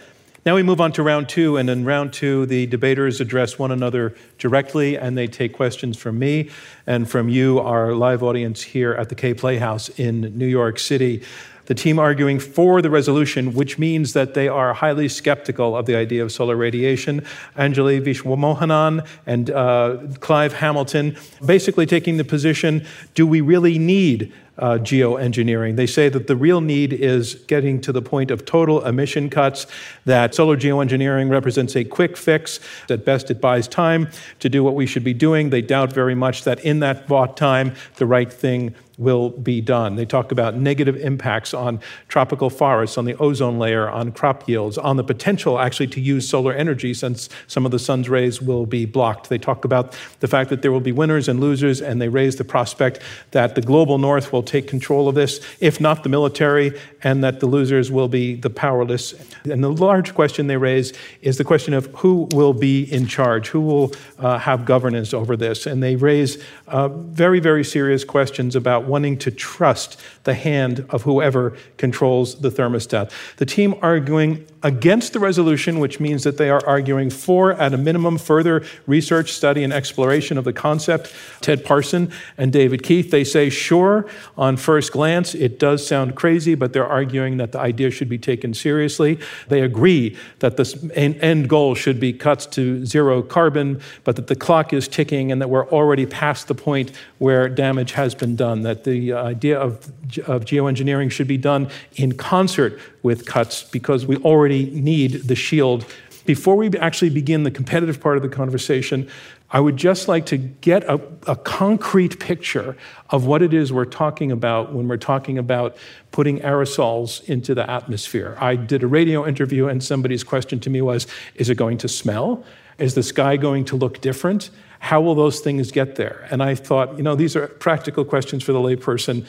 Now 0.46 0.56
we 0.56 0.64
move 0.64 0.80
on 0.80 0.92
to 0.94 1.04
round 1.04 1.28
two, 1.28 1.58
and 1.58 1.70
in 1.70 1.86
round 1.86 2.14
two, 2.14 2.46
the 2.46 2.66
debaters 2.66 3.20
address 3.20 3.60
one 3.60 3.72
another 3.72 4.16
directly, 4.38 4.98
and 4.98 5.18
they 5.18 5.28
take 5.28 5.54
questions 5.54 5.98
from 5.98 6.18
me 6.20 6.50
and 6.88 7.10
from 7.10 7.30
you, 7.30 7.60
our 7.60 7.94
live 7.94 8.24
audience 8.24 8.62
here 8.62 8.94
at 8.94 9.10
the 9.10 9.16
Kaye 9.16 9.34
Playhouse 9.34 9.90
in 9.90 10.38
New 10.38 10.48
York 10.48 10.80
City. 10.80 11.24
The 11.69 11.75
team 11.75 11.99
arguing 11.99 12.39
for 12.39 12.82
the 12.82 12.89
resolution, 12.89 13.53
which 13.53 13.77
means 13.77 14.13
that 14.13 14.34
they 14.34 14.47
are 14.47 14.73
highly 14.73 15.08
skeptical 15.08 15.77
of 15.77 15.86
the 15.86 15.95
idea 15.95 16.23
of 16.23 16.32
solar 16.32 16.55
radiation, 16.55 17.21
Anjali 17.55 18.01
Viswamohanan 18.01 19.08
and 19.27 19.51
uh, 19.51 19.97
Clive 20.19 20.53
Hamilton, 20.53 21.15
basically 21.45 21.86
taking 21.86 22.17
the 22.17 22.23
position 22.23 22.88
do 23.13 23.27
we 23.27 23.41
really 23.41 23.77
need 23.77 24.34
uh, 24.60 24.78
geoengineering. 24.78 25.76
They 25.76 25.88
say 25.88 26.10
that 26.10 26.28
the 26.28 26.36
real 26.36 26.62
need 26.62 26.93
is 26.93 27.36
getting 27.36 27.82
to 27.82 27.91
the 27.91 28.02
point 28.02 28.32
of 28.32 28.45
total 28.45 28.86
emission 28.86 29.30
cuts, 29.30 29.65
that 30.06 30.36
solar 30.36 30.58
geoengineering 30.58 31.30
represents 31.30 31.76
a 31.76 31.84
quick 31.84 32.17
fix. 32.17 32.60
At 32.89 33.06
best, 33.06 33.32
it 33.32 33.41
buys 33.41 33.67
time 33.67 34.10
to 34.39 34.50
do 34.50 34.63
what 34.63 34.76
we 34.76 34.86
should 34.86 35.04
be 35.04 35.13
doing. 35.13 35.50
They 35.50 35.62
doubt 35.62 35.93
very 35.93 36.15
much 36.15 36.43
that 36.43 36.60
in 36.60 36.80
that 36.80 37.08
bought 37.08 37.38
time, 37.38 37.74
the 37.95 38.06
right 38.06 38.32
thing 38.32 38.76
will 39.00 39.30
be 39.30 39.62
done. 39.62 39.95
They 39.95 40.06
talk 40.06 40.32
about 40.32 40.56
negative 40.56 40.98
impacts 40.98 41.54
on 41.54 41.80
tropical 42.10 42.50
forests, 42.50 42.98
on 42.98 43.06
the 43.06 43.15
ozone 43.15 43.58
layer, 43.58 43.89
on 43.89 44.12
crop 44.12 44.48
yields, 44.48 44.78
on 44.78 44.98
the 44.98 45.06
potential 45.06 45.58
actually 45.58 45.88
to 45.88 46.02
use 46.02 46.28
solar 46.28 46.52
energy 46.52 46.93
since 46.93 47.30
some 47.48 47.65
of 47.65 47.72
the 47.72 47.80
sun's 47.80 48.10
rays 48.10 48.41
will 48.41 48.65
be 48.65 48.86
blocked. 48.86 49.30
They 49.30 49.38
talk 49.38 49.63
about 49.63 49.98
the 50.19 50.28
fact 50.28 50.50
that 50.50 50.62
there 50.62 50.72
will 50.74 50.82
be 50.82 50.91
winners 50.91 51.30
and 51.30 51.39
losers, 51.39 51.82
and 51.82 52.02
they 52.02 52.10
raise 52.10 52.36
the 52.36 52.43
prospect 52.43 53.00
that 53.32 53.56
the 53.56 53.62
global 53.62 53.98
north 53.98 54.34
will 54.34 54.43
take 54.50 54.68
control 54.68 55.08
of 55.08 55.16
this, 55.16 55.40
if 55.60 55.80
not 55.80 56.04
the 56.04 56.10
military, 56.10 56.78
and 57.04 57.24
that 57.24 57.40
the 57.40 57.46
losers 57.46 57.92
will 57.92 58.08
be 58.08 58.36
the 58.36 58.50
powerless. 58.50 59.14
And 59.46 59.64
the 59.64 59.72
large 59.72 60.14
question 60.14 60.48
they 60.48 60.58
raise 60.58 60.94
is 61.22 61.38
the 61.38 61.44
question 61.44 61.74
of 61.74 61.86
who 61.98 62.28
will 62.32 62.54
be 62.54 62.84
in 62.92 63.08
charge, 63.08 63.48
who 63.50 63.62
will 63.62 63.94
uh, 64.18 64.38
have 64.40 64.66
governance 64.66 65.14
over 65.14 65.38
this. 65.38 65.66
And 65.66 65.82
they 65.82 65.96
raise 65.96 66.44
uh, 66.68 66.90
very, 66.90 67.40
very 67.40 67.64
serious 67.64 68.04
questions 68.04 68.56
about 68.56 68.86
wanting 68.86 69.18
to 69.20 69.32
trust 69.32 70.00
the 70.24 70.34
hand 70.34 70.86
of 70.90 71.04
whoever 71.04 71.56
controls 71.78 72.42
the 72.42 72.50
thermostat. 72.50 73.12
The 73.38 73.46
team 73.46 73.76
arguing 73.82 74.46
against 74.64 75.14
the 75.14 75.20
resolution, 75.20 75.80
which 75.80 76.00
means 76.00 76.24
that 76.24 76.38
they 76.38 76.50
are 76.50 76.66
arguing 76.66 77.10
for, 77.10 77.54
at 77.54 77.74
a 77.74 77.78
minimum, 77.78 78.18
further 78.18 78.64
research, 78.88 79.32
study, 79.32 79.64
and 79.64 79.72
exploration 79.72 80.38
of 80.38 80.44
the 80.44 80.54
concept. 80.54 81.14
Ted 81.40 81.64
Parson 81.64 82.12
and 82.38 82.52
David 82.52 82.84
Keith, 82.84 83.12
they 83.12 83.24
say, 83.24 83.50
sure, 83.50 84.06
on 84.39 84.56
first 84.56 84.93
glance, 84.93 85.36
it 85.36 85.60
does 85.60 85.86
sound 85.86 86.15
crazy, 86.15 86.56
but 86.56 86.71
they're 86.71 86.88
arguing 86.88 87.36
that 87.38 87.52
the 87.52 87.60
idea 87.60 87.91
should 87.91 88.08
be 88.08 88.17
taken 88.17 88.54
seriously. 88.54 89.19
They 89.49 89.62
agree 89.62 90.15
that 90.39 90.56
the 90.56 90.91
end 90.95 91.49
goal 91.49 91.75
should 91.75 91.99
be 91.99 92.13
cuts 92.13 92.45
to 92.47 92.86
zero 92.86 93.21
carbon, 93.21 93.82
but 94.06 94.15
that 94.15 94.28
the 94.28 94.38
clock 94.38 94.71
is 94.71 94.88
ticking 94.88 95.30
and 95.30 95.41
that 95.41 95.49
we're 95.49 95.67
already 95.67 96.06
past 96.06 96.47
the 96.47 96.56
point 96.56 96.93
where 97.17 97.49
damage 97.49 97.91
has 97.91 98.15
been 98.15 98.38
done, 98.38 98.62
that 98.62 98.86
the 98.86 99.12
uh, 99.12 99.23
idea 99.25 99.60
of, 99.60 99.86
of 100.25 100.45
geoengineering 100.45 101.12
should 101.12 101.28
be 101.28 101.38
done 101.38 101.69
in 101.97 102.13
concert 102.13 102.80
with 103.04 103.25
cuts 103.25 103.63
because 103.63 104.06
we 104.06 104.15
already 104.17 104.69
need 104.71 105.28
the 105.28 105.36
shield. 105.36 105.86
Before 106.30 106.56
we 106.56 106.70
actually 106.78 107.10
begin 107.10 107.42
the 107.42 107.50
competitive 107.50 108.00
part 108.00 108.15
of 108.15 108.22
the 108.22 108.30
conversation, 108.30 109.10
I 109.50 109.60
would 109.60 109.78
just 109.78 110.08
like 110.08 110.28
to 110.28 110.38
get 110.38 110.84
a, 110.84 111.02
a, 111.26 111.36
concrete 111.36 112.20
picture 112.20 112.78
of 113.10 113.26
what 113.26 113.42
it 113.42 113.52
is 113.52 113.74
we're 113.74 113.86
talking 113.86 114.32
about 114.32 114.72
when 114.72 114.88
we're 114.88 114.98
talking 114.98 115.39
about 115.39 115.76
putting 116.12 116.39
aerosols 116.42 117.28
into 117.28 117.56
the 117.56 117.68
atmosphere. 117.68 118.38
I 118.39 118.58
did 118.58 118.84
a 118.84 118.88
radio 118.88 119.28
interview, 119.28 119.70
and 119.70 119.84
somebody's 119.84 120.24
question 120.24 120.60
to 120.60 120.70
me 120.70 120.84
was 120.84 121.08
Is 121.34 121.50
it 121.50 121.56
going 121.56 121.80
to 121.80 121.88
smell? 121.88 122.44
Is 122.78 122.94
the 122.94 123.02
sky 123.02 123.36
going 123.36 123.65
to 123.65 123.76
look 123.76 124.00
different? 124.00 124.52
How 124.80 125.02
will 125.02 125.15
those 125.15 125.42
things 125.42 125.72
get 125.72 125.96
there? 125.96 126.28
And 126.32 126.42
I 126.42 126.56
thought, 126.56 126.98
you 126.98 127.04
know, 127.04 127.15
these 127.15 127.36
are 127.36 127.48
practical 127.48 128.06
questions 128.06 128.44
for 128.44 128.54
the 128.54 128.60
layperson. 128.60 129.26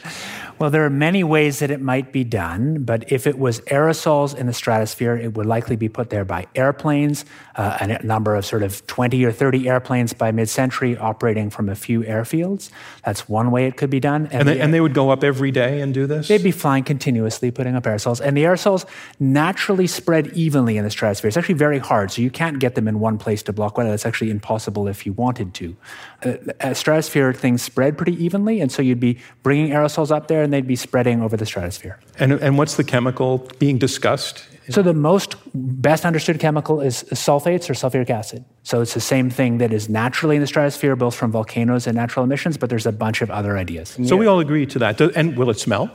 Well, 0.60 0.70
there 0.70 0.84
are 0.84 0.90
many 0.90 1.24
ways 1.24 1.58
that 1.60 1.70
it 1.70 1.80
might 1.80 2.12
be 2.12 2.22
done, 2.22 2.84
but 2.84 3.10
if 3.10 3.26
it 3.26 3.38
was 3.38 3.60
aerosols 3.62 4.36
in 4.36 4.46
the 4.46 4.52
stratosphere, 4.52 5.16
it 5.16 5.34
would 5.34 5.46
likely 5.46 5.74
be 5.74 5.88
put 5.88 6.10
there 6.10 6.24
by 6.24 6.46
airplanes, 6.54 7.24
uh, 7.56 7.78
a 7.80 8.04
number 8.04 8.36
of 8.36 8.44
sort 8.44 8.62
of 8.62 8.86
20 8.86 9.24
or 9.24 9.32
30 9.32 9.68
airplanes 9.68 10.12
by 10.12 10.30
mid 10.30 10.50
century 10.50 10.98
operating 10.98 11.48
from 11.48 11.70
a 11.70 11.74
few 11.74 12.02
airfields. 12.02 12.70
That's 13.04 13.26
one 13.26 13.50
way 13.50 13.66
it 13.66 13.78
could 13.78 13.88
be 13.88 14.00
done. 14.00 14.26
And, 14.26 14.34
and, 14.34 14.48
they, 14.48 14.54
the, 14.54 14.62
and, 14.62 14.74
they, 14.74 14.80
would 14.82 14.92
go 14.92 15.08
up 15.08 15.24
every 15.24 15.50
day 15.50 15.80
and 15.80 15.94
do 15.94 16.06
this? 16.06 16.28
They'd 16.28 16.42
be 16.42 16.50
flying 16.50 16.84
continuously, 16.84 17.50
putting 17.50 17.74
up 17.74 17.84
aerosols. 17.84 18.20
And 18.20 18.36
the 18.36 18.44
aerosols 18.44 18.84
naturally 19.18 19.86
spread 19.86 20.28
evenly 20.28 20.76
in 20.76 20.84
the 20.84 20.90
stratosphere. 20.90 21.28
It's 21.28 21.38
actually 21.38 21.54
very 21.54 21.78
hard, 21.78 22.12
so 22.12 22.20
you 22.20 22.30
can't 22.30 22.58
get 22.58 22.74
them 22.74 22.86
in 22.86 23.00
one 23.00 23.16
place 23.16 23.42
to 23.44 23.52
block 23.54 23.78
weather. 23.78 23.90
That's 23.90 24.06
actually 24.06 24.30
impossible 24.30 24.88
if 24.88 25.06
you 25.06 25.14
wanted 25.40 25.54
to. 25.54 25.76
Uh, 26.24 26.52
a 26.60 26.74
stratosphere, 26.74 27.32
things 27.32 27.62
spread 27.62 27.96
pretty 27.96 28.22
evenly, 28.22 28.60
and 28.60 28.70
so 28.70 28.82
you'd 28.82 29.00
be 29.00 29.18
bringing 29.42 29.70
aerosols 29.70 30.10
up 30.10 30.28
there 30.28 30.42
and 30.42 30.52
they'd 30.52 30.66
be 30.66 30.76
spreading 30.76 31.22
over 31.22 31.36
the 31.36 31.46
stratosphere. 31.46 31.98
And, 32.18 32.32
and 32.32 32.58
what's 32.58 32.76
the 32.76 32.84
chemical 32.84 33.48
being 33.58 33.78
discussed? 33.78 34.46
So 34.68 34.82
the 34.82 34.94
most 34.94 35.34
best 35.52 36.04
understood 36.04 36.38
chemical 36.38 36.80
is 36.80 37.02
sulfates 37.10 37.68
or 37.68 37.74
sulfuric 37.74 38.10
acid. 38.10 38.44
So 38.62 38.80
it's 38.82 38.94
the 38.94 39.00
same 39.00 39.28
thing 39.28 39.58
that 39.58 39.72
is 39.72 39.88
naturally 39.88 40.36
in 40.36 40.42
the 40.42 40.46
stratosphere, 40.46 40.94
both 40.94 41.14
from 41.14 41.32
volcanoes 41.32 41.88
and 41.88 41.96
natural 41.96 42.24
emissions, 42.24 42.56
but 42.56 42.70
there's 42.70 42.86
a 42.86 42.92
bunch 42.92 43.20
of 43.20 43.30
other 43.30 43.58
ideas. 43.58 43.88
So 43.88 44.00
yeah. 44.02 44.14
we 44.14 44.26
all 44.26 44.38
agree 44.38 44.66
to 44.66 44.78
that. 44.78 45.00
And 45.00 45.36
will 45.36 45.50
it 45.50 45.58
smell? 45.58 45.90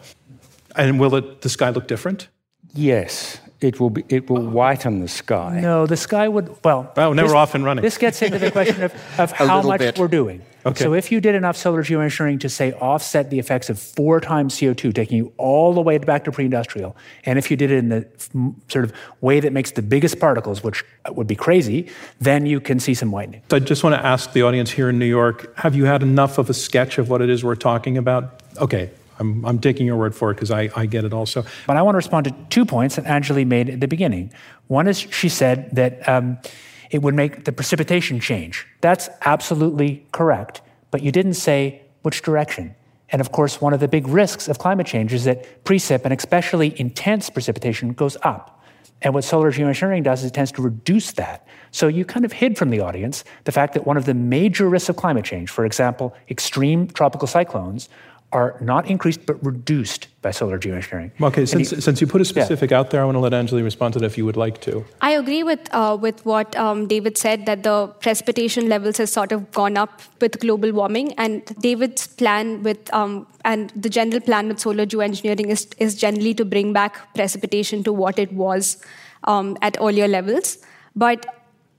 And 0.75 0.99
will 0.99 1.15
it, 1.15 1.41
the 1.41 1.49
sky 1.49 1.69
look 1.69 1.87
different? 1.87 2.27
Yes 2.73 3.39
it 3.61 3.79
will 3.79 3.89
be, 3.89 4.03
it 4.09 4.29
will 4.29 4.47
oh. 4.47 4.49
whiten 4.49 4.99
the 4.99 5.07
sky. 5.07 5.59
No, 5.61 5.85
the 5.85 5.97
sky 5.97 6.27
would 6.27 6.55
well. 6.63 6.91
Oh, 6.97 7.13
now 7.13 7.23
this, 7.23 7.31
we're 7.31 7.37
off 7.37 7.55
and 7.55 7.63
running. 7.63 7.81
This 7.81 7.97
gets 7.97 8.21
into 8.21 8.37
the 8.37 8.51
question 8.51 8.83
of, 8.83 8.93
of 9.19 9.31
how 9.31 9.61
much 9.61 9.79
bit. 9.79 9.97
we're 9.97 10.07
doing. 10.07 10.41
Okay. 10.65 10.83
So 10.83 10.93
if 10.95 11.11
you 11.11 11.21
did 11.21 11.35
enough 11.35 11.55
solar 11.55 11.83
geoengineering 11.83 12.39
to 12.39 12.49
say 12.49 12.73
offset 12.73 13.29
the 13.29 13.37
effects 13.37 13.69
of 13.69 13.77
four 13.77 14.19
times 14.19 14.55
CO2, 14.55 14.95
taking 14.95 15.17
you 15.17 15.31
all 15.37 15.73
the 15.73 15.81
way 15.81 15.99
back 15.99 16.23
to 16.23 16.31
pre-industrial, 16.31 16.95
and 17.23 17.37
if 17.37 17.51
you 17.51 17.55
did 17.55 17.71
it 17.71 17.77
in 17.77 17.89
the 17.89 18.07
sort 18.67 18.83
of 18.83 18.93
way 19.21 19.39
that 19.39 19.53
makes 19.53 19.71
the 19.71 19.83
biggest 19.83 20.19
particles, 20.19 20.63
which 20.63 20.83
would 21.11 21.27
be 21.27 21.35
crazy, 21.35 21.87
then 22.19 22.47
you 22.47 22.59
can 22.59 22.79
see 22.79 22.95
some 22.95 23.11
whitening. 23.11 23.43
So 23.51 23.57
I 23.57 23.59
just 23.59 23.83
want 23.83 23.95
to 23.95 24.03
ask 24.03 24.33
the 24.33 24.41
audience 24.41 24.71
here 24.71 24.89
in 24.89 24.97
New 24.97 25.05
York: 25.05 25.55
Have 25.57 25.75
you 25.75 25.85
had 25.85 26.01
enough 26.01 26.39
of 26.39 26.49
a 26.49 26.53
sketch 26.53 26.97
of 26.97 27.09
what 27.09 27.21
it 27.21 27.29
is 27.29 27.43
we're 27.43 27.55
talking 27.55 27.95
about? 27.95 28.41
Okay, 28.57 28.89
I'm, 29.19 29.45
I'm 29.45 29.59
taking 29.59 29.85
your 29.85 29.97
word 29.97 30.15
for 30.15 30.31
it 30.31 30.35
because 30.35 30.51
I, 30.51 30.69
I 30.75 30.85
get 30.85 31.03
it 31.05 31.13
also. 31.13 31.45
But 31.67 31.77
I 31.77 31.81
want 31.81 31.95
to 31.95 31.97
respond 31.97 32.25
to 32.25 32.35
two 32.49 32.65
points 32.65 32.95
that 32.95 33.05
Anjali 33.05 33.45
made 33.45 33.69
at 33.69 33.79
the 33.79 33.87
beginning. 33.87 34.31
One 34.67 34.87
is 34.87 34.99
she 34.99 35.29
said 35.29 35.69
that 35.75 36.07
um, 36.07 36.37
it 36.91 37.01
would 37.01 37.15
make 37.15 37.45
the 37.45 37.51
precipitation 37.51 38.19
change. 38.19 38.65
That's 38.81 39.09
absolutely 39.21 40.05
correct. 40.11 40.61
But 40.91 41.01
you 41.01 41.11
didn't 41.11 41.35
say 41.35 41.81
which 42.01 42.21
direction. 42.21 42.75
And 43.09 43.21
of 43.21 43.31
course, 43.31 43.61
one 43.61 43.73
of 43.73 43.79
the 43.79 43.87
big 43.87 44.07
risks 44.07 44.47
of 44.47 44.59
climate 44.59 44.87
change 44.87 45.13
is 45.13 45.25
that 45.25 45.63
precip, 45.63 46.03
and 46.03 46.13
especially 46.13 46.79
intense 46.79 47.29
precipitation, 47.29 47.93
goes 47.93 48.17
up. 48.23 48.63
And 49.01 49.13
what 49.13 49.23
solar 49.23 49.51
geoengineering 49.51 50.03
does 50.03 50.21
is 50.21 50.31
it 50.31 50.33
tends 50.33 50.51
to 50.53 50.61
reduce 50.61 51.11
that. 51.13 51.47
So 51.71 51.87
you 51.87 52.05
kind 52.05 52.25
of 52.25 52.31
hid 52.31 52.57
from 52.57 52.69
the 52.69 52.79
audience 52.79 53.23
the 53.43 53.51
fact 53.51 53.73
that 53.73 53.85
one 53.85 53.97
of 53.97 54.05
the 54.05 54.13
major 54.13 54.69
risks 54.69 54.89
of 54.89 54.95
climate 54.95 55.25
change, 55.25 55.49
for 55.49 55.65
example, 55.65 56.15
extreme 56.29 56.87
tropical 56.87 57.27
cyclones, 57.27 57.89
are 58.35 58.57
not 58.59 58.83
increased 58.93 59.21
but 59.29 59.37
reduced 59.51 60.07
by 60.21 60.31
solar 60.39 60.57
geoengineering. 60.63 61.11
Okay, 61.29 61.45
since, 61.45 61.71
you, 61.71 61.79
since 61.79 62.01
you 62.01 62.07
put 62.07 62.21
a 62.21 62.25
specific 62.25 62.71
yeah. 62.71 62.79
out 62.79 62.89
there, 62.91 63.01
I 63.01 63.05
want 63.05 63.15
to 63.15 63.23
let 63.27 63.31
Anjali 63.31 63.63
respond 63.63 63.93
to 63.93 63.99
that 63.99 64.05
if 64.11 64.17
you 64.17 64.25
would 64.25 64.39
like 64.45 64.59
to. 64.61 64.83
I 65.09 65.11
agree 65.11 65.43
with, 65.43 65.63
uh, 65.71 65.97
with 66.05 66.25
what 66.25 66.55
um, 66.57 66.87
David 66.87 67.17
said 67.17 67.45
that 67.45 67.63
the 67.63 67.77
precipitation 68.07 68.67
levels 68.67 68.97
has 68.97 69.13
sort 69.19 69.31
of 69.31 69.51
gone 69.51 69.77
up 69.77 70.01
with 70.19 70.39
global 70.39 70.73
warming. 70.73 71.13
And 71.13 71.45
David's 71.61 72.07
plan 72.07 72.61
with, 72.63 72.93
um, 72.93 73.25
and 73.45 73.71
the 73.75 73.89
general 73.89 74.19
plan 74.19 74.49
with 74.49 74.59
solar 74.59 74.85
geoengineering 74.85 75.47
is, 75.47 75.67
is 75.77 75.95
generally 75.95 76.33
to 76.33 76.43
bring 76.43 76.73
back 76.73 77.13
precipitation 77.15 77.83
to 77.83 77.93
what 77.93 78.19
it 78.19 78.33
was 78.33 78.77
um, 79.23 79.57
at 79.61 79.77
earlier 79.79 80.09
levels. 80.09 80.57
But 80.95 81.25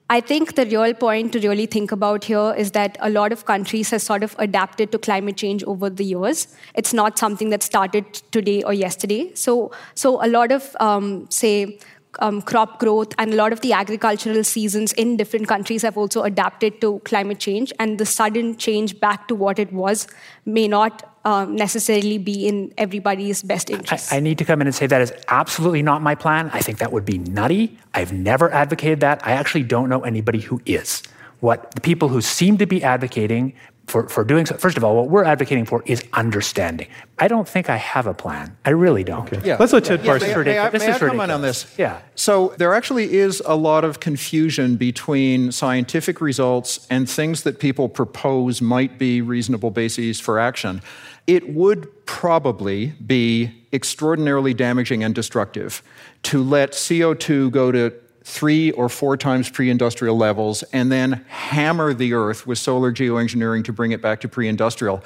I 0.09 0.21
think 0.21 0.55
the 0.55 0.64
real 0.66 0.95
point 0.95 1.33
to 1.33 1.40
really 1.40 1.66
think 1.66 1.90
about 1.90 2.23
here 2.25 2.55
is 2.57 2.71
that 2.73 2.97
a 3.01 3.11
lot 3.11 3.33
of 3.33 3.45
countries 3.45 3.90
have 3.90 4.03
sort 4.03 4.23
of 4.23 4.37
adapted 4.38 4.92
to 4.92 4.99
climate 4.99 5.37
change 5.37 5.64
over 5.64 5.90
the 5.90 6.05
years. 6.05 6.47
It's 6.75 6.92
not 6.95 7.19
something 7.19 7.51
that 7.51 7.64
started 7.64 8.05
today 8.31 8.62
or 8.62 8.73
yesterday. 8.73 9.33
So, 9.35 9.73
so 9.97 10.25
a 10.25 10.29
lot 10.29 10.53
of, 10.53 10.77
um, 10.79 11.27
say, 11.29 11.81
um, 12.20 12.42
crop 12.42 12.79
growth 12.79 13.12
and 13.18 13.33
a 13.33 13.37
lot 13.37 13.52
of 13.52 13.61
the 13.61 13.72
agricultural 13.72 14.44
seasons 14.44 14.92
in 14.94 15.16
different 15.16 15.48
countries 15.48 15.83
have 15.83 15.96
also 15.96 16.22
adapted 16.22 16.81
to 16.81 17.00
climate 17.00 17.38
change. 17.38 17.72
And 17.79 17.98
the 17.98 18.07
sudden 18.07 18.57
change 18.57 18.98
back 19.00 19.29
to 19.29 19.35
what 19.35 19.59
it 19.59 19.72
was 19.72 20.07
may 20.44 20.68
not 20.68 21.16
um, 21.24 21.57
necessarily 21.57 22.18
be 22.18 22.46
in 22.46 22.72
everybody's 22.79 23.42
best 23.42 23.68
interest. 23.68 24.12
I, 24.12 24.18
I, 24.18 24.20
need 24.20 24.38
to 24.38 24.44
come 24.44 24.61
in 24.61 24.68
and 24.68 24.74
say 24.74 24.87
that 24.87 25.02
is 25.02 25.12
absolutely 25.29 25.83
not 25.83 26.00
my 26.00 26.14
plan. 26.14 26.50
I 26.52 26.61
think 26.61 26.79
that 26.79 26.92
would 26.92 27.05
be 27.05 27.18
nutty. 27.18 27.76
I've 27.94 28.12
never 28.12 28.50
advocated 28.52 29.00
that. 29.00 29.26
I 29.26 29.33
actually 29.33 29.64
don't 29.64 29.88
know 29.88 30.02
anybody 30.05 30.40
who 30.40 30.61
is. 30.66 31.02
What 31.40 31.74
the 31.74 31.81
people 31.81 32.09
who 32.09 32.20
seem 32.20 32.59
to 32.59 32.66
be 32.66 32.83
advocating 32.83 33.55
for, 33.87 34.09
for 34.09 34.25
doing 34.25 34.46
so. 34.46 34.57
First 34.57 34.77
of 34.77 34.85
all, 34.85 34.96
what 34.96 35.09
we're 35.09 35.25
advocating 35.25 35.64
for 35.64 35.83
is 35.87 36.05
understanding. 36.12 36.88
I 37.18 37.29
don't 37.29 37.49
think 37.49 37.70
I 37.70 37.77
have 37.77 38.07
a 38.07 38.14
plan. 38.14 38.57
I 38.64 38.70
really 38.70 39.05
don't. 39.05 39.33
Okay. 39.33 39.46
Yeah. 39.46 39.57
Let's 39.59 39.72
let 39.72 39.85
Ted 39.85 40.01
yeah. 40.01 40.07
Parson. 40.07 40.29
Yeah, 40.31 40.37
may, 40.37 40.44
may, 40.44 40.59
I, 40.59 40.68
this 40.70 40.83
may 40.83 40.92
I 40.92 40.99
comment 40.99 41.31
on 41.31 41.42
this? 41.42 41.72
Yeah. 41.79 42.01
So 42.14 42.55
there 42.59 42.75
actually 42.75 43.14
is 43.14 43.40
a 43.46 43.55
lot 43.55 43.85
of 43.85 44.01
confusion 44.01 44.77
between 44.77 45.53
scientific 45.53 46.20
results 46.20 46.87
and 46.90 47.09
things 47.09 47.44
that 47.44 47.61
people 47.61 47.88
propose 47.88 48.61
might 48.61 48.99
be 48.99 49.20
reasonable 49.22 49.70
bases 49.70 50.18
for 50.18 50.38
action. 50.38 50.83
It 51.27 51.55
would 51.55 52.07
probably 52.07 52.92
be 53.05 53.53
extraordinarily 53.72 54.55
damaging 54.55 55.05
and 55.05 55.14
destructive 55.14 55.83
to 56.25 56.42
let 56.42 56.72
CO2 56.72 57.51
go 57.51 57.70
to 57.70 57.92
three 58.27 58.73
or 58.73 58.89
four 58.89 59.17
times 59.17 59.49
pre 59.49 59.71
industrial 59.71 60.17
levels 60.17 60.65
and 60.73 60.91
then 60.91 61.25
hammer 61.29 61.95
the 61.95 62.12
earth 62.12 62.45
with 62.45 62.59
solar 62.59 62.93
geoengineering 62.93 63.65
to 63.65 63.73
bring 63.73 63.93
it 63.93 64.03
back 64.03 64.21
to 64.21 64.29
pre 64.29 64.49
industrial. 64.49 65.03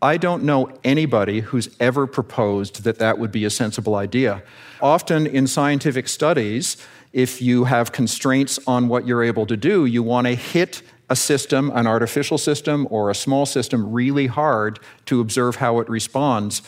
I 0.00 0.18
don't 0.18 0.44
know 0.44 0.70
anybody 0.84 1.40
who's 1.40 1.68
ever 1.80 2.06
proposed 2.06 2.84
that 2.84 3.00
that 3.00 3.18
would 3.18 3.32
be 3.32 3.44
a 3.44 3.50
sensible 3.50 3.96
idea. 3.96 4.44
Often 4.80 5.26
in 5.26 5.48
scientific 5.48 6.06
studies, 6.06 6.76
if 7.12 7.42
you 7.42 7.64
have 7.64 7.90
constraints 7.90 8.60
on 8.68 8.86
what 8.86 9.04
you're 9.04 9.24
able 9.24 9.46
to 9.46 9.56
do, 9.56 9.84
you 9.84 10.04
want 10.04 10.28
to 10.28 10.36
hit 10.36 10.82
a 11.10 11.16
system, 11.16 11.72
an 11.74 11.88
artificial 11.88 12.38
system 12.38 12.86
or 12.88 13.10
a 13.10 13.16
small 13.16 13.46
system, 13.46 13.92
really 13.92 14.28
hard 14.28 14.78
to 15.06 15.20
observe 15.20 15.56
how 15.56 15.80
it 15.80 15.88
responds. 15.88 16.62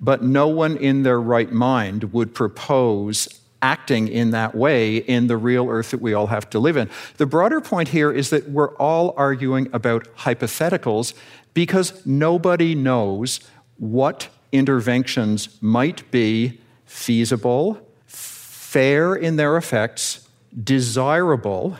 But 0.00 0.22
no 0.22 0.46
one 0.46 0.76
in 0.76 1.02
their 1.02 1.20
right 1.20 1.50
mind 1.50 2.12
would 2.12 2.32
propose 2.32 3.41
acting 3.62 4.08
in 4.08 4.32
that 4.32 4.54
way 4.54 4.96
in 4.96 5.28
the 5.28 5.36
real 5.36 5.68
earth 5.70 5.92
that 5.92 6.02
we 6.02 6.12
all 6.12 6.26
have 6.26 6.50
to 6.50 6.58
live 6.58 6.76
in. 6.76 6.90
The 7.16 7.26
broader 7.26 7.60
point 7.60 7.88
here 7.88 8.12
is 8.12 8.30
that 8.30 8.50
we're 8.50 8.74
all 8.76 9.14
arguing 9.16 9.68
about 9.72 10.04
hypotheticals 10.16 11.14
because 11.54 12.04
nobody 12.04 12.74
knows 12.74 13.40
what 13.78 14.28
interventions 14.50 15.62
might 15.62 16.10
be 16.10 16.60
feasible, 16.84 17.80
fair 18.06 19.14
in 19.14 19.36
their 19.36 19.56
effects, 19.56 20.28
desirable, 20.62 21.76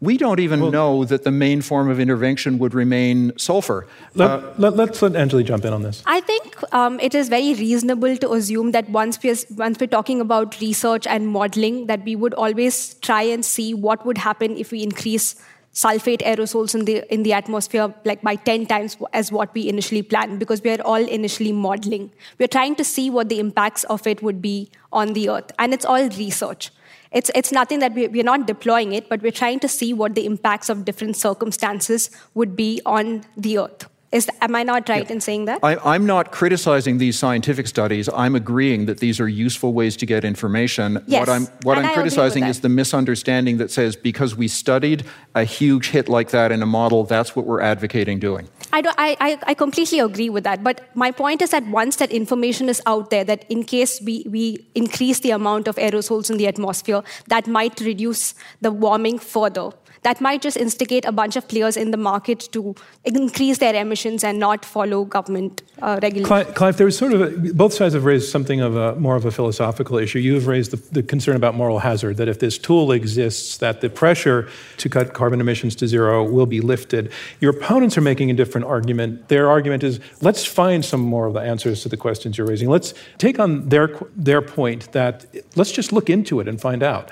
we 0.00 0.18
don't 0.18 0.40
even 0.40 0.60
well, 0.60 0.70
know 0.70 1.04
that 1.04 1.24
the 1.24 1.30
main 1.30 1.62
form 1.62 1.88
of 1.88 1.98
intervention 1.98 2.58
would 2.58 2.74
remain 2.74 3.32
sulfur. 3.38 3.86
Let, 4.14 4.30
uh, 4.30 4.52
let, 4.58 4.90
us 4.90 5.00
let 5.00 5.12
Anjali 5.12 5.44
jump 5.44 5.64
in 5.64 5.72
on 5.72 5.82
this. 5.82 6.02
I 6.04 6.20
think 6.20 6.74
um, 6.74 7.00
it 7.00 7.14
is 7.14 7.30
very 7.30 7.54
reasonable 7.54 8.16
to 8.18 8.32
assume 8.32 8.72
that 8.72 8.90
once 8.90 9.18
we're, 9.22 9.36
once 9.56 9.80
we're 9.80 9.86
talking 9.86 10.20
about 10.20 10.60
research 10.60 11.06
and 11.06 11.28
modeling, 11.28 11.86
that 11.86 12.04
we 12.04 12.14
would 12.14 12.34
always 12.34 12.94
try 12.94 13.22
and 13.22 13.44
see 13.44 13.72
what 13.72 14.04
would 14.04 14.18
happen 14.18 14.56
if 14.56 14.70
we 14.70 14.82
increase 14.82 15.36
sulfate 15.72 16.22
aerosols 16.22 16.74
in 16.74 16.86
the 16.86 17.12
in 17.12 17.22
the 17.22 17.34
atmosphere 17.34 17.94
like 18.06 18.22
by 18.22 18.34
10 18.34 18.64
times 18.64 18.96
as 19.12 19.30
what 19.30 19.52
we 19.52 19.68
initially 19.68 20.00
planned 20.00 20.38
because 20.38 20.62
we 20.62 20.70
are 20.70 20.80
all 20.92 21.04
initially 21.16 21.52
modeling 21.52 22.10
we're 22.38 22.48
trying 22.48 22.74
to 22.74 22.82
see 22.82 23.10
what 23.10 23.28
the 23.28 23.38
impacts 23.38 23.84
of 23.84 24.06
it 24.06 24.22
would 24.22 24.40
be 24.40 24.70
on 24.90 25.12
the 25.12 25.28
earth 25.28 25.52
and 25.58 25.74
it's 25.74 25.84
all 25.84 26.08
research 26.20 26.70
it's, 27.16 27.30
it's 27.34 27.50
nothing 27.50 27.78
that 27.78 27.94
we, 27.94 28.08
we're 28.08 28.22
not 28.22 28.46
deploying 28.46 28.92
it, 28.92 29.08
but 29.08 29.22
we're 29.22 29.32
trying 29.32 29.58
to 29.60 29.68
see 29.68 29.94
what 29.94 30.14
the 30.14 30.26
impacts 30.26 30.68
of 30.68 30.84
different 30.84 31.16
circumstances 31.16 32.10
would 32.34 32.54
be 32.54 32.82
on 32.84 33.24
the 33.38 33.58
earth. 33.58 33.88
Is, 34.12 34.30
am 34.40 34.54
I 34.54 34.62
not 34.62 34.88
right 34.88 35.04
yeah. 35.04 35.12
in 35.12 35.20
saying 35.20 35.46
that? 35.46 35.60
I, 35.62 35.96
am 35.96 36.06
not 36.06 36.30
criticizing 36.30 36.98
these 36.98 37.18
scientific 37.18 37.66
studies. 37.66 38.08
I'm 38.08 38.36
agreeing 38.36 38.86
that 38.86 38.98
these 38.98 39.18
are 39.18 39.28
useful 39.28 39.72
ways 39.72 39.96
to 39.96 40.06
get 40.06 40.24
information. 40.24 41.02
Yes, 41.06 41.20
what 41.20 41.28
I'm, 41.28 41.46
what 41.62 41.78
I'm 41.78 41.92
criticizing 41.92 42.44
is 42.44 42.60
the 42.60 42.68
misunderstanding 42.68 43.56
that 43.58 43.70
says 43.70 43.96
because 43.96 44.36
we 44.36 44.46
studied 44.46 45.04
a 45.34 45.44
huge 45.44 45.88
hit 45.88 46.08
like 46.08 46.30
that 46.30 46.52
in 46.52 46.62
a 46.62 46.66
model, 46.66 47.04
that's 47.04 47.34
what 47.34 47.46
we're 47.46 47.60
advocating 47.60 48.20
doing. 48.20 48.48
I, 48.72 49.16
I, 49.20 49.38
I 49.46 49.54
completely 49.54 50.00
agree 50.00 50.30
with 50.30 50.44
that. 50.44 50.62
But 50.62 50.88
my 50.94 51.10
point 51.10 51.42
is 51.42 51.50
that 51.50 51.66
once 51.66 51.96
that 51.96 52.10
information 52.10 52.68
is 52.68 52.80
out 52.86 53.10
there, 53.10 53.24
that 53.24 53.44
in 53.48 53.64
case 53.64 54.00
we, 54.00 54.24
we 54.28 54.66
increase 54.74 55.20
the 55.20 55.30
amount 55.30 55.66
of 55.66 55.76
aerosols 55.76 56.30
in 56.30 56.36
the 56.36 56.46
atmosphere, 56.46 57.02
that 57.26 57.46
might 57.46 57.80
reduce 57.80 58.34
the 58.60 58.70
warming 58.70 59.18
further 59.18 59.70
that 60.06 60.20
might 60.20 60.40
just 60.40 60.56
instigate 60.56 61.04
a 61.04 61.10
bunch 61.10 61.34
of 61.34 61.48
players 61.48 61.76
in 61.76 61.90
the 61.90 61.96
market 61.96 62.48
to 62.52 62.76
increase 63.04 63.58
their 63.58 63.74
emissions 63.74 64.22
and 64.22 64.38
not 64.38 64.64
follow 64.64 65.04
government 65.04 65.62
uh, 65.82 65.98
regulations. 66.00 66.28
Clive, 66.28 66.54
Clive, 66.54 66.76
there 66.76 66.86
was 66.86 66.96
sort 66.96 67.12
of 67.12 67.20
a, 67.22 67.52
both 67.52 67.72
sides 67.72 67.92
have 67.94 68.04
raised 68.04 68.28
something 68.30 68.60
of 68.60 68.76
a 68.76 68.94
more 69.06 69.16
of 69.16 69.24
a 69.24 69.32
philosophical 69.32 69.98
issue. 69.98 70.20
You 70.20 70.34
have 70.34 70.46
raised 70.46 70.70
the, 70.70 70.76
the 70.92 71.02
concern 71.02 71.34
about 71.34 71.56
moral 71.56 71.80
hazard 71.80 72.18
that 72.18 72.28
if 72.28 72.38
this 72.38 72.56
tool 72.56 72.92
exists, 72.92 73.56
that 73.56 73.80
the 73.80 73.90
pressure 73.90 74.48
to 74.76 74.88
cut 74.88 75.12
carbon 75.12 75.40
emissions 75.40 75.74
to 75.76 75.88
zero 75.88 76.22
will 76.22 76.46
be 76.46 76.60
lifted. 76.60 77.10
Your 77.40 77.50
opponents 77.50 77.98
are 77.98 78.06
making 78.12 78.30
a 78.30 78.34
different 78.34 78.68
argument. 78.68 79.26
Their 79.26 79.50
argument 79.50 79.82
is 79.82 79.98
let's 80.22 80.44
find 80.44 80.84
some 80.84 81.00
more 81.00 81.26
of 81.26 81.34
the 81.34 81.40
answers 81.40 81.82
to 81.82 81.88
the 81.88 81.96
questions 81.96 82.38
you're 82.38 82.46
raising. 82.46 82.68
Let's 82.68 82.94
take 83.18 83.40
on 83.40 83.70
their 83.70 83.88
their 84.14 84.40
point 84.40 84.92
that 84.92 85.26
let's 85.56 85.72
just 85.72 85.90
look 85.92 86.08
into 86.08 86.38
it 86.38 86.46
and 86.46 86.60
find 86.60 86.84
out. 86.84 87.10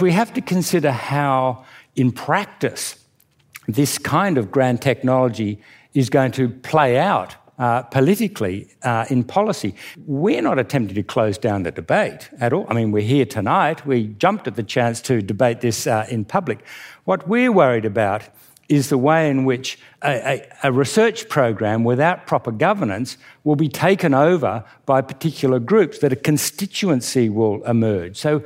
We 0.00 0.12
have 0.12 0.34
to 0.34 0.42
consider 0.42 0.92
how 0.92 1.64
in 1.96 2.12
practice, 2.12 3.04
this 3.66 3.98
kind 3.98 4.38
of 4.38 4.50
grand 4.50 4.80
technology 4.80 5.60
is 5.94 6.10
going 6.10 6.30
to 6.32 6.48
play 6.48 6.98
out 6.98 7.34
uh, 7.58 7.82
politically 7.84 8.68
uh, 8.82 9.06
in 9.08 9.24
policy. 9.24 9.74
We're 10.06 10.42
not 10.42 10.58
attempting 10.58 10.94
to 10.94 11.02
close 11.02 11.38
down 11.38 11.62
the 11.62 11.70
debate 11.70 12.28
at 12.38 12.52
all. 12.52 12.66
I 12.68 12.74
mean, 12.74 12.92
we're 12.92 13.02
here 13.02 13.24
tonight. 13.24 13.86
We 13.86 14.08
jumped 14.08 14.46
at 14.46 14.56
the 14.56 14.62
chance 14.62 15.00
to 15.02 15.22
debate 15.22 15.62
this 15.62 15.86
uh, 15.86 16.06
in 16.10 16.26
public. 16.26 16.64
What 17.04 17.26
we're 17.26 17.50
worried 17.50 17.86
about 17.86 18.28
is 18.68 18.88
the 18.88 18.98
way 18.98 19.30
in 19.30 19.44
which 19.44 19.78
a, 20.02 20.10
a, 20.10 20.68
a, 20.68 20.72
research 20.72 21.28
program 21.28 21.84
without 21.84 22.26
proper 22.26 22.50
governance 22.50 23.16
will 23.44 23.54
be 23.54 23.68
taken 23.68 24.12
over 24.12 24.64
by 24.86 25.00
particular 25.00 25.60
groups, 25.60 26.00
that 26.00 26.12
a 26.12 26.16
constituency 26.16 27.28
will 27.28 27.62
emerge. 27.64 28.16
So, 28.16 28.42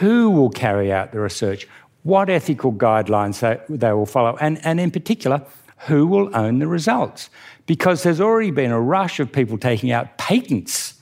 who 0.00 0.30
will 0.30 0.50
carry 0.50 0.92
out 0.92 1.12
the 1.12 1.20
research? 1.20 1.68
What 2.04 2.30
ethical 2.30 2.72
guidelines 2.72 3.40
they, 3.40 3.58
they 3.68 3.92
will 3.92 4.06
follow, 4.06 4.36
and, 4.40 4.64
and 4.64 4.78
in 4.78 4.90
particular, 4.90 5.42
who 5.86 6.06
will 6.06 6.34
own 6.34 6.60
the 6.60 6.66
results. 6.66 7.28
Because 7.66 8.02
there's 8.02 8.20
already 8.20 8.50
been 8.50 8.70
a 8.70 8.80
rush 8.80 9.20
of 9.20 9.32
people 9.32 9.58
taking 9.58 9.90
out 9.90 10.16
patents 10.16 10.93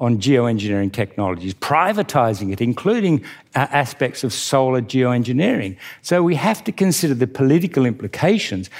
on 0.00 0.18
geoengineering 0.18 0.90
technologies, 0.90 1.52
privatizing 1.54 2.52
it, 2.52 2.60
including 2.60 3.22
uh, 3.54 3.66
aspects 3.70 4.24
of 4.24 4.32
solar 4.32 4.80
geoengineering. 4.80 5.76
So 6.00 6.22
we 6.22 6.34
have 6.36 6.64
to 6.64 6.72
consider 6.72 7.12
the 7.12 7.26
political 7.26 7.84
implications. 7.84 8.70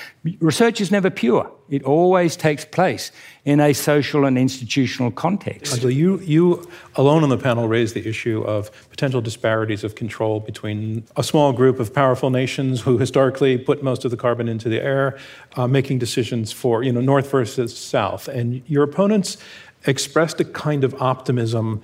Research 0.41 0.81
is 0.81 0.91
never 0.91 1.11
pure, 1.11 1.51
it 1.69 1.85
always 1.85 2.37
takes 2.37 2.65
place 2.65 3.13
in 3.45 3.61
a 3.61 3.73
social 3.73 4.25
and 4.25 4.37
institutional 4.37 5.11
context. 5.11 5.75
Anjali, 5.75 5.95
you, 5.95 6.19
you 6.21 6.69
alone 6.97 7.23
on 7.23 7.29
the 7.29 7.39
panel 7.39 7.69
raised 7.69 7.95
the 7.95 8.07
issue 8.09 8.43
of 8.43 8.71
potential 8.91 9.21
disparities 9.21 9.85
of 9.85 9.95
control 9.95 10.41
between 10.41 11.05
a 11.17 11.23
small 11.23 11.53
group 11.53 11.79
of 11.79 11.95
powerful 11.95 12.31
nations 12.31 12.81
who 12.81 12.99
historically 12.99 13.57
put 13.57 13.83
most 13.83 14.05
of 14.05 14.11
the 14.11 14.17
carbon 14.17 14.49
into 14.49 14.69
the 14.69 14.83
air, 14.83 15.17
uh, 15.57 15.67
making 15.67 15.99
decisions 15.99 16.51
for 16.51 16.83
you 16.83 16.93
know 16.93 17.01
north 17.01 17.31
versus 17.31 17.77
south. 17.77 18.27
And 18.27 18.63
your 18.67 18.83
opponents 18.83 19.37
expressed 19.87 20.41
a 20.41 20.45
kind 20.45 20.85
of 20.85 20.95
optimism 21.01 21.83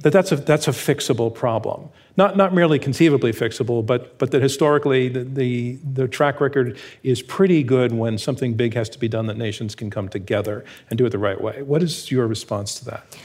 that 0.00 0.12
that's 0.12 0.30
a, 0.30 0.36
that's 0.36 0.68
a 0.68 0.70
fixable 0.70 1.34
problem. 1.34 1.88
Not, 2.16 2.36
not 2.36 2.54
merely 2.54 2.78
conceivably 2.78 3.32
fixable, 3.32 3.84
but, 3.84 4.18
but 4.18 4.30
that 4.30 4.42
historically 4.42 5.08
the, 5.08 5.24
the, 5.24 5.78
the 5.92 6.08
track 6.08 6.40
record 6.40 6.78
is 7.02 7.20
pretty 7.20 7.62
good 7.62 7.92
when 7.92 8.16
something 8.18 8.54
big 8.54 8.74
has 8.74 8.88
to 8.90 8.98
be 8.98 9.08
done 9.08 9.26
that 9.26 9.36
nations 9.36 9.74
can 9.74 9.90
come 9.90 10.08
together 10.08 10.64
and 10.88 10.98
do 10.98 11.06
it 11.06 11.10
the 11.10 11.18
right 11.18 11.40
way. 11.40 11.62
What 11.62 11.82
is 11.82 12.10
your 12.10 12.26
response 12.26 12.78
to 12.78 12.84
that? 12.86 13.16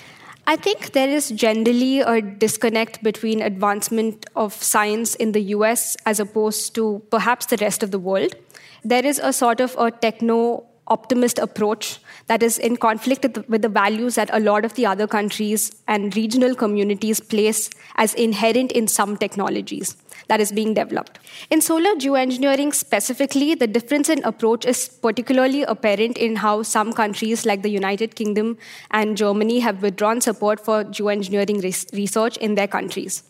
I 0.45 0.57
think 0.57 0.91
there 0.91 1.09
is 1.09 1.29
generally 1.29 2.01
a 2.01 2.21
disconnect 2.21 3.01
between 3.01 3.41
advancement 3.41 4.25
of 4.35 4.53
science 4.53 5.15
in 5.15 5.31
the 5.31 5.41
US 5.57 5.95
as 6.05 6.19
opposed 6.19 6.75
to 6.75 7.01
perhaps 7.11 7.45
the 7.45 7.57
rest 7.57 7.81
of 7.81 7.91
the 7.91 7.99
world. 7.99 8.35
There 8.83 9.05
is 9.05 9.19
a 9.19 9.31
sort 9.31 9.61
of 9.61 9.75
a 9.77 9.89
techno 9.91 10.65
optimist 10.87 11.39
approach 11.39 11.99
that 12.27 12.43
is 12.43 12.57
in 12.57 12.77
conflict 12.77 13.25
with 13.47 13.61
the 13.61 13.69
values 13.69 14.15
that 14.15 14.29
a 14.33 14.39
lot 14.39 14.65
of 14.65 14.73
the 14.75 14.85
other 14.85 15.07
countries 15.07 15.71
and 15.87 16.15
regional 16.15 16.55
communities 16.55 17.19
place 17.19 17.69
as 17.95 18.13
inherent 18.13 18.71
in 18.71 18.87
some 18.87 19.17
technologies 19.17 19.97
that 20.27 20.39
is 20.39 20.51
being 20.51 20.73
developed. 20.73 21.19
In 21.49 21.61
solar 21.61 21.95
geoengineering 21.95 22.73
specifically, 22.73 23.55
the 23.55 23.67
difference 23.67 24.09
in 24.09 24.23
approach 24.23 24.65
is 24.65 24.87
particularly 24.87 25.63
apparent 25.63 26.17
in 26.17 26.37
how 26.37 26.63
some 26.63 26.93
countries 26.93 27.45
like 27.45 27.61
the 27.61 27.69
United 27.69 28.15
Kingdom 28.15 28.57
and 28.91 29.17
Germany 29.17 29.59
have 29.59 29.81
withdrawn 29.81 30.21
support 30.21 30.63
for 30.63 30.83
geoengineering 30.85 31.61
research 31.93 32.37
in 32.37 32.55
their 32.55 32.67
countries. 32.67 33.23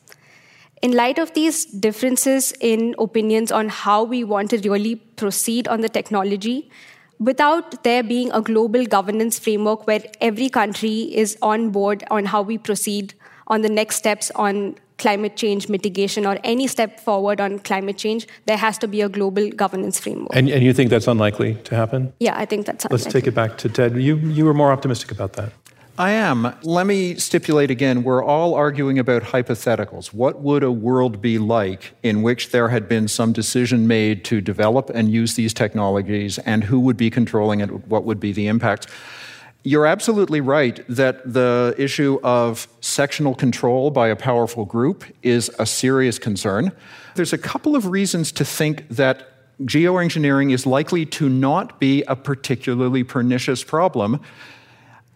In 0.83 0.91
light 0.91 1.17
of 1.17 1.33
these 1.33 1.65
differences 1.65 2.53
in 2.59 2.93
opinions 2.99 3.53
on 3.53 3.69
how 3.69 4.03
we 4.03 4.25
want 4.25 4.49
to 4.49 4.57
really 4.57 4.95
proceed 4.95 5.67
on 5.67 5.79
the 5.79 5.87
technology, 5.87 6.69
without 7.19 7.83
there 7.83 8.03
being 8.03 8.31
a 8.31 8.41
global 8.41 8.85
governance 8.85 9.39
framework 9.39 9.87
where 9.87 10.03
every 10.21 10.49
country 10.49 11.15
is 11.15 11.37
on 11.41 11.69
board 11.69 12.03
on 12.11 12.25
how 12.25 12.41
we 12.41 12.57
proceed 12.57 13.13
on 13.47 13.61
the 13.61 13.69
next 13.69 13.97
steps 13.97 14.31
on 14.35 14.75
climate 14.97 15.35
change 15.35 15.67
mitigation 15.69 16.25
or 16.25 16.37
any 16.43 16.67
step 16.67 16.99
forward 16.99 17.41
on 17.41 17.59
climate 17.59 17.97
change, 17.97 18.27
there 18.45 18.57
has 18.57 18.77
to 18.77 18.87
be 18.87 19.01
a 19.01 19.09
global 19.09 19.49
governance 19.49 19.99
framework. 19.99 20.29
And, 20.33 20.49
and 20.49 20.63
you 20.63 20.73
think 20.73 20.89
that's 20.89 21.07
unlikely 21.07 21.55
to 21.65 21.75
happen? 21.75 22.13
Yeah, 22.19 22.37
I 22.37 22.45
think 22.45 22.65
that's 22.65 22.85
unlikely. 22.85 23.03
Let's 23.03 23.13
take 23.13 23.27
it 23.27 23.35
back 23.35 23.57
to 23.59 23.69
Ted. 23.69 23.95
You, 23.97 24.15
you 24.17 24.45
were 24.45 24.53
more 24.53 24.71
optimistic 24.71 25.11
about 25.11 25.33
that. 25.33 25.51
I 25.97 26.11
am. 26.13 26.55
Let 26.63 26.87
me 26.87 27.15
stipulate 27.15 27.69
again 27.69 28.03
we're 28.03 28.23
all 28.23 28.55
arguing 28.55 28.97
about 28.97 29.21
hypotheticals. 29.21 30.07
What 30.07 30.41
would 30.41 30.63
a 30.63 30.71
world 30.71 31.21
be 31.21 31.37
like 31.37 31.93
in 32.01 32.23
which 32.23 32.49
there 32.49 32.69
had 32.69 32.89
been 32.89 33.07
some 33.07 33.31
decision 33.31 33.87
made 33.87 34.25
to 34.25 34.41
develop 34.41 34.89
and 34.89 35.11
use 35.11 35.35
these 35.35 35.53
technologies, 35.53 36.39
and 36.39 36.63
who 36.63 36.79
would 36.79 36.97
be 36.97 37.11
controlling 37.11 37.59
it? 37.59 37.87
What 37.87 38.05
would 38.05 38.19
be 38.19 38.31
the 38.31 38.47
impact? 38.47 38.87
You're 39.61 39.85
absolutely 39.85 40.41
right 40.41 40.83
that 40.89 41.31
the 41.31 41.75
issue 41.77 42.19
of 42.23 42.67
sectional 42.81 43.35
control 43.35 43.91
by 43.91 44.07
a 44.07 44.15
powerful 44.15 44.65
group 44.65 45.03
is 45.21 45.51
a 45.59 45.65
serious 45.67 46.17
concern. 46.17 46.71
There's 47.13 47.33
a 47.33 47.37
couple 47.37 47.75
of 47.75 47.85
reasons 47.85 48.31
to 48.33 48.43
think 48.43 48.89
that 48.89 49.29
geoengineering 49.61 50.51
is 50.51 50.65
likely 50.65 51.05
to 51.05 51.29
not 51.29 51.79
be 51.79 52.01
a 52.07 52.15
particularly 52.15 53.03
pernicious 53.03 53.63
problem 53.63 54.19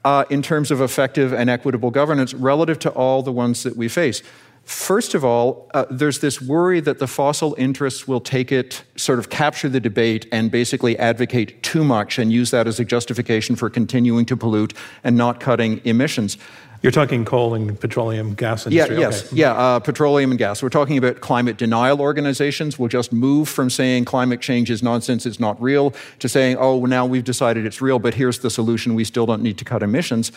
uh, 0.06 0.26
in 0.30 0.42
terms 0.42 0.72
of 0.72 0.82
effective 0.82 1.34
and 1.34 1.50
equitable 1.50 1.92
governance 1.92 2.34
relative 2.34 2.80
to 2.80 2.90
all 2.92 3.22
the 3.22 3.32
ones 3.32 3.64
that 3.64 3.76
we 3.76 3.88
face. 3.88 4.22
First 4.68 5.14
of 5.14 5.24
all, 5.24 5.72
uh, 5.74 5.86
there's 5.90 6.20
this 6.20 6.42
worry 6.42 6.82
that 6.82 7.00
the 7.00 7.08
fossil 7.08 7.56
interests 7.58 8.06
will 8.06 8.20
take 8.20 8.52
it, 8.52 8.84
sort 8.98 9.18
of 9.18 9.30
capture 9.30 9.70
the 9.70 9.80
debate, 9.80 10.28
and 10.30 10.52
basically 10.52 11.00
advocate 11.00 11.64
too 11.64 11.86
much 11.86 12.20
and 12.20 12.34
use 12.34 12.52
that 12.52 12.68
as 12.68 12.78
a 12.78 12.84
justification 12.84 13.56
for 13.56 13.70
continuing 13.70 14.26
to 14.26 14.36
pollute 14.36 14.74
and 15.06 15.16
not 15.16 15.40
cutting 15.40 15.80
emissions. 15.86 16.38
You're 16.82 16.92
talking 16.92 17.26
coal 17.26 17.54
and 17.54 17.80
petroleum 17.80 18.34
gas 18.36 18.66
industry. 18.68 18.96
Yeah, 18.96 19.02
yes, 19.02 19.28
okay. 19.28 19.36
yeah, 19.36 19.54
uh, 19.54 19.80
petroleum 19.80 20.32
and 20.32 20.38
gas. 20.38 20.62
We're 20.62 20.70
talking 20.70 20.98
about 20.98 21.22
climate 21.22 21.58
denial 21.58 22.02
organizations. 22.02 22.78
We'll 22.78 22.90
just 22.90 23.12
move 23.12 23.50
from 23.50 23.70
saying 23.70 24.06
climate 24.06 24.42
change 24.42 24.70
is 24.70 24.84
nonsense, 24.84 25.26
it's 25.26 25.40
not 25.40 25.62
real, 25.62 25.94
to 26.20 26.30
saying, 26.30 26.58
oh, 26.58 26.86
now 26.86 27.06
we've 27.06 27.24
decided 27.24 27.66
it's 27.66 27.82
real, 27.82 28.00
but 28.00 28.14
here's 28.14 28.40
the 28.40 28.50
solution. 28.50 28.96
We 28.96 29.04
still 29.04 29.26
don't 29.26 29.42
need 29.42 29.58
to 29.58 29.66
cut 29.66 29.82
emissions. 29.82 30.32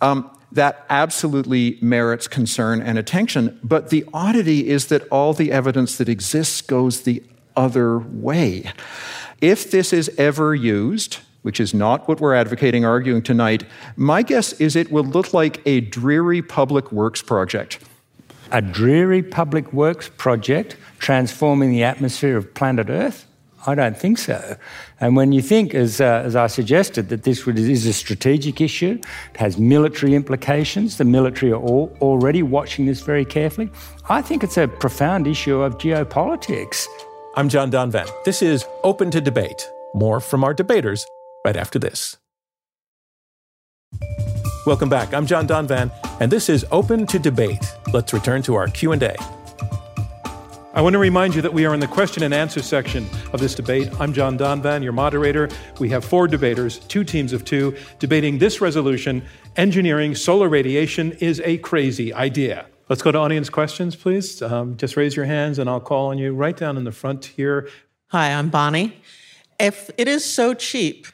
Um, 0.00 0.30
that 0.52 0.84
absolutely 0.88 1.78
merits 1.80 2.28
concern 2.28 2.80
and 2.80 2.96
attention. 2.98 3.58
But 3.62 3.90
the 3.90 4.04
oddity 4.14 4.68
is 4.68 4.86
that 4.86 5.08
all 5.08 5.34
the 5.34 5.50
evidence 5.50 5.98
that 5.98 6.08
exists 6.08 6.60
goes 6.60 7.02
the 7.02 7.22
other 7.56 7.98
way. 7.98 8.70
If 9.40 9.70
this 9.70 9.92
is 9.92 10.10
ever 10.16 10.54
used, 10.54 11.18
which 11.44 11.60
is 11.60 11.74
not 11.74 12.08
what 12.08 12.20
we're 12.20 12.34
advocating 12.34 12.86
arguing 12.86 13.22
tonight, 13.22 13.64
my 13.96 14.22
guess 14.22 14.54
is 14.54 14.74
it 14.74 14.90
will 14.90 15.04
look 15.04 15.34
like 15.34 15.60
a 15.66 15.80
dreary 15.80 16.40
public 16.40 16.90
works 16.90 17.20
project. 17.20 17.78
A 18.50 18.62
dreary 18.62 19.22
public 19.22 19.70
works 19.72 20.08
project 20.08 20.76
transforming 20.98 21.70
the 21.70 21.84
atmosphere 21.84 22.38
of 22.38 22.54
planet 22.54 22.88
Earth? 22.88 23.26
I 23.66 23.74
don't 23.74 23.96
think 23.96 24.18
so. 24.18 24.56
And 25.00 25.16
when 25.16 25.32
you 25.32 25.42
think, 25.42 25.74
as, 25.74 26.00
uh, 26.00 26.22
as 26.24 26.34
I 26.34 26.46
suggested, 26.46 27.10
that 27.10 27.24
this 27.24 27.46
is 27.46 27.86
a 27.86 27.92
strategic 27.92 28.62
issue, 28.62 28.98
it 29.34 29.36
has 29.36 29.58
military 29.58 30.14
implications, 30.14 30.96
the 30.96 31.04
military 31.04 31.52
are 31.52 31.60
all, 31.60 31.94
already 32.00 32.42
watching 32.42 32.86
this 32.86 33.00
very 33.00 33.24
carefully, 33.24 33.70
I 34.08 34.22
think 34.22 34.44
it's 34.44 34.56
a 34.56 34.66
profound 34.66 35.26
issue 35.26 35.60
of 35.60 35.76
geopolitics. 35.76 36.86
I'm 37.36 37.50
John 37.50 37.70
Donvan. 37.70 38.08
This 38.24 38.40
is 38.40 38.64
Open 38.82 39.10
to 39.10 39.20
Debate. 39.20 39.68
More 39.94 40.20
from 40.20 40.42
our 40.42 40.54
debaters 40.54 41.06
right 41.44 41.56
after 41.56 41.78
this. 41.78 42.16
Welcome 44.66 44.88
back. 44.88 45.12
I'm 45.12 45.26
John 45.26 45.46
Donvan, 45.46 45.92
and 46.20 46.32
this 46.32 46.48
is 46.48 46.64
Open 46.72 47.06
to 47.08 47.18
Debate. 47.18 47.74
Let's 47.92 48.14
return 48.14 48.42
to 48.42 48.54
our 48.54 48.66
Q&A. 48.66 49.14
I 50.72 50.80
want 50.80 50.94
to 50.94 50.98
remind 50.98 51.34
you 51.36 51.42
that 51.42 51.52
we 51.52 51.66
are 51.66 51.74
in 51.74 51.80
the 51.80 51.86
question 51.86 52.24
and 52.24 52.34
answer 52.34 52.60
section 52.60 53.06
of 53.32 53.40
this 53.40 53.54
debate. 53.54 53.88
I'm 54.00 54.12
John 54.12 54.36
Donvan, 54.36 54.82
your 54.82 54.92
moderator. 54.92 55.48
We 55.78 55.88
have 55.90 56.04
four 56.04 56.26
debaters, 56.26 56.78
two 56.78 57.04
teams 57.04 57.32
of 57.32 57.44
two, 57.44 57.76
debating 57.98 58.38
this 58.38 58.60
resolution 58.60 59.22
Engineering 59.56 60.16
solar 60.16 60.48
radiation 60.48 61.12
is 61.12 61.40
a 61.44 61.58
crazy 61.58 62.12
idea. 62.12 62.66
Let's 62.88 63.02
go 63.02 63.12
to 63.12 63.18
audience 63.18 63.48
questions, 63.48 63.94
please. 63.94 64.42
Um, 64.42 64.76
just 64.76 64.96
raise 64.96 65.14
your 65.14 65.26
hands 65.26 65.60
and 65.60 65.70
I'll 65.70 65.78
call 65.78 66.08
on 66.08 66.18
you 66.18 66.34
right 66.34 66.56
down 66.56 66.76
in 66.76 66.82
the 66.82 66.90
front 66.90 67.24
here. 67.26 67.68
Hi, 68.08 68.32
I'm 68.32 68.48
Bonnie. 68.48 69.00
If 69.60 69.90
it 69.96 70.08
is 70.08 70.24
so 70.24 70.54
cheap, 70.54 71.06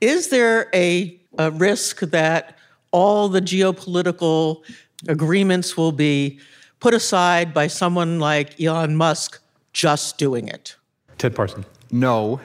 is 0.00 0.28
there 0.28 0.68
a, 0.74 1.18
a 1.38 1.50
risk 1.50 2.00
that 2.00 2.56
all 2.90 3.28
the 3.28 3.40
geopolitical 3.40 4.62
agreements 5.08 5.76
will 5.76 5.92
be 5.92 6.38
put 6.80 6.94
aside 6.94 7.54
by 7.54 7.66
someone 7.66 8.18
like 8.20 8.60
Elon 8.60 8.96
Musk 8.96 9.40
just 9.72 10.18
doing 10.18 10.48
it? 10.48 10.76
Ted 11.18 11.34
Parson. 11.34 11.64
No, 11.90 12.40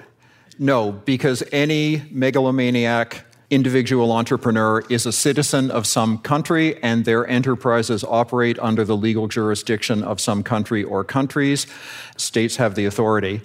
no, 0.60 0.92
because 0.92 1.44
any 1.52 2.04
megalomaniac 2.12 3.26
individual 3.50 4.14
entrepreneur 4.14 4.82
is 4.90 5.06
a 5.06 5.12
citizen 5.12 5.70
of 5.70 5.86
some 5.86 6.18
country 6.20 6.82
and 6.82 7.04
their 7.04 7.28
enterprises 7.28 8.04
operate 8.06 8.58
under 8.60 8.86
the 8.86 8.96
legal 8.96 9.28
jurisdiction 9.28 10.04
of 10.04 10.22
some 10.22 10.42
country 10.42 10.84
or 10.84 11.04
countries. 11.04 11.68
States 12.16 12.56
have 12.56 12.76
the 12.76 12.86
authority. 12.86 13.42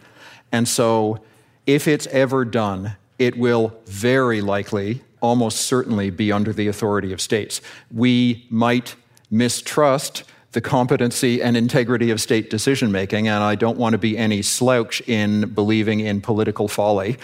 And 0.53 0.69
so, 0.69 1.21
if 1.67 1.89
it's 1.89 2.07
ever 2.09 2.45
done, 2.45 2.97
it 3.19 3.37
will 3.37 3.75
very 3.87 4.41
likely, 4.41 5.03
almost 5.21 5.63
certainly, 5.63 6.11
be 6.11 6.33
under 6.33 6.53
the 6.53 6.69
authority 6.69 7.13
of 7.13 7.21
states. 7.21 7.61
We 7.91 8.47
might 8.51 8.95
mistrust 9.31 10.25
the 10.53 10.61
competency 10.61 11.43
and 11.43 11.57
integrity 11.57 12.11
of 12.11 12.21
state 12.21 12.49
decision 12.49 12.91
making, 12.91 13.29
and 13.29 13.43
I 13.43 13.55
don't 13.57 13.77
want 13.77 13.93
to 13.93 13.99
be 13.99 14.17
any 14.17 14.41
slouch 14.43 15.03
in 15.07 15.51
believing 15.51 16.01
in 16.01 16.21
political 16.21 16.69
folly. 16.69 17.19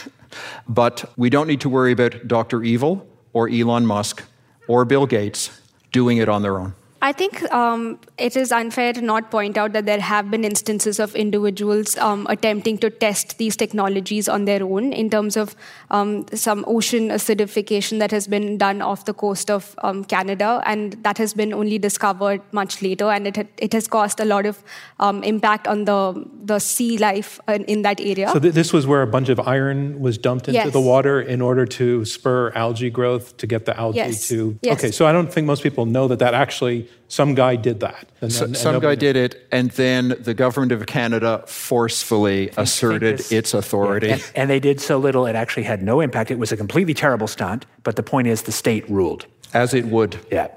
but 0.68 1.10
we 1.16 1.28
don't 1.28 1.46
need 1.46 1.60
to 1.62 1.68
worry 1.68 1.92
about 1.92 2.26
Dr. 2.26 2.62
Evil 2.62 3.06
or 3.32 3.48
Elon 3.48 3.84
Musk 3.84 4.22
or 4.68 4.84
Bill 4.84 5.06
Gates 5.06 5.60
doing 5.90 6.16
it 6.16 6.28
on 6.28 6.42
their 6.42 6.58
own. 6.58 6.74
I 7.04 7.10
think 7.10 7.42
um, 7.52 7.98
it 8.16 8.36
is 8.36 8.52
unfair 8.52 8.92
to 8.92 9.02
not 9.02 9.28
point 9.32 9.58
out 9.58 9.72
that 9.72 9.86
there 9.86 9.98
have 9.98 10.30
been 10.30 10.44
instances 10.44 11.00
of 11.00 11.16
individuals 11.16 11.98
um, 11.98 12.28
attempting 12.30 12.78
to 12.78 12.90
test 12.90 13.38
these 13.38 13.56
technologies 13.56 14.28
on 14.28 14.44
their 14.44 14.62
own 14.62 14.92
in 14.92 15.10
terms 15.10 15.36
of 15.36 15.56
um, 15.90 16.24
some 16.32 16.64
ocean 16.68 17.08
acidification 17.08 17.98
that 17.98 18.12
has 18.12 18.28
been 18.28 18.56
done 18.56 18.80
off 18.80 19.04
the 19.04 19.12
coast 19.12 19.50
of 19.50 19.74
um, 19.82 20.04
Canada, 20.04 20.62
and 20.64 20.92
that 21.02 21.18
has 21.18 21.34
been 21.34 21.52
only 21.52 21.76
discovered 21.76 22.40
much 22.52 22.80
later, 22.82 23.10
and 23.10 23.26
it, 23.26 23.48
it 23.58 23.72
has 23.72 23.88
caused 23.88 24.20
a 24.20 24.24
lot 24.24 24.46
of 24.46 24.62
um, 25.00 25.24
impact 25.24 25.66
on 25.66 25.84
the, 25.86 26.24
the 26.44 26.60
sea 26.60 26.98
life 26.98 27.40
in, 27.48 27.64
in 27.64 27.82
that 27.82 28.00
area. 28.00 28.28
So 28.28 28.38
th- 28.38 28.54
this 28.54 28.72
was 28.72 28.86
where 28.86 29.02
a 29.02 29.08
bunch 29.08 29.28
of 29.28 29.40
iron 29.40 29.98
was 29.98 30.18
dumped 30.18 30.46
into 30.46 30.60
yes. 30.60 30.72
the 30.72 30.80
water 30.80 31.20
in 31.20 31.40
order 31.40 31.66
to 31.66 32.04
spur 32.04 32.52
algae 32.52 32.90
growth 32.90 33.36
to 33.38 33.48
get 33.48 33.64
the 33.64 33.76
algae 33.76 33.96
yes. 33.96 34.28
to. 34.28 34.56
Yes. 34.62 34.78
Okay, 34.78 34.92
so 34.92 35.04
I 35.04 35.10
don't 35.10 35.32
think 35.32 35.48
most 35.48 35.64
people 35.64 35.84
know 35.84 36.06
that 36.06 36.20
that 36.20 36.34
actually 36.34 36.88
some 37.08 37.34
guy 37.34 37.56
did 37.56 37.80
that. 37.80 38.08
And, 38.22 38.32
so, 38.32 38.44
and 38.46 38.56
some 38.56 38.80
guy 38.80 38.94
did 38.94 39.16
it, 39.16 39.46
and 39.52 39.70
then 39.72 40.16
the 40.20 40.32
government 40.32 40.72
of 40.72 40.86
Canada 40.86 41.44
forcefully 41.46 42.50
asserted 42.56 43.18
this, 43.18 43.32
its 43.32 43.54
authority. 43.54 44.06
Yeah, 44.06 44.14
and, 44.14 44.32
and, 44.34 44.50
they 44.50 44.60
did 44.60 44.80
so 44.80 44.96
little, 44.96 45.26
it 45.26 45.34
actually 45.36 45.64
had 45.64 45.82
no 45.82 46.00
impact. 46.00 46.30
It 46.30 46.38
was 46.38 46.52
a 46.52 46.56
completely 46.56 46.94
terrible 46.94 47.26
stunt, 47.26 47.66
but 47.82 47.96
the 47.96 48.02
point 48.02 48.28
is 48.28 48.42
the 48.42 48.52
state 48.52 48.88
ruled. 48.88 49.26
As 49.52 49.74
it 49.74 49.84
would. 49.86 50.18
Yeah. 50.30 50.48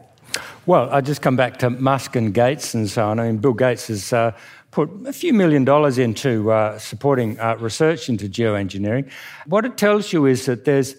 Well, 0.66 0.90
I 0.90 1.02
just 1.02 1.22
come 1.22 1.36
back 1.36 1.60
to 1.60 1.70
Musk 1.70 2.16
and 2.16 2.34
Gates 2.34 2.74
and 2.74 2.90
so 2.90 3.10
on. 3.10 3.20
I 3.20 3.28
mean, 3.28 3.38
Bill 3.38 3.54
Gates 3.54 3.88
has 3.88 4.14
uh, 4.14 4.32
put 4.72 4.90
a 5.06 5.14
few 5.14 5.34
million 5.34 5.66
dollars 5.66 5.98
into 5.98 6.52
uh, 6.52 6.80
supporting 6.80 7.40
uh, 7.40 7.58
research 7.60 8.10
into 8.10 8.28
geoengineering. 8.28 9.10
What 9.46 9.66
it 9.66 9.78
tells 9.78 10.12
you 10.12 10.26
is 10.26 10.46
that 10.46 10.66
there's 10.66 10.96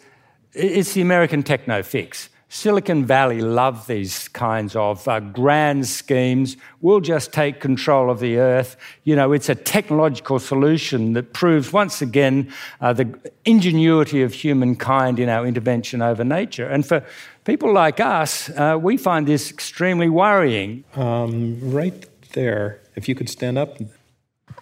it's 0.52 0.94
the 0.94 1.02
American 1.02 1.42
techno 1.42 1.82
fix. 1.82 2.28
Silicon 2.48 3.04
Valley 3.04 3.40
love 3.40 3.88
these 3.88 4.28
kinds 4.28 4.76
of 4.76 5.06
uh, 5.08 5.18
grand 5.18 5.86
schemes. 5.86 6.56
We'll 6.80 7.00
just 7.00 7.32
take 7.32 7.60
control 7.60 8.08
of 8.08 8.20
the 8.20 8.38
earth. 8.38 8.76
You 9.02 9.16
know, 9.16 9.32
it's 9.32 9.48
a 9.48 9.54
technological 9.54 10.38
solution 10.38 11.14
that 11.14 11.32
proves 11.32 11.72
once 11.72 12.00
again 12.00 12.52
uh, 12.80 12.92
the 12.92 13.18
ingenuity 13.44 14.22
of 14.22 14.32
humankind 14.32 15.18
in 15.18 15.28
our 15.28 15.44
intervention 15.44 16.02
over 16.02 16.22
nature. 16.22 16.68
And 16.68 16.86
for 16.86 17.04
people 17.44 17.72
like 17.72 17.98
us, 17.98 18.48
uh, 18.50 18.78
we 18.80 18.96
find 18.96 19.26
this 19.26 19.50
extremely 19.50 20.08
worrying. 20.08 20.84
Um, 20.94 21.58
right 21.60 22.06
there, 22.32 22.80
if 22.94 23.08
you 23.08 23.16
could 23.16 23.28
stand 23.28 23.58
up. 23.58 23.76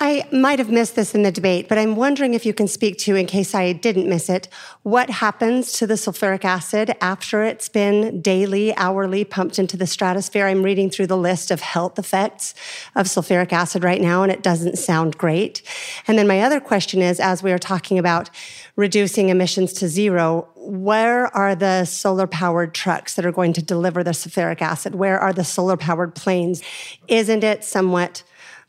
I 0.01 0.27
might 0.33 0.59
have 0.59 0.71
missed 0.71 0.97
this 0.97 1.15
in 1.15 1.23
the 1.23 1.31
debate, 1.31 1.69
but 1.69 1.79
I'm 1.79 1.95
wondering 1.95 2.35
if 2.35 2.45
you 2.45 2.53
can 2.53 2.67
speak 2.67 2.99
to, 2.99 3.15
in 3.15 3.27
case 3.27 3.55
I 3.55 3.73
didn't 3.73 4.09
miss 4.09 4.29
it, 4.29 4.49
what 4.83 5.09
happens 5.09 5.73
to 5.75 5.87
the 5.87 5.95
sulfuric 5.95 6.45
acid 6.45 6.97
after 7.01 7.45
it's 7.45 7.69
been 7.69 8.21
daily, 8.21 8.77
hourly 8.77 9.25
pumped 9.25 9.59
into 9.59 9.77
the 9.77 9.87
stratosphere. 9.87 10.47
I'm 10.47 10.65
reading 10.65 10.91
through 10.91 11.07
the 11.07 11.17
list 11.17 11.53
of 11.53 11.61
health 11.61 11.97
effects 11.99 12.55
of 12.97 13.07
sulfuric 13.07 13.53
acid 13.53 13.85
right 13.85 14.01
now, 14.01 14.25
and 14.25 14.33
it 14.33 14.43
doesn't 14.43 14.79
sound 14.79 15.17
great. 15.17 15.63
And 16.09 16.19
then 16.19 16.27
my 16.27 16.41
other 16.41 16.59
question 16.59 17.01
is 17.01 17.21
as 17.21 17.43
we 17.43 17.53
are 17.53 17.59
talking 17.59 17.97
about 17.99 18.31
reducing 18.75 19.29
emissions 19.29 19.73
to 19.75 19.89
zero, 19.89 20.49
where 20.57 21.27
are 21.37 21.55
the 21.55 21.85
solar 21.85 22.27
powered 22.27 22.75
trucks 22.75 23.15
that 23.15 23.25
are 23.25 23.33
going 23.33 23.53
to 23.53 23.63
deliver 23.63 24.03
the 24.03 24.11
sulfuric 24.11 24.61
acid? 24.61 24.97
Where 24.97 25.21
are 25.21 25.33
the 25.33 25.45
solar 25.45 25.77
powered 25.77 26.17
planes? 26.17 26.63
Isn't 27.07 27.45
it 27.45 27.63
somewhat 27.63 28.25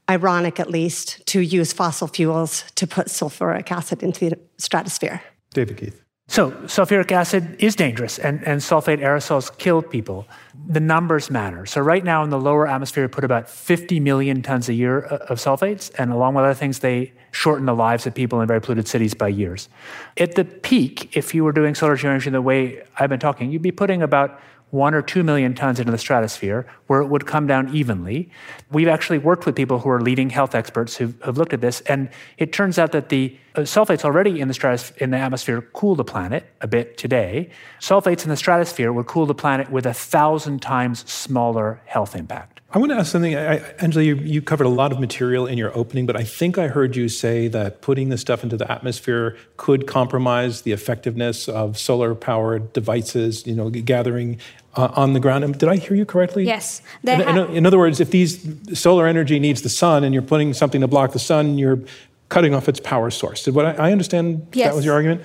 ironic 0.09 0.59
at 0.59 0.69
least, 0.69 1.25
to 1.27 1.39
use 1.39 1.73
fossil 1.73 2.07
fuels 2.07 2.63
to 2.75 2.87
put 2.87 3.07
sulfuric 3.07 3.71
acid 3.71 4.03
into 4.03 4.29
the 4.29 4.39
stratosphere. 4.57 5.21
David 5.53 5.77
Keith. 5.77 6.01
So, 6.27 6.51
sulfuric 6.63 7.11
acid 7.11 7.55
is 7.59 7.75
dangerous, 7.75 8.17
and, 8.17 8.43
and 8.47 8.59
sulfate 8.59 8.99
aerosols 8.99 9.55
kill 9.59 9.83
people. 9.83 10.27
The 10.67 10.79
numbers 10.79 11.29
matter. 11.29 11.67
So, 11.67 11.81
right 11.81 12.03
now 12.03 12.23
in 12.23 12.31
the 12.31 12.39
lower 12.39 12.67
atmosphere, 12.67 13.03
we 13.03 13.09
put 13.09 13.23
about 13.23 13.47
50 13.47 13.99
million 13.99 14.41
tons 14.41 14.67
a 14.67 14.73
year 14.73 15.05
uh, 15.05 15.17
of 15.29 15.37
sulfates, 15.37 15.91
and 15.99 16.11
along 16.11 16.33
with 16.33 16.45
other 16.45 16.55
things, 16.55 16.79
they 16.79 17.13
shorten 17.31 17.67
the 17.67 17.75
lives 17.75 18.07
of 18.07 18.15
people 18.15 18.41
in 18.41 18.47
very 18.47 18.59
polluted 18.59 18.87
cities 18.87 19.13
by 19.13 19.27
years. 19.27 19.69
At 20.17 20.33
the 20.33 20.45
peak, 20.45 21.15
if 21.15 21.35
you 21.35 21.43
were 21.43 21.51
doing 21.51 21.75
solar 21.75 21.95
geoengineering 21.95 22.31
the 22.31 22.41
way 22.41 22.81
I've 22.97 23.09
been 23.09 23.19
talking, 23.19 23.51
you'd 23.51 23.61
be 23.61 23.71
putting 23.71 24.01
about 24.01 24.39
one 24.75 24.93
or 24.93 25.01
two 25.01 25.23
million 25.23 25.55
tons 25.55 25.79
into 25.79 25.91
the 25.91 25.97
stratosphere, 25.97 26.67
where 26.87 27.01
it 27.01 27.07
would 27.07 27.25
come 27.25 27.47
down 27.47 27.73
evenly. 27.73 28.29
We've 28.71 28.89
actually 28.89 29.17
worked 29.17 29.45
with 29.45 29.55
people 29.55 29.79
who 29.79 29.89
are 29.89 30.01
leading 30.01 30.29
health 30.29 30.53
experts 30.53 30.97
who 30.97 31.13
have 31.23 31.37
looked 31.37 31.53
at 31.53 31.61
this, 31.61 31.81
and 31.81 32.09
it 32.37 32.51
turns 32.51 32.77
out 32.77 32.91
that 32.91 33.09
the 33.09 33.37
uh, 33.55 33.61
sulfates 33.61 34.03
already 34.03 34.41
in 34.41 34.49
the, 34.49 34.53
stratos- 34.53 34.95
in 34.97 35.11
the 35.11 35.17
atmosphere 35.17 35.61
cool 35.73 35.95
the 35.95 36.03
planet 36.03 36.45
a 36.59 36.67
bit 36.67 36.97
today. 36.97 37.49
Sulfates 37.79 38.23
in 38.23 38.29
the 38.29 38.35
stratosphere 38.35 38.91
would 38.91 39.07
cool 39.07 39.25
the 39.25 39.33
planet 39.33 39.71
with 39.71 39.85
a 39.85 39.93
thousand 39.93 40.61
times 40.61 41.09
smaller 41.09 41.81
health 41.85 42.15
impact. 42.15 42.55
I 42.75 42.77
want 42.77 42.91
to 42.91 42.97
ask 42.97 43.13
something. 43.13 43.37
I, 43.37 43.59
Anjali, 43.75 44.05
you, 44.05 44.15
you, 44.15 44.41
covered 44.41 44.65
a 44.65 44.69
lot 44.69 44.91
of 44.91 44.99
material 44.99 45.47
in 45.47 45.57
your 45.57 45.73
opening, 45.77 46.05
but 46.05 46.17
I 46.17 46.25
think 46.25 46.57
I 46.57 46.67
heard 46.67 46.97
you 46.97 47.07
say 47.07 47.47
that 47.47 47.81
putting 47.81 48.09
this 48.09 48.19
stuff 48.19 48.43
into 48.43 48.57
the 48.57 48.69
atmosphere 48.69 49.37
could 49.55 49.87
compromise 49.87 50.63
the 50.63 50.73
effectiveness 50.73 51.47
of 51.47 51.77
solar-powered 51.77 52.73
devices, 52.73 53.47
you 53.47 53.55
know, 53.55 53.69
gathering 53.69 54.39
uh, 54.75 54.91
on 54.95 55.13
the 55.13 55.19
ground. 55.19 55.57
Did 55.57 55.69
I 55.69 55.77
hear 55.77 55.95
you 55.95 56.05
correctly? 56.05 56.45
Yes. 56.45 56.81
In, 57.03 57.21
in, 57.21 57.37
in, 57.57 57.65
other 57.65 57.77
words, 57.77 57.99
if 57.99 58.11
these 58.11 58.45
solar 58.73 59.07
energy 59.07 59.39
needs 59.39 59.61
the 59.61 59.69
sun 59.69 60.03
and 60.03 60.13
you're 60.13 60.23
putting 60.23 60.53
something 60.53 60.81
to 60.81 60.87
block 60.87 61.13
the 61.13 61.19
sun, 61.19 61.57
you're 61.57 61.79
cutting 62.29 62.53
off 62.53 62.67
its 62.67 62.79
power 62.79 63.09
source. 63.11 63.43
Did 63.43 63.55
what 63.55 63.65
I, 63.65 63.89
I 63.89 63.91
understand 63.91 64.47
yes. 64.53 64.69
that 64.69 64.75
was 64.75 64.85
your 64.85 64.95
argument? 64.95 65.21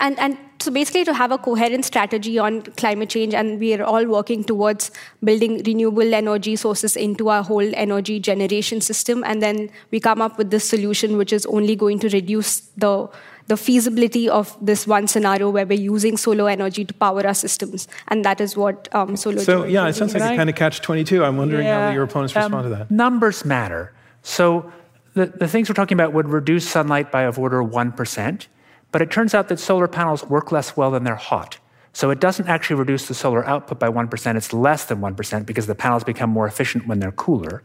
And, 0.00 0.18
and 0.20 0.38
so 0.60 0.70
basically 0.70 1.04
to 1.04 1.14
have 1.14 1.32
a 1.32 1.38
coherent 1.38 1.84
strategy 1.84 2.38
on 2.38 2.62
climate 2.62 3.10
change 3.10 3.34
and 3.34 3.58
we 3.58 3.74
are 3.74 3.82
all 3.82 4.06
working 4.06 4.44
towards 4.44 4.92
building 5.24 5.62
renewable 5.64 6.14
energy 6.14 6.54
sources 6.54 6.96
into 6.96 7.28
our 7.28 7.42
whole 7.42 7.74
energy 7.74 8.20
generation 8.20 8.80
system 8.80 9.24
and 9.24 9.42
then 9.42 9.70
we 9.90 9.98
come 9.98 10.22
up 10.22 10.38
with 10.38 10.50
this 10.50 10.64
solution 10.64 11.16
which 11.16 11.32
is 11.32 11.46
only 11.46 11.74
going 11.74 11.98
to 11.98 12.08
reduce 12.10 12.60
the 12.76 13.08
the 13.48 13.56
feasibility 13.56 14.28
of 14.28 14.56
this 14.60 14.86
one 14.86 15.08
scenario 15.08 15.50
where 15.50 15.66
we're 15.66 15.78
using 15.78 16.16
solar 16.16 16.48
energy 16.48 16.84
to 16.84 16.94
power 16.94 17.26
our 17.26 17.34
systems. 17.34 17.88
And 18.08 18.24
that 18.24 18.40
is 18.40 18.56
what 18.56 18.88
um, 18.94 19.16
solar 19.16 19.40
so 19.40 19.64
yeah 19.64 19.88
it 19.88 19.94
sounds 19.94 20.14
like 20.14 20.22
a 20.22 20.36
kind 20.36 20.50
of 20.50 20.56
catch 20.56 20.80
22 20.80 21.24
i'm 21.24 21.36
wondering 21.36 21.66
yeah, 21.66 21.88
how 21.88 21.92
your 21.92 22.04
opponents 22.04 22.36
um, 22.36 22.42
respond 22.42 22.64
to 22.64 22.76
that. 22.76 22.90
Numbers 22.90 23.44
matter. 23.44 23.92
So 24.22 24.72
the, 25.14 25.26
the 25.26 25.48
things 25.48 25.68
we're 25.68 25.74
talking 25.74 25.96
about 25.96 26.12
would 26.12 26.28
reduce 26.28 26.68
sunlight 26.68 27.10
by 27.10 27.22
of 27.22 27.38
order 27.38 27.62
1% 27.62 28.46
but 28.90 29.02
it 29.02 29.10
turns 29.10 29.34
out 29.34 29.48
that 29.48 29.58
solar 29.58 29.88
panels 29.88 30.24
work 30.24 30.50
less 30.52 30.76
well 30.76 30.92
when 30.92 31.04
they're 31.04 31.14
hot. 31.14 31.58
So 31.92 32.10
it 32.10 32.20
doesn't 32.20 32.48
actually 32.48 32.76
reduce 32.76 33.08
the 33.08 33.14
solar 33.14 33.44
output 33.44 33.78
by 33.78 33.88
1%, 33.88 34.36
it's 34.36 34.52
less 34.52 34.84
than 34.84 35.00
1% 35.00 35.46
because 35.46 35.66
the 35.66 35.74
panels 35.74 36.04
become 36.04 36.30
more 36.30 36.46
efficient 36.46 36.86
when 36.86 37.00
they're 37.00 37.12
cooler. 37.12 37.62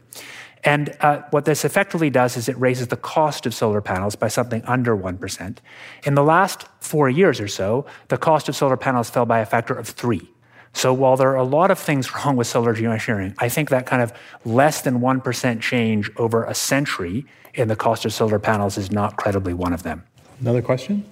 And 0.64 0.96
uh, 1.00 1.22
what 1.30 1.44
this 1.44 1.64
effectively 1.64 2.10
does 2.10 2.36
is 2.36 2.48
it 2.48 2.58
raises 2.58 2.88
the 2.88 2.96
cost 2.96 3.46
of 3.46 3.54
solar 3.54 3.80
panels 3.80 4.16
by 4.16 4.28
something 4.28 4.62
under 4.64 4.96
1%. 4.96 5.58
In 6.04 6.14
the 6.14 6.22
last 6.22 6.66
four 6.80 7.08
years 7.10 7.40
or 7.40 7.48
so, 7.48 7.84
the 8.08 8.16
cost 8.16 8.48
of 8.48 8.56
solar 8.56 8.76
panels 8.76 9.10
fell 9.10 9.26
by 9.26 9.40
a 9.40 9.46
factor 9.46 9.74
of 9.74 9.86
three. 9.88 10.30
So 10.72 10.92
while 10.92 11.16
there 11.16 11.28
are 11.28 11.36
a 11.36 11.44
lot 11.44 11.70
of 11.70 11.78
things 11.78 12.12
wrong 12.24 12.36
with 12.36 12.46
solar 12.46 12.74
geoengineering, 12.74 13.34
I 13.38 13.48
think 13.48 13.68
that 13.70 13.86
kind 13.86 14.02
of 14.02 14.12
less 14.44 14.80
than 14.82 15.00
1% 15.00 15.60
change 15.60 16.10
over 16.16 16.44
a 16.44 16.54
century 16.54 17.26
in 17.52 17.68
the 17.68 17.76
cost 17.76 18.04
of 18.04 18.12
solar 18.12 18.38
panels 18.38 18.78
is 18.78 18.90
not 18.90 19.16
credibly 19.16 19.54
one 19.54 19.72
of 19.72 19.82
them. 19.82 20.02
Another 20.40 20.62
question? 20.62 21.04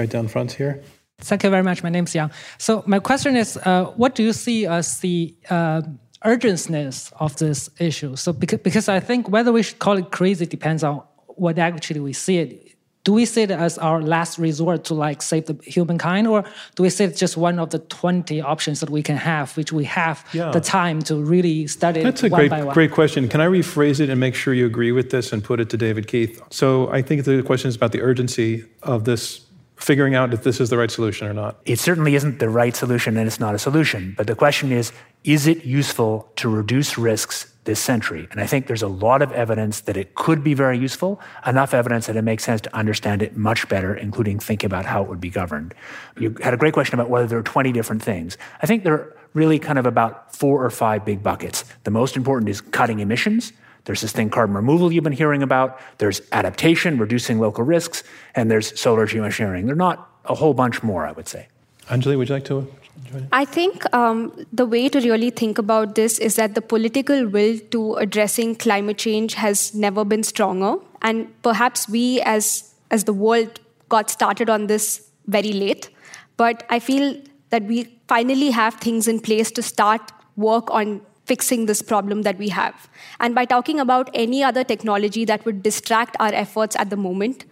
right 0.00 0.10
down 0.10 0.26
front 0.26 0.52
here. 0.52 0.82
Thank 1.18 1.44
you 1.44 1.50
very 1.50 1.62
much. 1.62 1.82
My 1.82 1.90
name 1.90 2.04
is 2.04 2.14
Yang. 2.14 2.30
So 2.58 2.82
my 2.86 2.98
question 2.98 3.36
is, 3.36 3.58
uh, 3.58 3.84
what 3.96 4.14
do 4.14 4.22
you 4.22 4.32
see 4.32 4.66
as 4.66 5.00
the 5.00 5.34
uh, 5.50 5.82
urgency 6.24 6.90
of 7.18 7.36
this 7.36 7.70
issue? 7.78 8.16
So 8.16 8.32
because, 8.32 8.60
because 8.60 8.88
I 8.88 9.00
think 9.00 9.28
whether 9.28 9.52
we 9.52 9.62
should 9.62 9.78
call 9.78 9.96
it 9.96 10.10
crazy 10.10 10.46
depends 10.46 10.84
on 10.84 11.02
what 11.26 11.58
actually 11.58 12.00
we 12.00 12.12
see 12.12 12.38
it. 12.38 12.66
Do 13.02 13.14
we 13.14 13.24
see 13.24 13.42
it 13.42 13.50
as 13.50 13.78
our 13.78 14.02
last 14.02 14.38
resort 14.38 14.84
to 14.84 14.94
like 14.94 15.22
save 15.22 15.46
the 15.46 15.58
humankind, 15.64 16.26
or 16.26 16.44
do 16.74 16.82
we 16.82 16.90
see 16.90 17.04
it 17.04 17.16
just 17.16 17.34
one 17.34 17.58
of 17.58 17.70
the 17.70 17.78
twenty 17.78 18.42
options 18.42 18.80
that 18.80 18.90
we 18.90 19.02
can 19.02 19.16
have, 19.16 19.56
which 19.56 19.72
we 19.72 19.84
have 19.84 20.22
yeah. 20.34 20.50
the 20.50 20.60
time 20.60 21.00
to 21.04 21.16
really 21.16 21.66
study? 21.66 22.02
That's 22.02 22.22
a 22.22 22.28
great, 22.28 22.52
great 22.74 22.90
question. 22.90 23.26
Can 23.26 23.40
I 23.40 23.46
rephrase 23.46 24.00
it 24.00 24.10
and 24.10 24.20
make 24.20 24.34
sure 24.34 24.52
you 24.52 24.66
agree 24.66 24.92
with 24.92 25.08
this 25.08 25.32
and 25.32 25.42
put 25.42 25.60
it 25.60 25.70
to 25.70 25.78
David 25.78 26.08
Keith? 26.08 26.42
So 26.50 26.92
I 26.92 27.00
think 27.00 27.24
the 27.24 27.42
question 27.42 27.70
is 27.70 27.76
about 27.76 27.92
the 27.92 28.02
urgency 28.02 28.66
of 28.82 29.04
this 29.04 29.46
figuring 29.80 30.14
out 30.14 30.32
if 30.32 30.42
this 30.42 30.60
is 30.60 30.70
the 30.70 30.78
right 30.78 30.90
solution 30.90 31.26
or 31.26 31.32
not. 31.32 31.60
It 31.64 31.78
certainly 31.78 32.14
isn't 32.14 32.38
the 32.38 32.48
right 32.48 32.76
solution 32.76 33.16
and 33.16 33.26
it's 33.26 33.40
not 33.40 33.54
a 33.54 33.58
solution. 33.58 34.14
But 34.16 34.26
the 34.26 34.34
question 34.34 34.72
is 34.72 34.92
is 35.24 35.46
it 35.46 35.64
useful 35.64 36.30
to 36.36 36.48
reduce 36.48 36.96
risks 36.96 37.52
this 37.64 37.78
century? 37.78 38.26
And 38.30 38.40
I 38.40 38.46
think 38.46 38.66
there's 38.66 38.82
a 38.82 38.88
lot 38.88 39.20
of 39.20 39.32
evidence 39.32 39.82
that 39.82 39.96
it 39.96 40.14
could 40.14 40.42
be 40.42 40.54
very 40.54 40.78
useful, 40.78 41.20
enough 41.46 41.74
evidence 41.74 42.06
that 42.06 42.16
it 42.16 42.22
makes 42.22 42.44
sense 42.44 42.62
to 42.62 42.74
understand 42.74 43.22
it 43.22 43.36
much 43.36 43.68
better, 43.68 43.94
including 43.94 44.38
think 44.38 44.64
about 44.64 44.86
how 44.86 45.02
it 45.02 45.08
would 45.08 45.20
be 45.20 45.28
governed. 45.28 45.74
You 46.18 46.36
had 46.42 46.54
a 46.54 46.56
great 46.56 46.72
question 46.72 46.94
about 46.94 47.10
whether 47.10 47.26
there 47.26 47.38
are 47.38 47.42
20 47.42 47.72
different 47.72 48.02
things. 48.02 48.38
I 48.62 48.66
think 48.66 48.84
there 48.84 48.94
are 48.94 49.16
really 49.34 49.58
kind 49.58 49.78
of 49.78 49.86
about 49.86 50.34
four 50.34 50.64
or 50.64 50.70
five 50.70 51.04
big 51.04 51.22
buckets. 51.22 51.64
The 51.84 51.90
most 51.90 52.16
important 52.16 52.48
is 52.48 52.60
cutting 52.60 53.00
emissions. 53.00 53.52
There's 53.84 54.00
this 54.00 54.12
thing, 54.12 54.30
carbon 54.30 54.56
removal, 54.56 54.92
you've 54.92 55.04
been 55.04 55.12
hearing 55.12 55.42
about. 55.42 55.80
There's 55.98 56.20
adaptation, 56.32 56.98
reducing 56.98 57.38
local 57.38 57.64
risks, 57.64 58.04
and 58.34 58.50
there's 58.50 58.78
solar 58.78 59.06
geoengineering. 59.06 59.64
There 59.64 59.72
are 59.72 59.76
not 59.76 60.10
a 60.24 60.34
whole 60.34 60.54
bunch 60.54 60.82
more, 60.82 61.06
I 61.06 61.12
would 61.12 61.28
say. 61.28 61.48
Anjali, 61.88 62.16
would 62.16 62.28
you 62.28 62.34
like 62.34 62.44
to? 62.46 62.70
Join? 63.10 63.28
I 63.32 63.44
think 63.44 63.92
um, 63.94 64.46
the 64.52 64.66
way 64.66 64.88
to 64.88 65.00
really 65.00 65.30
think 65.30 65.58
about 65.58 65.94
this 65.94 66.18
is 66.18 66.36
that 66.36 66.54
the 66.54 66.62
political 66.62 67.26
will 67.26 67.58
to 67.70 67.94
addressing 67.94 68.56
climate 68.56 68.98
change 68.98 69.34
has 69.34 69.74
never 69.74 70.04
been 70.04 70.22
stronger, 70.22 70.76
and 71.02 71.28
perhaps 71.42 71.88
we, 71.88 72.20
as 72.22 72.74
as 72.90 73.04
the 73.04 73.12
world, 73.12 73.60
got 73.88 74.10
started 74.10 74.50
on 74.50 74.66
this 74.66 75.08
very 75.26 75.52
late. 75.52 75.88
But 76.36 76.64
I 76.68 76.78
feel 76.78 77.20
that 77.50 77.62
we 77.64 77.84
finally 78.08 78.50
have 78.50 78.74
things 78.74 79.08
in 79.08 79.20
place 79.20 79.50
to 79.52 79.62
start 79.62 80.12
work 80.36 80.70
on 80.70 81.00
fixing 81.30 81.66
this 81.70 81.82
problem 81.90 82.22
that 82.28 82.38
we 82.44 82.48
have. 82.58 82.88
And 83.20 83.34
by 83.40 83.44
talking 83.56 83.80
about 83.86 84.10
any 84.26 84.42
other 84.50 84.64
technology 84.64 85.24
that 85.32 85.44
would 85.44 85.62
distract 85.62 86.16
our 86.18 86.34
efforts 86.44 86.76
at 86.84 86.90
the 86.90 86.96
moment, 86.96 87.44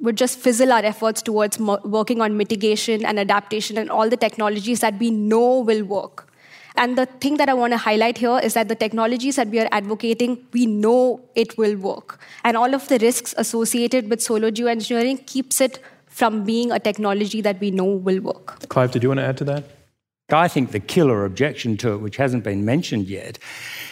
would 0.00 0.16
just 0.16 0.38
fizzle 0.38 0.72
our 0.76 0.84
efforts 0.84 1.22
towards 1.22 1.58
mo- 1.58 1.80
working 1.84 2.20
on 2.20 2.36
mitigation 2.36 3.04
and 3.04 3.18
adaptation 3.18 3.78
and 3.82 3.90
all 3.90 4.08
the 4.14 4.16
technologies 4.16 4.80
that 4.80 4.98
we 4.98 5.10
know 5.10 5.60
will 5.60 5.84
work. 5.84 6.26
And 6.76 6.98
the 6.98 7.06
thing 7.24 7.38
that 7.38 7.48
I 7.48 7.54
want 7.54 7.72
to 7.72 7.78
highlight 7.78 8.18
here 8.18 8.38
is 8.48 8.54
that 8.54 8.68
the 8.68 8.74
technologies 8.74 9.36
that 9.36 9.48
we 9.48 9.60
are 9.60 9.68
advocating, 9.72 10.38
we 10.52 10.66
know 10.66 11.20
it 11.34 11.56
will 11.56 11.76
work. 11.76 12.18
And 12.44 12.56
all 12.56 12.74
of 12.74 12.88
the 12.88 12.98
risks 12.98 13.34
associated 13.38 14.10
with 14.10 14.22
solar 14.22 14.50
geoengineering 14.50 15.24
keeps 15.26 15.60
it 15.60 15.78
from 16.06 16.44
being 16.44 16.72
a 16.72 16.78
technology 16.78 17.40
that 17.42 17.60
we 17.60 17.70
know 17.70 17.84
will 17.84 18.20
work. 18.20 18.68
Clive, 18.68 18.90
did 18.90 19.02
you 19.02 19.10
want 19.10 19.20
to 19.20 19.26
add 19.26 19.36
to 19.38 19.44
that? 19.44 19.75
I 20.30 20.48
think 20.48 20.72
the 20.72 20.80
killer 20.80 21.24
objection 21.24 21.76
to 21.78 21.92
it, 21.92 21.98
which 21.98 22.16
hasn't 22.16 22.42
been 22.42 22.64
mentioned 22.64 23.06
yet, 23.06 23.38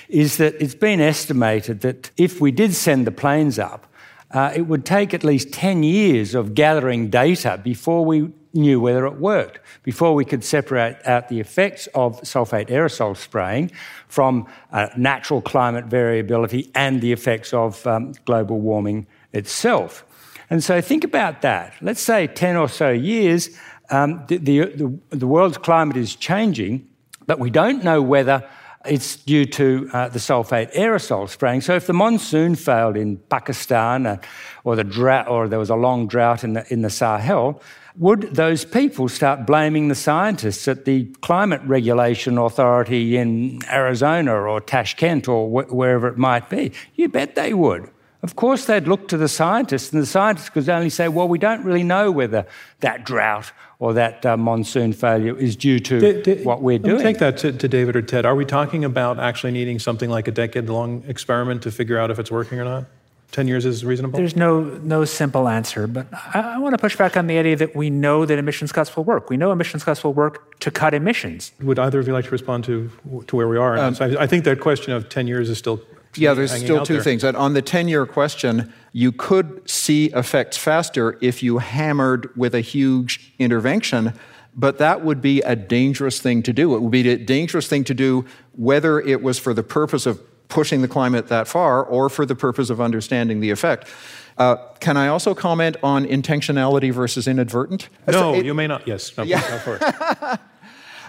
is 0.08 0.36
that 0.38 0.60
it's 0.60 0.74
been 0.74 1.00
estimated 1.00 1.82
that 1.82 2.10
if 2.16 2.40
we 2.40 2.50
did 2.50 2.74
send 2.74 3.06
the 3.06 3.12
planes 3.12 3.56
up, 3.56 3.86
uh, 4.32 4.52
it 4.54 4.62
would 4.62 4.84
take 4.84 5.14
at 5.14 5.22
least 5.22 5.52
10 5.52 5.84
years 5.84 6.34
of 6.34 6.54
gathering 6.54 7.08
data 7.08 7.60
before 7.62 8.04
we 8.04 8.32
knew 8.52 8.80
whether 8.80 9.06
it 9.06 9.14
worked, 9.14 9.60
before 9.84 10.12
we 10.12 10.24
could 10.24 10.42
separate 10.42 10.96
out 11.06 11.28
the 11.28 11.38
effects 11.38 11.86
of 11.94 12.20
sulfate 12.22 12.68
aerosol 12.68 13.16
spraying 13.16 13.70
from 14.08 14.48
uh, 14.72 14.88
natural 14.96 15.40
climate 15.40 15.84
variability 15.84 16.68
and 16.74 17.00
the 17.00 17.12
effects 17.12 17.54
of 17.54 17.86
um, 17.86 18.12
global 18.24 18.58
warming 18.58 19.06
itself. 19.32 20.04
And 20.50 20.62
so 20.62 20.80
think 20.80 21.04
about 21.04 21.42
that. 21.42 21.74
Let's 21.80 22.00
say 22.00 22.26
10 22.26 22.56
or 22.56 22.68
so 22.68 22.90
years, 22.90 23.50
um, 23.90 24.24
the, 24.28 24.38
the, 24.38 24.98
the, 25.10 25.26
world's 25.26 25.58
climate 25.58 25.96
is 25.96 26.16
changing, 26.16 26.88
but 27.26 27.38
we 27.38 27.50
don't 27.50 27.84
know 27.84 28.00
whether 28.00 28.48
it's 28.86 29.16
due 29.16 29.44
to 29.46 29.90
uh, 29.92 30.08
the 30.08 30.18
sulfate 30.18 30.72
aerosol 30.74 31.28
spraying. 31.28 31.60
So 31.60 31.74
if 31.74 31.86
the 31.86 31.92
monsoon 31.92 32.54
failed 32.54 32.96
in 32.96 33.16
Pakistan 33.16 34.06
uh, 34.06 34.16
or, 34.62 34.76
the 34.76 34.84
drought, 34.84 35.28
or 35.28 35.48
there 35.48 35.58
was 35.58 35.70
a 35.70 35.76
long 35.76 36.06
drought 36.06 36.44
in 36.44 36.54
the, 36.54 36.72
in 36.72 36.82
the 36.82 36.90
Sahel, 36.90 37.62
would 37.96 38.34
those 38.34 38.64
people 38.64 39.08
start 39.08 39.46
blaming 39.46 39.88
the 39.88 39.94
scientists 39.94 40.66
at 40.66 40.84
the 40.84 41.04
Climate 41.22 41.62
Regulation 41.64 42.38
Authority 42.38 43.16
in 43.16 43.60
Arizona 43.70 44.34
or 44.34 44.60
Tashkent 44.60 45.28
or 45.28 45.48
wh- 45.48 45.72
wherever 45.72 46.08
it 46.08 46.18
might 46.18 46.50
be? 46.50 46.72
You 46.96 47.08
bet 47.08 47.36
they 47.36 47.54
would. 47.54 47.88
Of 48.24 48.36
course, 48.36 48.64
they'd 48.64 48.88
look 48.88 49.08
to 49.08 49.18
the 49.18 49.28
scientists, 49.28 49.92
and 49.92 50.00
the 50.00 50.06
scientists 50.06 50.48
could 50.48 50.66
only 50.70 50.88
say, 50.88 51.08
well, 51.08 51.28
we 51.28 51.36
don't 51.36 51.62
really 51.62 51.82
know 51.82 52.10
whether 52.10 52.46
that 52.80 53.04
drought 53.04 53.52
or 53.78 53.92
that 53.92 54.24
uh, 54.24 54.38
monsoon 54.38 54.94
failure 54.94 55.36
is 55.36 55.56
due 55.56 55.78
to 55.80 56.00
d- 56.00 56.22
d- 56.22 56.42
what 56.42 56.62
we're 56.62 56.78
doing. 56.78 57.02
take 57.02 57.18
that 57.18 57.36
to, 57.36 57.52
to, 57.52 57.68
David 57.68 57.96
or 57.96 58.00
Ted. 58.00 58.24
Are 58.24 58.34
we 58.34 58.46
talking 58.46 58.82
about 58.82 59.20
actually 59.20 59.52
needing 59.52 59.78
something 59.78 60.08
like 60.08 60.26
a 60.26 60.30
decade 60.30 60.70
long 60.70 61.04
experiment 61.06 61.60
to 61.64 61.70
figure 61.70 61.98
out 61.98 62.10
if 62.10 62.18
it's 62.18 62.30
working 62.30 62.58
or 62.58 62.64
not? 62.64 62.86
10 63.32 63.46
years 63.46 63.66
is 63.66 63.84
reasonable? 63.84 64.16
There's 64.16 64.36
no, 64.36 64.60
no 64.62 65.04
simple 65.04 65.46
answer, 65.46 65.86
but 65.86 66.06
I, 66.12 66.54
I 66.54 66.58
want 66.58 66.72
to 66.72 66.78
push 66.78 66.96
back 66.96 67.18
on 67.18 67.26
the 67.26 67.36
idea 67.36 67.56
that 67.56 67.76
we 67.76 67.90
know 67.90 68.24
that 68.24 68.38
emissions 68.38 68.72
cuts 68.72 68.96
will 68.96 69.04
work. 69.04 69.28
We 69.28 69.36
know 69.36 69.52
emissions 69.52 69.84
cuts 69.84 70.02
will 70.02 70.14
work 70.14 70.58
to 70.60 70.70
cut 70.70 70.94
emissions. 70.94 71.52
Would 71.60 71.78
either 71.78 71.98
of 71.98 72.06
you 72.06 72.14
like 72.14 72.24
to 72.24 72.30
respond 72.30 72.64
to, 72.64 72.90
to 73.26 73.36
where 73.36 73.48
we 73.48 73.58
are? 73.58 73.76
Um, 73.76 73.94
I, 74.00 74.16
I 74.20 74.26
think 74.26 74.44
that 74.44 74.60
question 74.60 74.94
of 74.94 75.10
10 75.10 75.26
years 75.26 75.50
is 75.50 75.58
still 75.58 75.82
yeah, 76.16 76.34
there's 76.34 76.52
still 76.52 76.84
two 76.84 76.94
there. 76.94 77.02
things. 77.02 77.24
On 77.24 77.54
the 77.54 77.62
10 77.62 77.88
year 77.88 78.06
question, 78.06 78.72
you 78.92 79.12
could 79.12 79.68
see 79.68 80.06
effects 80.06 80.56
faster 80.56 81.18
if 81.20 81.42
you 81.42 81.58
hammered 81.58 82.34
with 82.36 82.54
a 82.54 82.60
huge 82.60 83.32
intervention, 83.38 84.12
but 84.54 84.78
that 84.78 85.04
would 85.04 85.20
be 85.20 85.40
a 85.42 85.56
dangerous 85.56 86.20
thing 86.20 86.42
to 86.44 86.52
do. 86.52 86.74
It 86.74 86.82
would 86.82 86.90
be 86.90 87.08
a 87.08 87.16
dangerous 87.16 87.66
thing 87.66 87.84
to 87.84 87.94
do 87.94 88.24
whether 88.52 89.00
it 89.00 89.22
was 89.22 89.38
for 89.38 89.52
the 89.52 89.62
purpose 89.62 90.06
of 90.06 90.20
pushing 90.48 90.82
the 90.82 90.88
climate 90.88 91.28
that 91.28 91.48
far 91.48 91.82
or 91.82 92.08
for 92.08 92.24
the 92.24 92.34
purpose 92.36 92.70
of 92.70 92.80
understanding 92.80 93.40
the 93.40 93.50
effect. 93.50 93.88
Uh, 94.36 94.56
can 94.80 94.96
I 94.96 95.08
also 95.08 95.34
comment 95.34 95.76
on 95.82 96.04
intentionality 96.04 96.92
versus 96.92 97.28
inadvertent? 97.28 97.88
No, 98.06 98.12
so 98.12 98.34
it, 98.34 98.44
you 98.44 98.54
may 98.54 98.66
not. 98.66 98.86
Yes. 98.86 99.16
No, 99.16 99.24
yeah. 99.24 100.36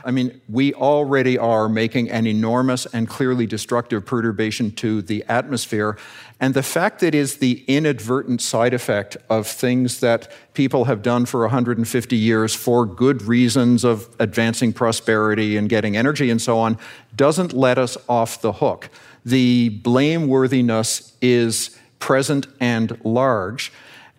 I 0.06 0.12
mean, 0.12 0.40
we 0.48 0.72
already 0.76 1.38
are 1.38 1.68
making 1.68 2.12
an 2.12 2.28
enormous 2.28 2.86
and 2.86 3.10
clearly 3.10 3.48
destructive 3.48 4.06
perturbation 4.06 4.72
to 4.74 5.02
the 5.02 5.26
atmosphere. 5.28 5.98
And 6.40 6.54
the 6.54 6.62
fact 6.62 7.00
that 7.00 7.16
is 7.16 7.38
the 7.38 7.64
inadvertent 7.68 8.40
side 8.40 8.76
effect 8.76 9.18
of 9.30 9.48
things 9.48 10.02
that 10.02 10.32
people 10.54 10.86
have 10.86 11.02
done 11.02 11.26
for 11.26 11.42
150 11.42 12.16
years 12.16 12.54
for 12.54 12.86
good 12.86 13.24
reasons 13.24 13.84
of 13.84 14.16
advancing 14.20 14.74
prosperity 14.74 15.58
and 15.58 15.68
getting 15.68 15.98
energy 15.98 16.30
and 16.30 16.42
so 16.42 16.60
on 16.60 16.78
doesn't 17.16 17.52
let 17.52 17.80
us 17.80 17.98
off 18.08 18.42
the 18.42 18.54
hook. 18.54 18.90
The 19.26 19.82
blameworthiness 19.82 21.14
is 21.20 21.76
present 21.98 22.46
and 22.60 23.00
large. 23.04 23.72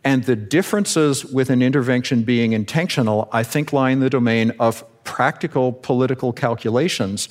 And 0.07 0.23
the 0.23 0.37
differences 0.37 1.25
with 1.25 1.51
an 1.51 1.63
intervention 1.63 2.23
being 2.23 2.53
intentional, 2.53 3.29
I 3.33 3.43
think, 3.43 3.73
lie 3.73 3.91
in 3.91 3.99
the 3.99 4.09
domain 4.09 4.53
of 4.61 4.85
practical 5.03 5.73
political 5.73 6.33
calculations. 6.33 7.29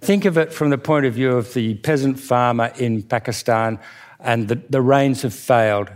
Think 0.00 0.24
of 0.24 0.36
it 0.36 0.52
from 0.52 0.70
the 0.70 0.76
point 0.76 1.06
of 1.06 1.14
view 1.14 1.30
of 1.30 1.54
the 1.54 1.74
peasant 1.74 2.18
farmer 2.18 2.72
in 2.78 3.04
Pakistan, 3.04 3.78
and 4.18 4.48
the, 4.48 4.56
the 4.68 4.82
rains 4.82 5.22
have 5.22 5.34
failed. 5.34 5.88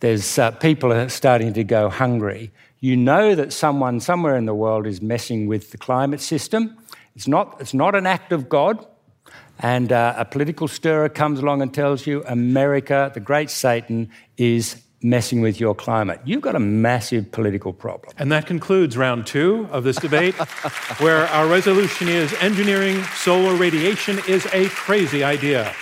There's 0.00 0.38
uh, 0.38 0.52
people 0.52 0.94
are 0.94 1.10
starting 1.10 1.52
to 1.52 1.62
go 1.62 1.90
hungry. 1.90 2.52
You 2.80 2.96
know 2.96 3.34
that 3.34 3.52
someone 3.52 4.00
somewhere 4.00 4.36
in 4.36 4.46
the 4.46 4.54
world 4.54 4.86
is 4.86 5.02
messing 5.02 5.46
with 5.46 5.72
the 5.72 5.78
climate 5.78 6.22
system. 6.22 6.74
It's 7.14 7.28
not, 7.28 7.60
it's 7.60 7.74
not 7.74 7.94
an 7.94 8.06
act 8.06 8.32
of 8.32 8.48
God. 8.48 8.86
And 9.58 9.92
uh, 9.92 10.14
a 10.16 10.24
political 10.24 10.68
stirrer 10.68 11.10
comes 11.10 11.40
along 11.40 11.60
and 11.60 11.74
tells 11.74 12.06
you 12.06 12.24
America, 12.26 13.10
the 13.12 13.20
great 13.20 13.50
Satan, 13.50 14.08
is 14.38 14.82
messing 15.08 15.40
with 15.40 15.60
your 15.60 15.74
climate. 15.74 16.20
You've 16.24 16.40
got 16.40 16.56
a 16.56 16.60
massive 16.60 17.30
political 17.30 17.72
problem. 17.72 18.12
And 18.18 18.32
that 18.32 18.46
concludes 18.46 18.96
round 18.96 19.26
two 19.26 19.68
of 19.70 19.84
this 19.84 19.96
debate, 19.96 20.34
where 20.98 21.26
our 21.28 21.46
resolution 21.46 22.08
is 22.08 22.32
engineering 22.40 23.02
solar 23.14 23.54
radiation 23.54 24.18
is 24.28 24.46
a 24.52 24.68
crazy 24.68 25.22
idea. 25.22 25.72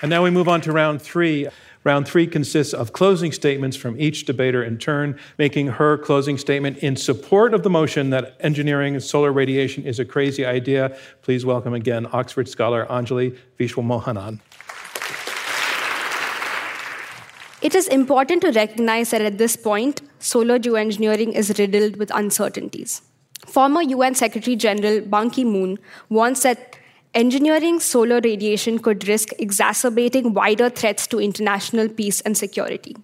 And 0.00 0.10
now 0.10 0.22
we 0.22 0.30
move 0.30 0.48
on 0.48 0.60
to 0.62 0.72
round 0.72 1.02
three. 1.02 1.48
Round 1.84 2.06
three 2.06 2.26
consists 2.26 2.74
of 2.74 2.92
closing 2.92 3.32
statements 3.32 3.76
from 3.76 3.98
each 4.00 4.26
debater 4.26 4.62
in 4.62 4.78
turn, 4.78 5.18
making 5.38 5.68
her 5.68 5.96
closing 5.96 6.36
statement 6.36 6.78
in 6.78 6.96
support 6.96 7.54
of 7.54 7.62
the 7.62 7.70
motion 7.70 8.10
that 8.10 8.36
engineering 8.40 8.98
solar 9.00 9.32
radiation 9.32 9.84
is 9.84 9.98
a 9.98 10.04
crazy 10.04 10.44
idea. 10.44 10.96
Please 11.22 11.46
welcome 11.46 11.72
again 11.72 12.06
Oxford 12.12 12.48
scholar 12.48 12.84
Anjali 12.86 13.38
Viswamohanan. 13.58 14.40
It 17.60 17.74
is 17.74 17.88
important 17.88 18.42
to 18.42 18.52
recognize 18.52 19.10
that 19.10 19.20
at 19.20 19.38
this 19.38 19.56
point, 19.56 20.00
solar 20.20 20.60
geoengineering 20.60 21.32
is 21.34 21.58
riddled 21.58 21.96
with 21.96 22.12
uncertainties. 22.14 23.02
Former 23.46 23.82
UN 23.82 24.14
Secretary 24.14 24.54
General 24.54 25.00
Ban 25.00 25.30
Ki 25.30 25.44
moon 25.44 25.80
warns 26.08 26.42
that 26.42 26.76
engineering 27.14 27.80
solar 27.80 28.20
radiation 28.22 28.78
could 28.78 29.08
risk 29.08 29.30
exacerbating 29.40 30.34
wider 30.34 30.70
threats 30.70 31.08
to 31.08 31.18
international 31.18 31.88
peace 31.88 32.20
and 32.20 32.38
security. 32.38 32.96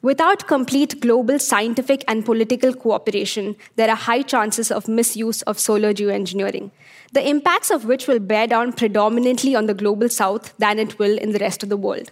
Without 0.00 0.46
complete 0.46 1.00
global 1.02 1.38
scientific 1.38 2.02
and 2.08 2.24
political 2.24 2.72
cooperation, 2.72 3.56
there 3.76 3.90
are 3.90 3.96
high 3.96 4.22
chances 4.22 4.72
of 4.72 4.88
misuse 4.88 5.42
of 5.42 5.58
solar 5.58 5.92
geoengineering, 5.92 6.70
the 7.12 7.28
impacts 7.28 7.70
of 7.70 7.84
which 7.84 8.08
will 8.08 8.20
bear 8.20 8.46
down 8.46 8.72
predominantly 8.72 9.54
on 9.54 9.66
the 9.66 9.74
global 9.74 10.08
south 10.08 10.56
than 10.56 10.78
it 10.78 10.98
will 10.98 11.18
in 11.18 11.32
the 11.32 11.38
rest 11.38 11.62
of 11.62 11.68
the 11.68 11.76
world. 11.76 12.10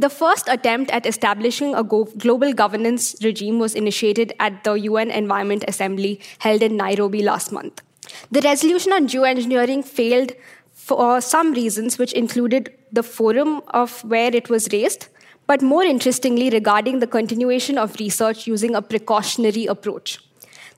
The 0.00 0.08
first 0.08 0.46
attempt 0.46 0.92
at 0.92 1.06
establishing 1.06 1.74
a 1.74 1.82
global 1.82 2.52
governance 2.52 3.16
regime 3.20 3.58
was 3.58 3.74
initiated 3.74 4.32
at 4.38 4.62
the 4.62 4.74
UN 4.74 5.10
Environment 5.10 5.64
Assembly 5.66 6.20
held 6.38 6.62
in 6.62 6.76
Nairobi 6.76 7.20
last 7.20 7.50
month. 7.50 7.82
The 8.30 8.40
resolution 8.42 8.92
on 8.92 9.08
geoengineering 9.08 9.84
failed 9.84 10.34
for 10.72 11.20
some 11.20 11.52
reasons, 11.52 11.98
which 11.98 12.12
included 12.12 12.72
the 12.92 13.02
forum 13.02 13.60
of 13.68 14.04
where 14.04 14.32
it 14.32 14.48
was 14.48 14.68
raised, 14.72 15.08
but 15.48 15.62
more 15.62 15.82
interestingly, 15.82 16.48
regarding 16.48 17.00
the 17.00 17.08
continuation 17.08 17.76
of 17.76 17.98
research 17.98 18.46
using 18.46 18.76
a 18.76 18.82
precautionary 18.82 19.66
approach. 19.66 20.20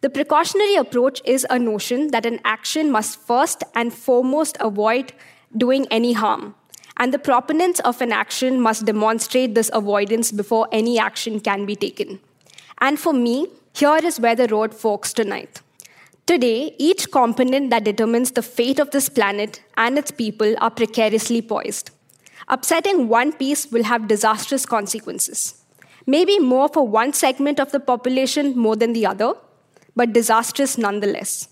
The 0.01 0.09
precautionary 0.09 0.77
approach 0.77 1.21
is 1.27 1.47
a 1.51 1.59
notion 1.59 2.11
that 2.13 2.25
an 2.25 2.41
action 2.45 2.91
must 2.91 3.19
first 3.19 3.65
and 3.75 3.93
foremost 3.93 4.57
avoid 4.61 5.13
doing 5.55 5.87
any 5.91 6.15
harm 6.15 6.55
and 7.01 7.15
the 7.15 7.19
proponents 7.19 7.81
of 7.81 8.03
an 8.03 8.13
action 8.13 8.61
must 8.61 8.85
demonstrate 8.85 9.55
this 9.55 9.71
avoidance 9.73 10.31
before 10.31 10.69
any 10.71 10.99
action 10.99 11.41
can 11.41 11.65
be 11.65 11.75
taken. 11.75 12.21
And 12.79 13.01
for 13.01 13.15
me, 13.15 13.47
here 13.73 13.97
is 14.05 14.21
where 14.21 14.37
the 14.37 14.49
road 14.49 14.75
forks 14.75 15.15
tonight. 15.15 15.63
Today, 16.27 16.75
each 16.79 17.11
component 17.11 17.71
that 17.71 17.85
determines 17.85 18.33
the 18.33 18.43
fate 18.43 18.79
of 18.79 18.91
this 18.91 19.09
planet 19.09 19.63
and 19.79 19.97
its 19.97 20.11
people 20.11 20.55
are 20.59 20.71
precariously 20.71 21.41
poised. 21.41 21.91
Upsetting 22.49 23.09
one 23.09 23.33
piece 23.33 23.73
will 23.73 23.85
have 23.85 24.07
disastrous 24.07 24.67
consequences. 24.67 25.65
Maybe 26.07 26.39
more 26.39 26.69
for 26.69 26.87
one 26.87 27.15
segment 27.15 27.59
of 27.59 27.73
the 27.73 27.81
population 27.81 28.57
more 28.59 28.77
than 28.77 28.93
the 28.93 29.07
other, 29.07 29.35
but 29.97 30.13
disastrous 30.13 30.77
nonetheless. 30.77 31.49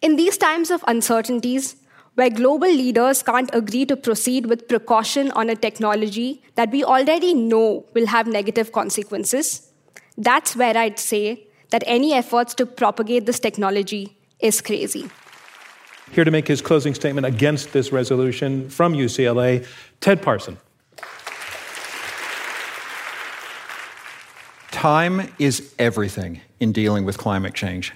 In 0.00 0.14
these 0.14 0.38
times 0.38 0.70
of 0.70 0.84
uncertainties, 0.86 1.76
where 2.18 2.30
global 2.30 2.66
leaders 2.66 3.22
can't 3.22 3.48
agree 3.52 3.86
to 3.86 3.96
proceed 3.96 4.46
with 4.46 4.66
precaution 4.66 5.30
on 5.42 5.48
a 5.48 5.54
technology 5.54 6.42
that 6.56 6.68
we 6.72 6.82
already 6.82 7.32
know 7.32 7.86
will 7.94 8.08
have 8.08 8.26
negative 8.26 8.72
consequences, 8.72 9.70
that's 10.16 10.56
where 10.56 10.76
I'd 10.76 10.98
say 10.98 11.46
that 11.70 11.84
any 11.86 12.12
efforts 12.12 12.54
to 12.54 12.66
propagate 12.66 13.26
this 13.26 13.38
technology 13.38 14.16
is 14.40 14.60
crazy. 14.60 15.08
Here 16.10 16.24
to 16.24 16.32
make 16.32 16.48
his 16.48 16.60
closing 16.60 16.92
statement 16.92 17.24
against 17.24 17.72
this 17.72 17.92
resolution 17.92 18.68
from 18.68 18.94
UCLA, 18.94 19.64
Ted 20.00 20.20
Parson. 20.20 20.58
Time 24.72 25.32
is 25.38 25.72
everything 25.78 26.40
in 26.58 26.72
dealing 26.72 27.04
with 27.04 27.16
climate 27.16 27.54
change. 27.54 27.92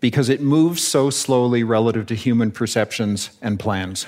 Because 0.00 0.28
it 0.28 0.40
moves 0.40 0.82
so 0.82 1.10
slowly 1.10 1.62
relative 1.62 2.06
to 2.06 2.14
human 2.14 2.50
perceptions 2.50 3.30
and 3.42 3.58
plans. 3.58 4.06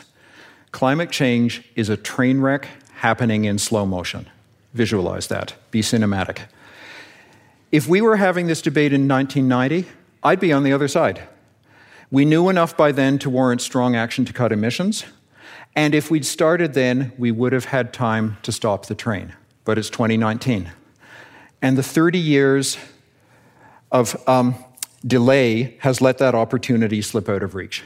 Climate 0.72 1.10
change 1.10 1.64
is 1.74 1.88
a 1.88 1.96
train 1.96 2.40
wreck 2.40 2.68
happening 2.94 3.44
in 3.44 3.58
slow 3.58 3.84
motion. 3.84 4.28
Visualize 4.72 5.26
that, 5.28 5.54
be 5.70 5.80
cinematic. 5.80 6.42
If 7.72 7.88
we 7.88 8.00
were 8.00 8.16
having 8.16 8.46
this 8.46 8.62
debate 8.62 8.92
in 8.92 9.08
1990, 9.08 9.88
I'd 10.22 10.40
be 10.40 10.52
on 10.52 10.62
the 10.62 10.72
other 10.72 10.88
side. 10.88 11.22
We 12.10 12.24
knew 12.24 12.48
enough 12.48 12.76
by 12.76 12.92
then 12.92 13.18
to 13.20 13.30
warrant 13.30 13.62
strong 13.62 13.94
action 13.94 14.24
to 14.24 14.32
cut 14.32 14.52
emissions. 14.52 15.04
And 15.76 15.94
if 15.94 16.10
we'd 16.10 16.26
started 16.26 16.74
then, 16.74 17.12
we 17.16 17.30
would 17.30 17.52
have 17.52 17.66
had 17.66 17.92
time 17.92 18.38
to 18.42 18.52
stop 18.52 18.86
the 18.86 18.94
train. 18.94 19.34
But 19.64 19.78
it's 19.78 19.90
2019. 19.90 20.70
And 21.62 21.78
the 21.78 21.82
30 21.82 22.18
years 22.18 22.78
of 23.92 24.16
um, 24.28 24.56
delay 25.06 25.76
has 25.80 26.00
let 26.00 26.18
that 26.18 26.34
opportunity 26.34 27.02
slip 27.02 27.28
out 27.28 27.42
of 27.42 27.54
reach. 27.54 27.82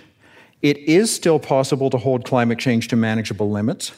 It 0.62 0.78
is 0.78 1.14
still 1.14 1.38
possible 1.38 1.90
to 1.90 1.98
hold 1.98 2.24
climate 2.24 2.58
change 2.58 2.88
to 2.88 2.96
manageable 2.96 3.50
limits, 3.50 3.92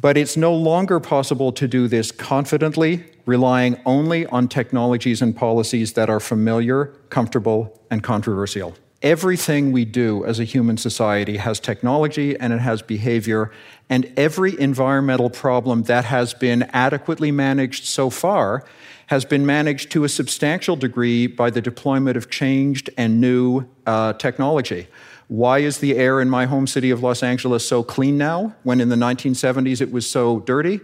but 0.00 0.16
it's 0.16 0.36
no 0.36 0.54
longer 0.54 1.00
possible 1.00 1.52
to 1.52 1.66
do 1.66 1.88
this 1.88 2.12
confidently, 2.12 3.04
relying 3.26 3.80
only 3.84 4.24
on 4.26 4.48
technologies 4.48 5.20
and 5.20 5.36
policies 5.36 5.94
that 5.94 6.08
are 6.08 6.20
familiar, 6.20 6.86
comfortable, 7.10 7.80
and 7.90 8.02
controversial. 8.02 8.74
Everything 9.02 9.72
we 9.72 9.86
do 9.86 10.26
as 10.26 10.38
a 10.38 10.44
human 10.44 10.76
society 10.76 11.38
has 11.38 11.58
technology 11.58 12.38
and 12.38 12.52
it 12.52 12.58
has 12.58 12.82
behavior, 12.82 13.50
and 13.88 14.12
every 14.14 14.60
environmental 14.60 15.30
problem 15.30 15.84
that 15.84 16.04
has 16.04 16.34
been 16.34 16.64
adequately 16.74 17.32
managed 17.32 17.86
so 17.86 18.10
far 18.10 18.62
has 19.06 19.24
been 19.24 19.46
managed 19.46 19.90
to 19.90 20.04
a 20.04 20.08
substantial 20.08 20.76
degree 20.76 21.26
by 21.26 21.48
the 21.48 21.62
deployment 21.62 22.16
of 22.18 22.28
changed 22.28 22.90
and 22.98 23.22
new 23.22 23.64
uh, 23.86 24.12
technology. 24.12 24.86
Why 25.28 25.60
is 25.60 25.78
the 25.78 25.96
air 25.96 26.20
in 26.20 26.28
my 26.28 26.44
home 26.44 26.66
city 26.66 26.90
of 26.90 27.02
Los 27.02 27.22
Angeles 27.22 27.66
so 27.66 27.82
clean 27.82 28.18
now 28.18 28.54
when 28.64 28.82
in 28.82 28.90
the 28.90 28.96
1970s 28.96 29.80
it 29.80 29.90
was 29.90 30.08
so 30.08 30.40
dirty? 30.40 30.78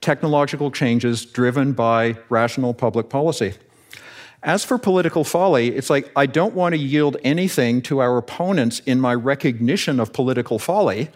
Technological 0.00 0.70
changes 0.70 1.26
driven 1.26 1.72
by 1.72 2.16
rational 2.30 2.72
public 2.72 3.10
policy. 3.10 3.52
As 4.42 4.64
for 4.64 4.78
political 4.78 5.22
folly, 5.22 5.68
it's 5.76 5.90
like 5.90 6.10
I 6.16 6.26
don't 6.26 6.54
want 6.54 6.74
to 6.74 6.78
yield 6.78 7.18
anything 7.22 7.82
to 7.82 8.00
our 8.00 8.16
opponents 8.16 8.80
in 8.86 9.00
my 9.00 9.14
recognition 9.14 10.00
of 10.00 10.12
political 10.12 10.58
folly, 10.58 11.10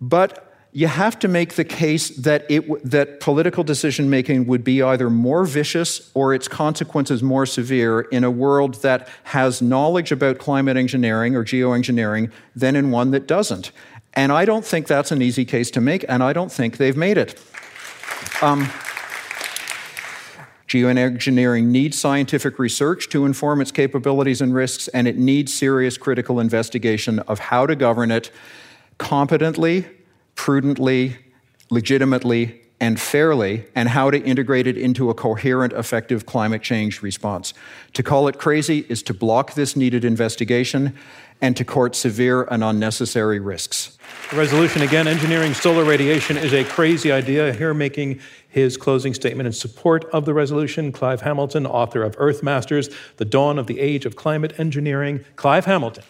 but 0.00 0.44
you 0.72 0.86
have 0.86 1.18
to 1.18 1.28
make 1.28 1.54
the 1.54 1.64
case 1.64 2.10
that, 2.10 2.44
it, 2.50 2.62
that 2.88 3.20
political 3.20 3.64
decision 3.64 4.10
making 4.10 4.46
would 4.46 4.62
be 4.62 4.82
either 4.82 5.08
more 5.08 5.44
vicious 5.44 6.10
or 6.14 6.34
its 6.34 6.46
consequences 6.46 7.22
more 7.22 7.46
severe 7.46 8.02
in 8.02 8.22
a 8.22 8.30
world 8.30 8.74
that 8.82 9.08
has 9.24 9.62
knowledge 9.62 10.12
about 10.12 10.38
climate 10.38 10.76
engineering 10.76 11.34
or 11.34 11.44
geoengineering 11.44 12.30
than 12.54 12.76
in 12.76 12.90
one 12.90 13.10
that 13.12 13.26
doesn't. 13.26 13.72
And 14.14 14.30
I 14.30 14.44
don't 14.44 14.64
think 14.64 14.86
that's 14.86 15.10
an 15.10 15.22
easy 15.22 15.44
case 15.44 15.70
to 15.72 15.80
make, 15.80 16.04
and 16.08 16.22
I 16.22 16.32
don't 16.32 16.52
think 16.52 16.76
they've 16.76 16.96
made 16.96 17.18
it. 17.18 17.40
Um, 18.42 18.70
Geoengineering 20.68 21.64
needs 21.64 21.98
scientific 21.98 22.58
research 22.58 23.08
to 23.08 23.24
inform 23.24 23.62
its 23.62 23.72
capabilities 23.72 24.42
and 24.42 24.54
risks, 24.54 24.86
and 24.88 25.08
it 25.08 25.16
needs 25.16 25.52
serious 25.52 25.96
critical 25.96 26.38
investigation 26.38 27.20
of 27.20 27.38
how 27.38 27.66
to 27.66 27.74
govern 27.74 28.10
it 28.10 28.30
competently, 28.98 29.86
prudently, 30.34 31.16
legitimately, 31.70 32.60
and 32.80 33.00
fairly, 33.00 33.64
and 33.74 33.88
how 33.88 34.10
to 34.10 34.22
integrate 34.22 34.66
it 34.66 34.76
into 34.76 35.10
a 35.10 35.14
coherent, 35.14 35.72
effective 35.72 36.26
climate 36.26 36.62
change 36.62 37.02
response. 37.02 37.52
To 37.94 38.02
call 38.02 38.28
it 38.28 38.38
crazy 38.38 38.86
is 38.88 39.02
to 39.04 39.14
block 39.14 39.54
this 39.54 39.74
needed 39.74 40.04
investigation 40.04 40.94
and 41.40 41.56
to 41.56 41.64
court 41.64 41.94
severe 41.94 42.42
and 42.44 42.64
unnecessary 42.64 43.38
risks. 43.38 43.96
The 44.30 44.36
resolution 44.36 44.82
again 44.82 45.06
engineering 45.06 45.54
solar 45.54 45.84
radiation 45.84 46.36
is 46.36 46.52
a 46.52 46.64
crazy 46.64 47.12
idea. 47.12 47.52
Here 47.52 47.72
making 47.72 48.20
his 48.48 48.76
closing 48.76 49.14
statement 49.14 49.46
in 49.46 49.52
support 49.52 50.04
of 50.12 50.24
the 50.24 50.34
resolution, 50.34 50.92
Clive 50.92 51.20
Hamilton, 51.20 51.66
author 51.66 52.02
of 52.02 52.14
Earth 52.18 52.42
Masters 52.42 52.90
The 53.16 53.24
Dawn 53.24 53.58
of 53.58 53.66
the 53.66 53.78
Age 53.80 54.04
of 54.04 54.16
Climate 54.16 54.58
Engineering. 54.58 55.24
Clive 55.36 55.64
Hamilton. 55.64 56.04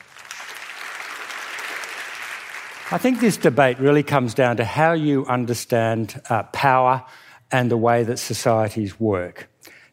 I 2.91 2.97
think 2.97 3.20
this 3.20 3.37
debate 3.37 3.79
really 3.79 4.03
comes 4.03 4.33
down 4.33 4.57
to 4.57 4.64
how 4.64 4.93
you 4.93 5.26
understand 5.26 6.22
uh, 6.31 6.45
power 6.45 7.05
and 7.53 7.70
the 7.70 7.76
way 7.76 8.03
that 8.03 8.18
societies 8.18 8.99
work. 8.99 9.51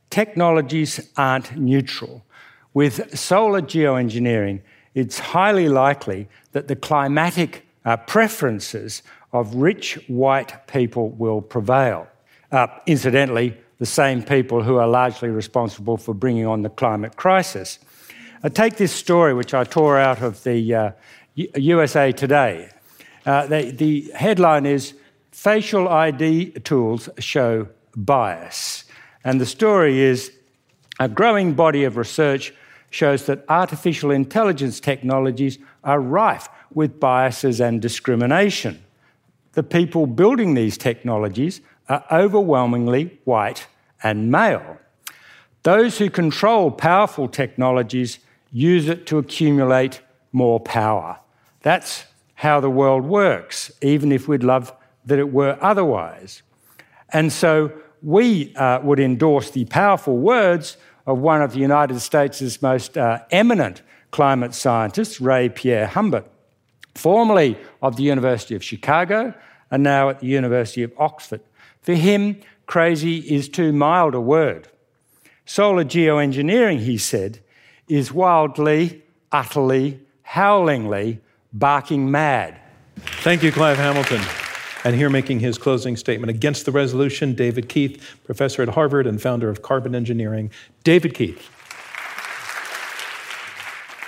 Technologies 0.09 1.11
aren't 1.17 1.57
neutral. 1.57 2.25
With 2.73 3.17
solar 3.17 3.61
geoengineering, 3.61 4.61
it's 4.95 5.19
highly 5.19 5.69
likely 5.69 6.27
that 6.53 6.67
the 6.67 6.75
climatic 6.75 7.67
uh, 7.83 7.97
preferences 7.97 9.03
of 9.31 9.53
rich 9.53 9.99
white 10.07 10.65
people 10.67 11.09
will 11.09 11.41
prevail. 11.41 12.07
Uh, 12.51 12.67
incidentally, 12.87 13.55
the 13.77 13.85
same 13.85 14.23
people 14.23 14.63
who 14.63 14.77
are 14.77 14.87
largely 14.87 15.29
responsible 15.29 15.97
for 15.97 16.13
bringing 16.13 16.47
on 16.47 16.61
the 16.61 16.69
climate 16.69 17.17
crisis. 17.17 17.77
Uh, 18.43 18.49
take 18.49 18.77
this 18.77 18.93
story, 18.93 19.33
which 19.33 19.53
I 19.53 19.65
tore 19.65 19.99
out 19.99 20.21
of 20.21 20.41
the 20.43 20.93
USA 21.35 22.09
uh, 22.09 22.11
Today. 22.13 22.69
Uh, 23.25 23.47
the 23.47 24.11
headline 24.15 24.65
is 24.65 24.93
Facial 25.31 25.89
ID 25.89 26.51
Tools 26.63 27.09
Show 27.19 27.67
Bias. 27.95 28.85
And 29.23 29.41
the 29.41 29.45
story 29.45 29.99
is 29.99 30.31
a 30.99 31.09
growing 31.09 31.53
body 31.53 31.83
of 31.83 31.97
research 31.97 32.53
shows 32.95 33.25
that 33.25 33.43
artificial 33.49 34.09
intelligence 34.09 34.79
technologies 34.79 35.59
are 35.83 35.99
rife 35.99 36.47
with 36.73 36.97
biases 36.97 37.59
and 37.59 37.81
discrimination. 37.81 38.81
The 39.51 39.63
people 39.63 40.07
building 40.07 40.53
these 40.53 40.77
technologies 40.77 41.59
are 41.89 42.05
overwhelmingly 42.09 43.19
white 43.25 43.67
and 44.01 44.31
male. 44.31 44.77
Those 45.63 45.97
who 45.97 46.09
control 46.09 46.71
powerful 46.71 47.27
technologies 47.27 48.19
use 48.51 48.87
it 48.87 49.05
to 49.07 49.17
accumulate 49.17 49.99
more 50.31 50.61
power. 50.61 51.19
That's 51.63 52.05
how 52.35 52.61
the 52.61 52.69
world 52.69 53.03
works, 53.03 53.71
even 53.81 54.11
if 54.13 54.27
we'd 54.29 54.43
love 54.43 54.71
that 55.05 55.19
it 55.19 55.33
were 55.33 55.57
otherwise. 55.61 56.43
And 57.09 57.31
so 57.31 57.71
we 58.01 58.55
uh, 58.55 58.79
would 58.83 58.99
endorse 58.99 59.51
the 59.51 59.65
powerful 59.65 60.17
words 60.17 60.77
of 61.05 61.19
one 61.19 61.41
of 61.41 61.53
the 61.53 61.59
United 61.59 61.99
States' 61.99 62.61
most 62.61 62.97
uh, 62.97 63.19
eminent 63.31 63.81
climate 64.11 64.53
scientists, 64.53 65.19
Ray 65.19 65.49
Pierrehumbert, 65.49 66.25
formerly 66.95 67.57
of 67.81 67.97
the 67.97 68.03
University 68.03 68.55
of 68.55 68.63
Chicago 68.63 69.33
and 69.69 69.83
now 69.83 70.09
at 70.09 70.19
the 70.19 70.27
University 70.27 70.83
of 70.83 70.93
Oxford. 70.97 71.41
For 71.81 71.93
him, 71.93 72.39
crazy 72.65 73.17
is 73.19 73.49
too 73.49 73.71
mild 73.71 74.15
a 74.15 74.21
word. 74.21 74.69
Solar 75.45 75.83
geoengineering, 75.83 76.79
he 76.79 76.97
said, 76.97 77.39
is 77.87 78.11
wildly, 78.11 79.03
utterly, 79.31 79.99
howlingly 80.23 81.19
barking 81.53 82.09
mad. 82.09 82.59
Thank 82.95 83.43
you, 83.43 83.51
Clive 83.51 83.77
Hamilton. 83.77 84.21
And 84.85 84.95
here 84.95 85.09
making 85.09 85.39
his 85.39 85.57
closing 85.57 85.97
statement 85.97 86.29
against 86.29 86.65
the 86.65 86.71
resolution, 86.71 87.33
David 87.33 87.67
Keith, 87.67 88.17
professor 88.23 88.61
at 88.61 88.69
Harvard 88.69 89.07
and 89.07 89.19
founder 89.19 89.49
of 89.49 89.63
Carbon 89.63 89.95
Engineering. 89.95 90.51
David 90.83 91.15
Keith. 91.15 91.49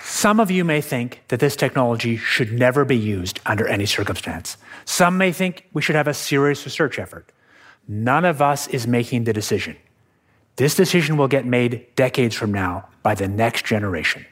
Some 0.04 0.40
of 0.40 0.52
you 0.52 0.64
may 0.64 0.82
think 0.82 1.24
that 1.30 1.40
this 1.40 1.56
technology 1.56 2.16
should 2.16 2.54
never 2.54 2.86
be 2.86 2.96
used 2.96 3.40
under 3.46 3.68
any 3.68 3.88
circumstance. 3.88 4.58
Some 4.86 5.18
may 5.18 5.32
think 5.32 5.68
we 5.74 5.82
should 5.82 5.96
have 5.96 6.08
a 6.08 6.14
serious 6.14 6.64
research 6.64 7.00
effort. 7.00 7.32
None 7.88 8.24
of 8.24 8.40
us 8.40 8.68
is 8.68 8.86
making 8.86 9.24
the 9.24 9.34
decision. 9.34 9.78
This 10.58 10.76
decision 10.76 11.18
will 11.18 11.28
get 11.28 11.46
made 11.46 11.88
decades 11.96 12.36
from 12.36 12.52
now 12.52 12.88
by 13.02 13.16
the 13.16 13.28
next 13.28 13.66
generation. 13.66 14.28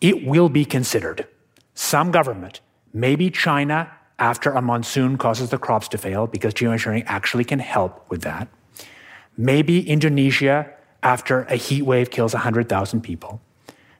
It 0.00 0.24
will 0.24 0.48
be 0.48 0.64
considered. 0.64 1.26
Some 1.74 2.10
government, 2.10 2.60
maybe 2.94 3.30
China 3.30 3.90
after 4.20 4.52
a 4.52 4.62
monsoon 4.62 5.18
causes 5.18 5.50
the 5.50 5.58
crops 5.58 5.88
to 5.88 5.98
fail, 5.98 6.26
because 6.26 6.54
geoengineering 6.54 7.04
actually 7.06 7.44
can 7.44 7.58
help 7.58 8.08
with 8.10 8.22
that. 8.22 8.46
Maybe 9.36 9.88
Indonesia 9.88 10.70
after 11.02 11.42
a 11.44 11.56
heat 11.56 11.82
wave 11.82 12.10
kills 12.10 12.34
100,000 12.34 13.00
people. 13.00 13.40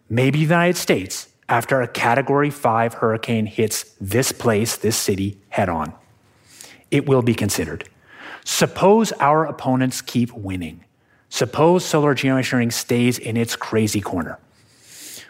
Maybe 0.09 0.39
the 0.39 0.55
United 0.55 0.77
States 0.77 1.29
after 1.49 1.81
a 1.81 1.89
category 1.89 2.51
five 2.51 2.95
hurricane 2.95 3.47
hits 3.47 3.97
this 4.01 4.31
place, 4.31 4.77
this 4.77 4.97
city, 4.97 5.39
head 5.49 5.69
on. 5.69 5.93
It 6.91 7.09
will 7.09 7.23
be 7.23 7.35
considered. 7.35 7.89
Suppose 8.45 9.13
our 9.13 9.45
opponents 9.47 10.01
keep 10.01 10.33
winning. 10.33 10.85
Suppose 11.29 11.85
solar 11.85 12.15
geoengineering 12.15 12.73
stays 12.73 13.19
in 13.19 13.37
its 13.37 13.57
crazy 13.57 14.01
corner. 14.01 14.39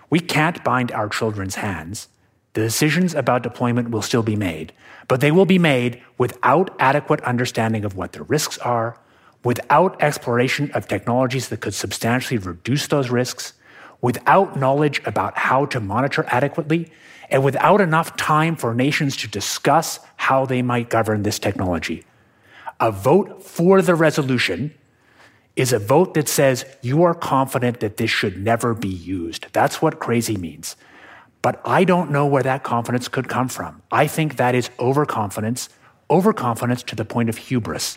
We 0.08 0.20
can't 0.20 0.64
bind 0.64 0.90
our 0.92 1.08
children's 1.08 1.56
hands. 1.56 2.08
The 2.52 2.62
decisions 2.62 3.14
about 3.14 3.42
deployment 3.42 3.90
will 3.90 4.02
still 4.02 4.22
be 4.22 4.36
made, 4.36 4.72
but 5.06 5.20
they 5.20 5.30
will 5.30 5.46
be 5.46 5.58
made 5.58 6.02
without 6.18 6.74
adequate 6.80 7.20
understanding 7.20 7.84
of 7.84 7.96
what 7.96 8.12
the 8.12 8.24
risks 8.24 8.58
are, 8.58 8.98
without 9.44 10.02
exploration 10.02 10.70
of 10.72 10.88
technologies 10.88 11.48
that 11.48 11.60
could 11.60 11.74
substantially 11.74 12.38
reduce 12.38 12.88
those 12.88 13.10
risks, 13.10 13.52
without 14.00 14.56
knowledge 14.56 15.00
about 15.04 15.36
how 15.38 15.64
to 15.66 15.78
monitor 15.78 16.24
adequately, 16.28 16.90
and 17.30 17.44
without 17.44 17.80
enough 17.80 18.16
time 18.16 18.56
for 18.56 18.74
nations 18.74 19.16
to 19.16 19.28
discuss 19.28 20.00
how 20.16 20.44
they 20.44 20.62
might 20.62 20.90
govern 20.90 21.22
this 21.22 21.38
technology. 21.38 22.04
A 22.80 22.90
vote 22.90 23.42
for 23.42 23.80
the 23.80 23.94
resolution 23.94 24.74
is 25.54 25.72
a 25.72 25.78
vote 25.78 26.14
that 26.14 26.28
says 26.28 26.64
you 26.82 27.02
are 27.02 27.14
confident 27.14 27.80
that 27.80 27.98
this 27.98 28.10
should 28.10 28.42
never 28.42 28.74
be 28.74 28.88
used. 28.88 29.46
That's 29.52 29.80
what 29.80 30.00
crazy 30.00 30.36
means. 30.36 30.74
But 31.42 31.60
I 31.64 31.84
don't 31.84 32.10
know 32.10 32.26
where 32.26 32.42
that 32.42 32.62
confidence 32.62 33.08
could 33.08 33.28
come 33.28 33.48
from. 33.48 33.82
I 33.90 34.06
think 34.06 34.36
that 34.36 34.54
is 34.54 34.70
overconfidence, 34.78 35.68
overconfidence 36.10 36.82
to 36.84 36.96
the 36.96 37.04
point 37.04 37.28
of 37.28 37.38
hubris. 37.38 37.96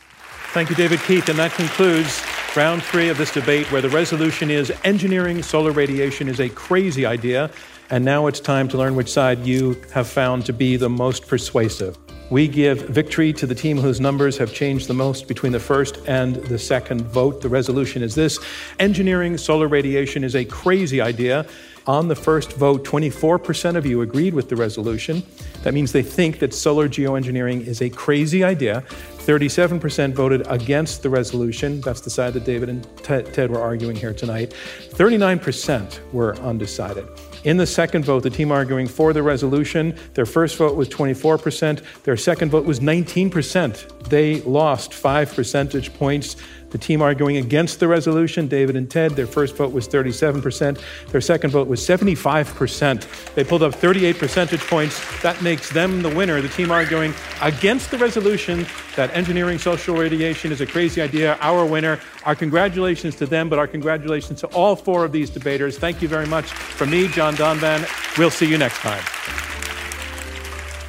Thank 0.54 0.70
you, 0.70 0.76
David 0.76 1.00
Keith. 1.02 1.28
And 1.30 1.40
that 1.40 1.52
concludes 1.52 2.24
round 2.56 2.84
three 2.84 3.10
of 3.10 3.18
this 3.18 3.34
debate 3.34 3.72
where 3.72 3.82
the 3.82 3.90
resolution 3.90 4.52
is 4.52 4.72
engineering 4.84 5.42
solar 5.42 5.72
radiation 5.72 6.30
is 6.30 6.40
a 6.40 6.48
crazy 6.50 7.06
idea. 7.06 7.50
And 7.90 8.06
now 8.06 8.28
it's 8.28 8.40
time 8.40 8.68
to 8.70 8.78
learn 8.78 8.96
which 8.96 9.12
side 9.12 9.40
you 9.40 9.82
have 9.94 10.08
found 10.08 10.46
to 10.46 10.54
be 10.54 10.78
the 10.78 10.90
most 10.90 11.28
persuasive. 11.28 11.98
We 12.30 12.48
give 12.48 12.82
victory 12.88 13.34
to 13.34 13.46
the 13.46 13.54
team 13.54 13.78
whose 13.78 14.00
numbers 14.00 14.38
have 14.38 14.54
changed 14.54 14.88
the 14.88 14.94
most 14.94 15.28
between 15.28 15.52
the 15.52 15.60
first 15.60 15.98
and 16.08 16.36
the 16.36 16.58
second 16.58 17.02
vote. 17.02 17.42
The 17.42 17.50
resolution 17.50 18.02
is 18.02 18.16
this 18.16 18.40
Engineering 18.80 19.38
solar 19.38 19.68
radiation 19.68 20.24
is 20.24 20.36
a 20.36 20.46
crazy 20.46 21.02
idea. 21.02 21.46
On 21.86 22.08
the 22.08 22.16
first 22.16 22.54
vote, 22.54 22.86
24% 22.86 23.76
of 23.76 23.86
you 23.86 24.02
agreed 24.02 24.34
with 24.34 24.48
the 24.48 24.56
resolution. 24.56 25.22
That 25.64 25.74
means 25.74 25.92
they 25.92 26.02
think 26.02 26.40
that 26.40 26.54
solar 26.54 26.88
geoengineering 26.88 27.68
is 27.68 27.82
a 27.82 27.90
crazy 27.90 28.42
idea. 28.42 28.84
37% 29.18 30.14
voted 30.14 30.46
against 30.48 31.04
the 31.04 31.10
resolution. 31.10 31.82
That's 31.82 32.02
the 32.02 32.10
side 32.10 32.34
that 32.34 32.46
David 32.46 32.70
and 32.70 32.88
Ted 33.04 33.50
were 33.50 33.62
arguing 33.62 33.98
here 33.98 34.14
tonight. 34.14 34.54
39% 34.92 36.00
were 36.14 36.36
undecided. 36.38 37.06
In 37.44 37.58
the 37.58 37.68
second 37.68 38.06
vote, 38.06 38.24
the 38.24 38.30
team 38.30 38.54
arguing 38.54 38.88
for 38.88 39.12
the 39.12 39.22
resolution, 39.22 39.98
their 40.14 40.26
first 40.26 40.56
vote 40.56 40.78
was 40.78 40.88
24%, 40.88 41.82
their 42.04 42.16
second 42.16 42.52
vote 42.52 42.66
was 42.66 42.80
19%. 42.80 44.08
They 44.08 44.40
lost 44.42 44.94
five 44.94 45.34
percentage 45.34 45.94
points. 45.94 46.38
The 46.74 46.80
team 46.80 47.04
arguing 47.04 47.38
against 47.38 47.80
the 47.80 47.88
resolution, 47.88 48.48
David 48.48 48.76
and 48.76 48.90
Ted, 48.90 49.12
their 49.12 49.28
first 49.28 49.56
vote 49.56 49.72
was 49.72 49.88
37%, 49.88 50.82
their 51.12 51.22
second 51.22 51.52
vote 51.52 51.68
was 51.68 51.80
75%. 51.82 53.36
They 53.36 53.44
pulled 53.44 53.62
up 53.62 53.76
38 53.76 54.18
percentage 54.18 54.62
points. 54.62 55.00
That 55.22 55.40
makes 55.44 55.70
them 55.70 56.02
the 56.02 56.10
winner. 56.10 56.42
The 56.42 56.50
team 56.50 56.72
arguing 56.72 57.14
against 57.44 57.92
the 57.92 58.00
resolution 58.00 58.66
that 58.96 59.16
engineering 59.16 59.60
solar 59.60 60.02
radiation 60.02 60.52
is 60.52 60.62
a 60.62 60.66
crazy 60.66 61.00
idea, 61.00 61.38
our 61.42 61.64
winner. 61.64 62.00
Our 62.26 62.34
congratulations 62.34 63.16
to 63.18 63.28
them, 63.28 63.50
but 63.50 63.60
our 63.60 63.68
congratulations 63.68 64.40
to 64.40 64.48
all 64.48 64.76
four 64.76 65.06
of 65.06 65.12
these 65.12 65.30
debaters. 65.30 65.78
Thank 65.78 66.02
you 66.02 66.08
very 66.08 66.26
much 66.26 66.46
from 66.46 66.90
me, 66.90 67.08
John 67.08 67.36
Donvan. 67.36 67.88
We'll 68.18 68.32
see 68.32 68.50
you 68.50 68.58
next 68.58 68.80
time. 68.80 69.04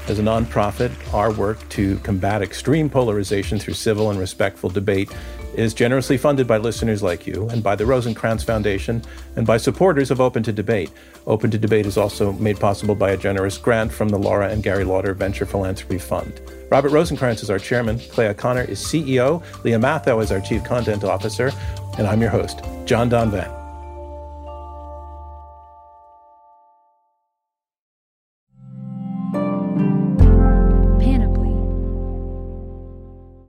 As 0.07 0.19
a 0.19 0.23
nonprofit, 0.23 0.93
our 1.15 1.33
work 1.33 1.67
to 1.71 1.99
combat 2.01 2.43
extreme 2.43 2.91
polarization 2.91 3.59
through 3.59 3.73
civil 3.73 4.11
and 4.11 4.19
respectful 4.19 4.69
debate 4.69 5.11
is 5.55 5.75
generously 5.75 6.17
funded 6.17 6.47
by 6.47 6.59
listeners 6.59 7.03
like 7.03 7.27
you 7.27 7.49
and 7.49 7.63
by 7.63 7.77
the 7.77 7.85
Rosenkranz 7.85 8.45
Foundation 8.45 9.03
and 9.37 9.47
by 9.47 9.57
supporters 9.57 10.11
of 10.11 10.21
Open 10.21 10.43
to 10.43 10.53
Debate. 10.53 10.91
Open 11.27 11.51
to 11.51 11.59
Debate 11.59 11.87
is 11.87 11.97
also 11.97 12.33
made 12.33 12.61
possible 12.61 12.95
by 12.95 13.11
a 13.11 13.17
generous 13.17 13.59
grant 13.59 13.93
from 13.93 14.09
the 14.09 14.19
Laura 14.19 14.49
and 14.49 14.63
Gary 14.63 14.85
Lauder 14.85 15.15
Venture 15.15 15.47
Philanthropy 15.47 15.99
Fund. 15.99 16.41
Robert 16.71 16.93
Rosenkranz 16.93 17.43
is 17.43 17.51
our 17.51 17.59
chairman, 17.59 17.99
Clea 17.99 18.35
Conner 18.35 18.63
is 18.63 18.81
CEO, 18.81 19.43
Lia 19.65 19.79
Matthow 19.79 20.23
is 20.23 20.33
our 20.33 20.41
chief 20.41 20.65
content 20.65 21.05
officer, 21.05 21.51
and 21.99 22.07
I'm 22.07 22.21
your 22.21 22.31
host, 22.31 22.61
John 22.85 23.09
Donvan. 23.09 23.64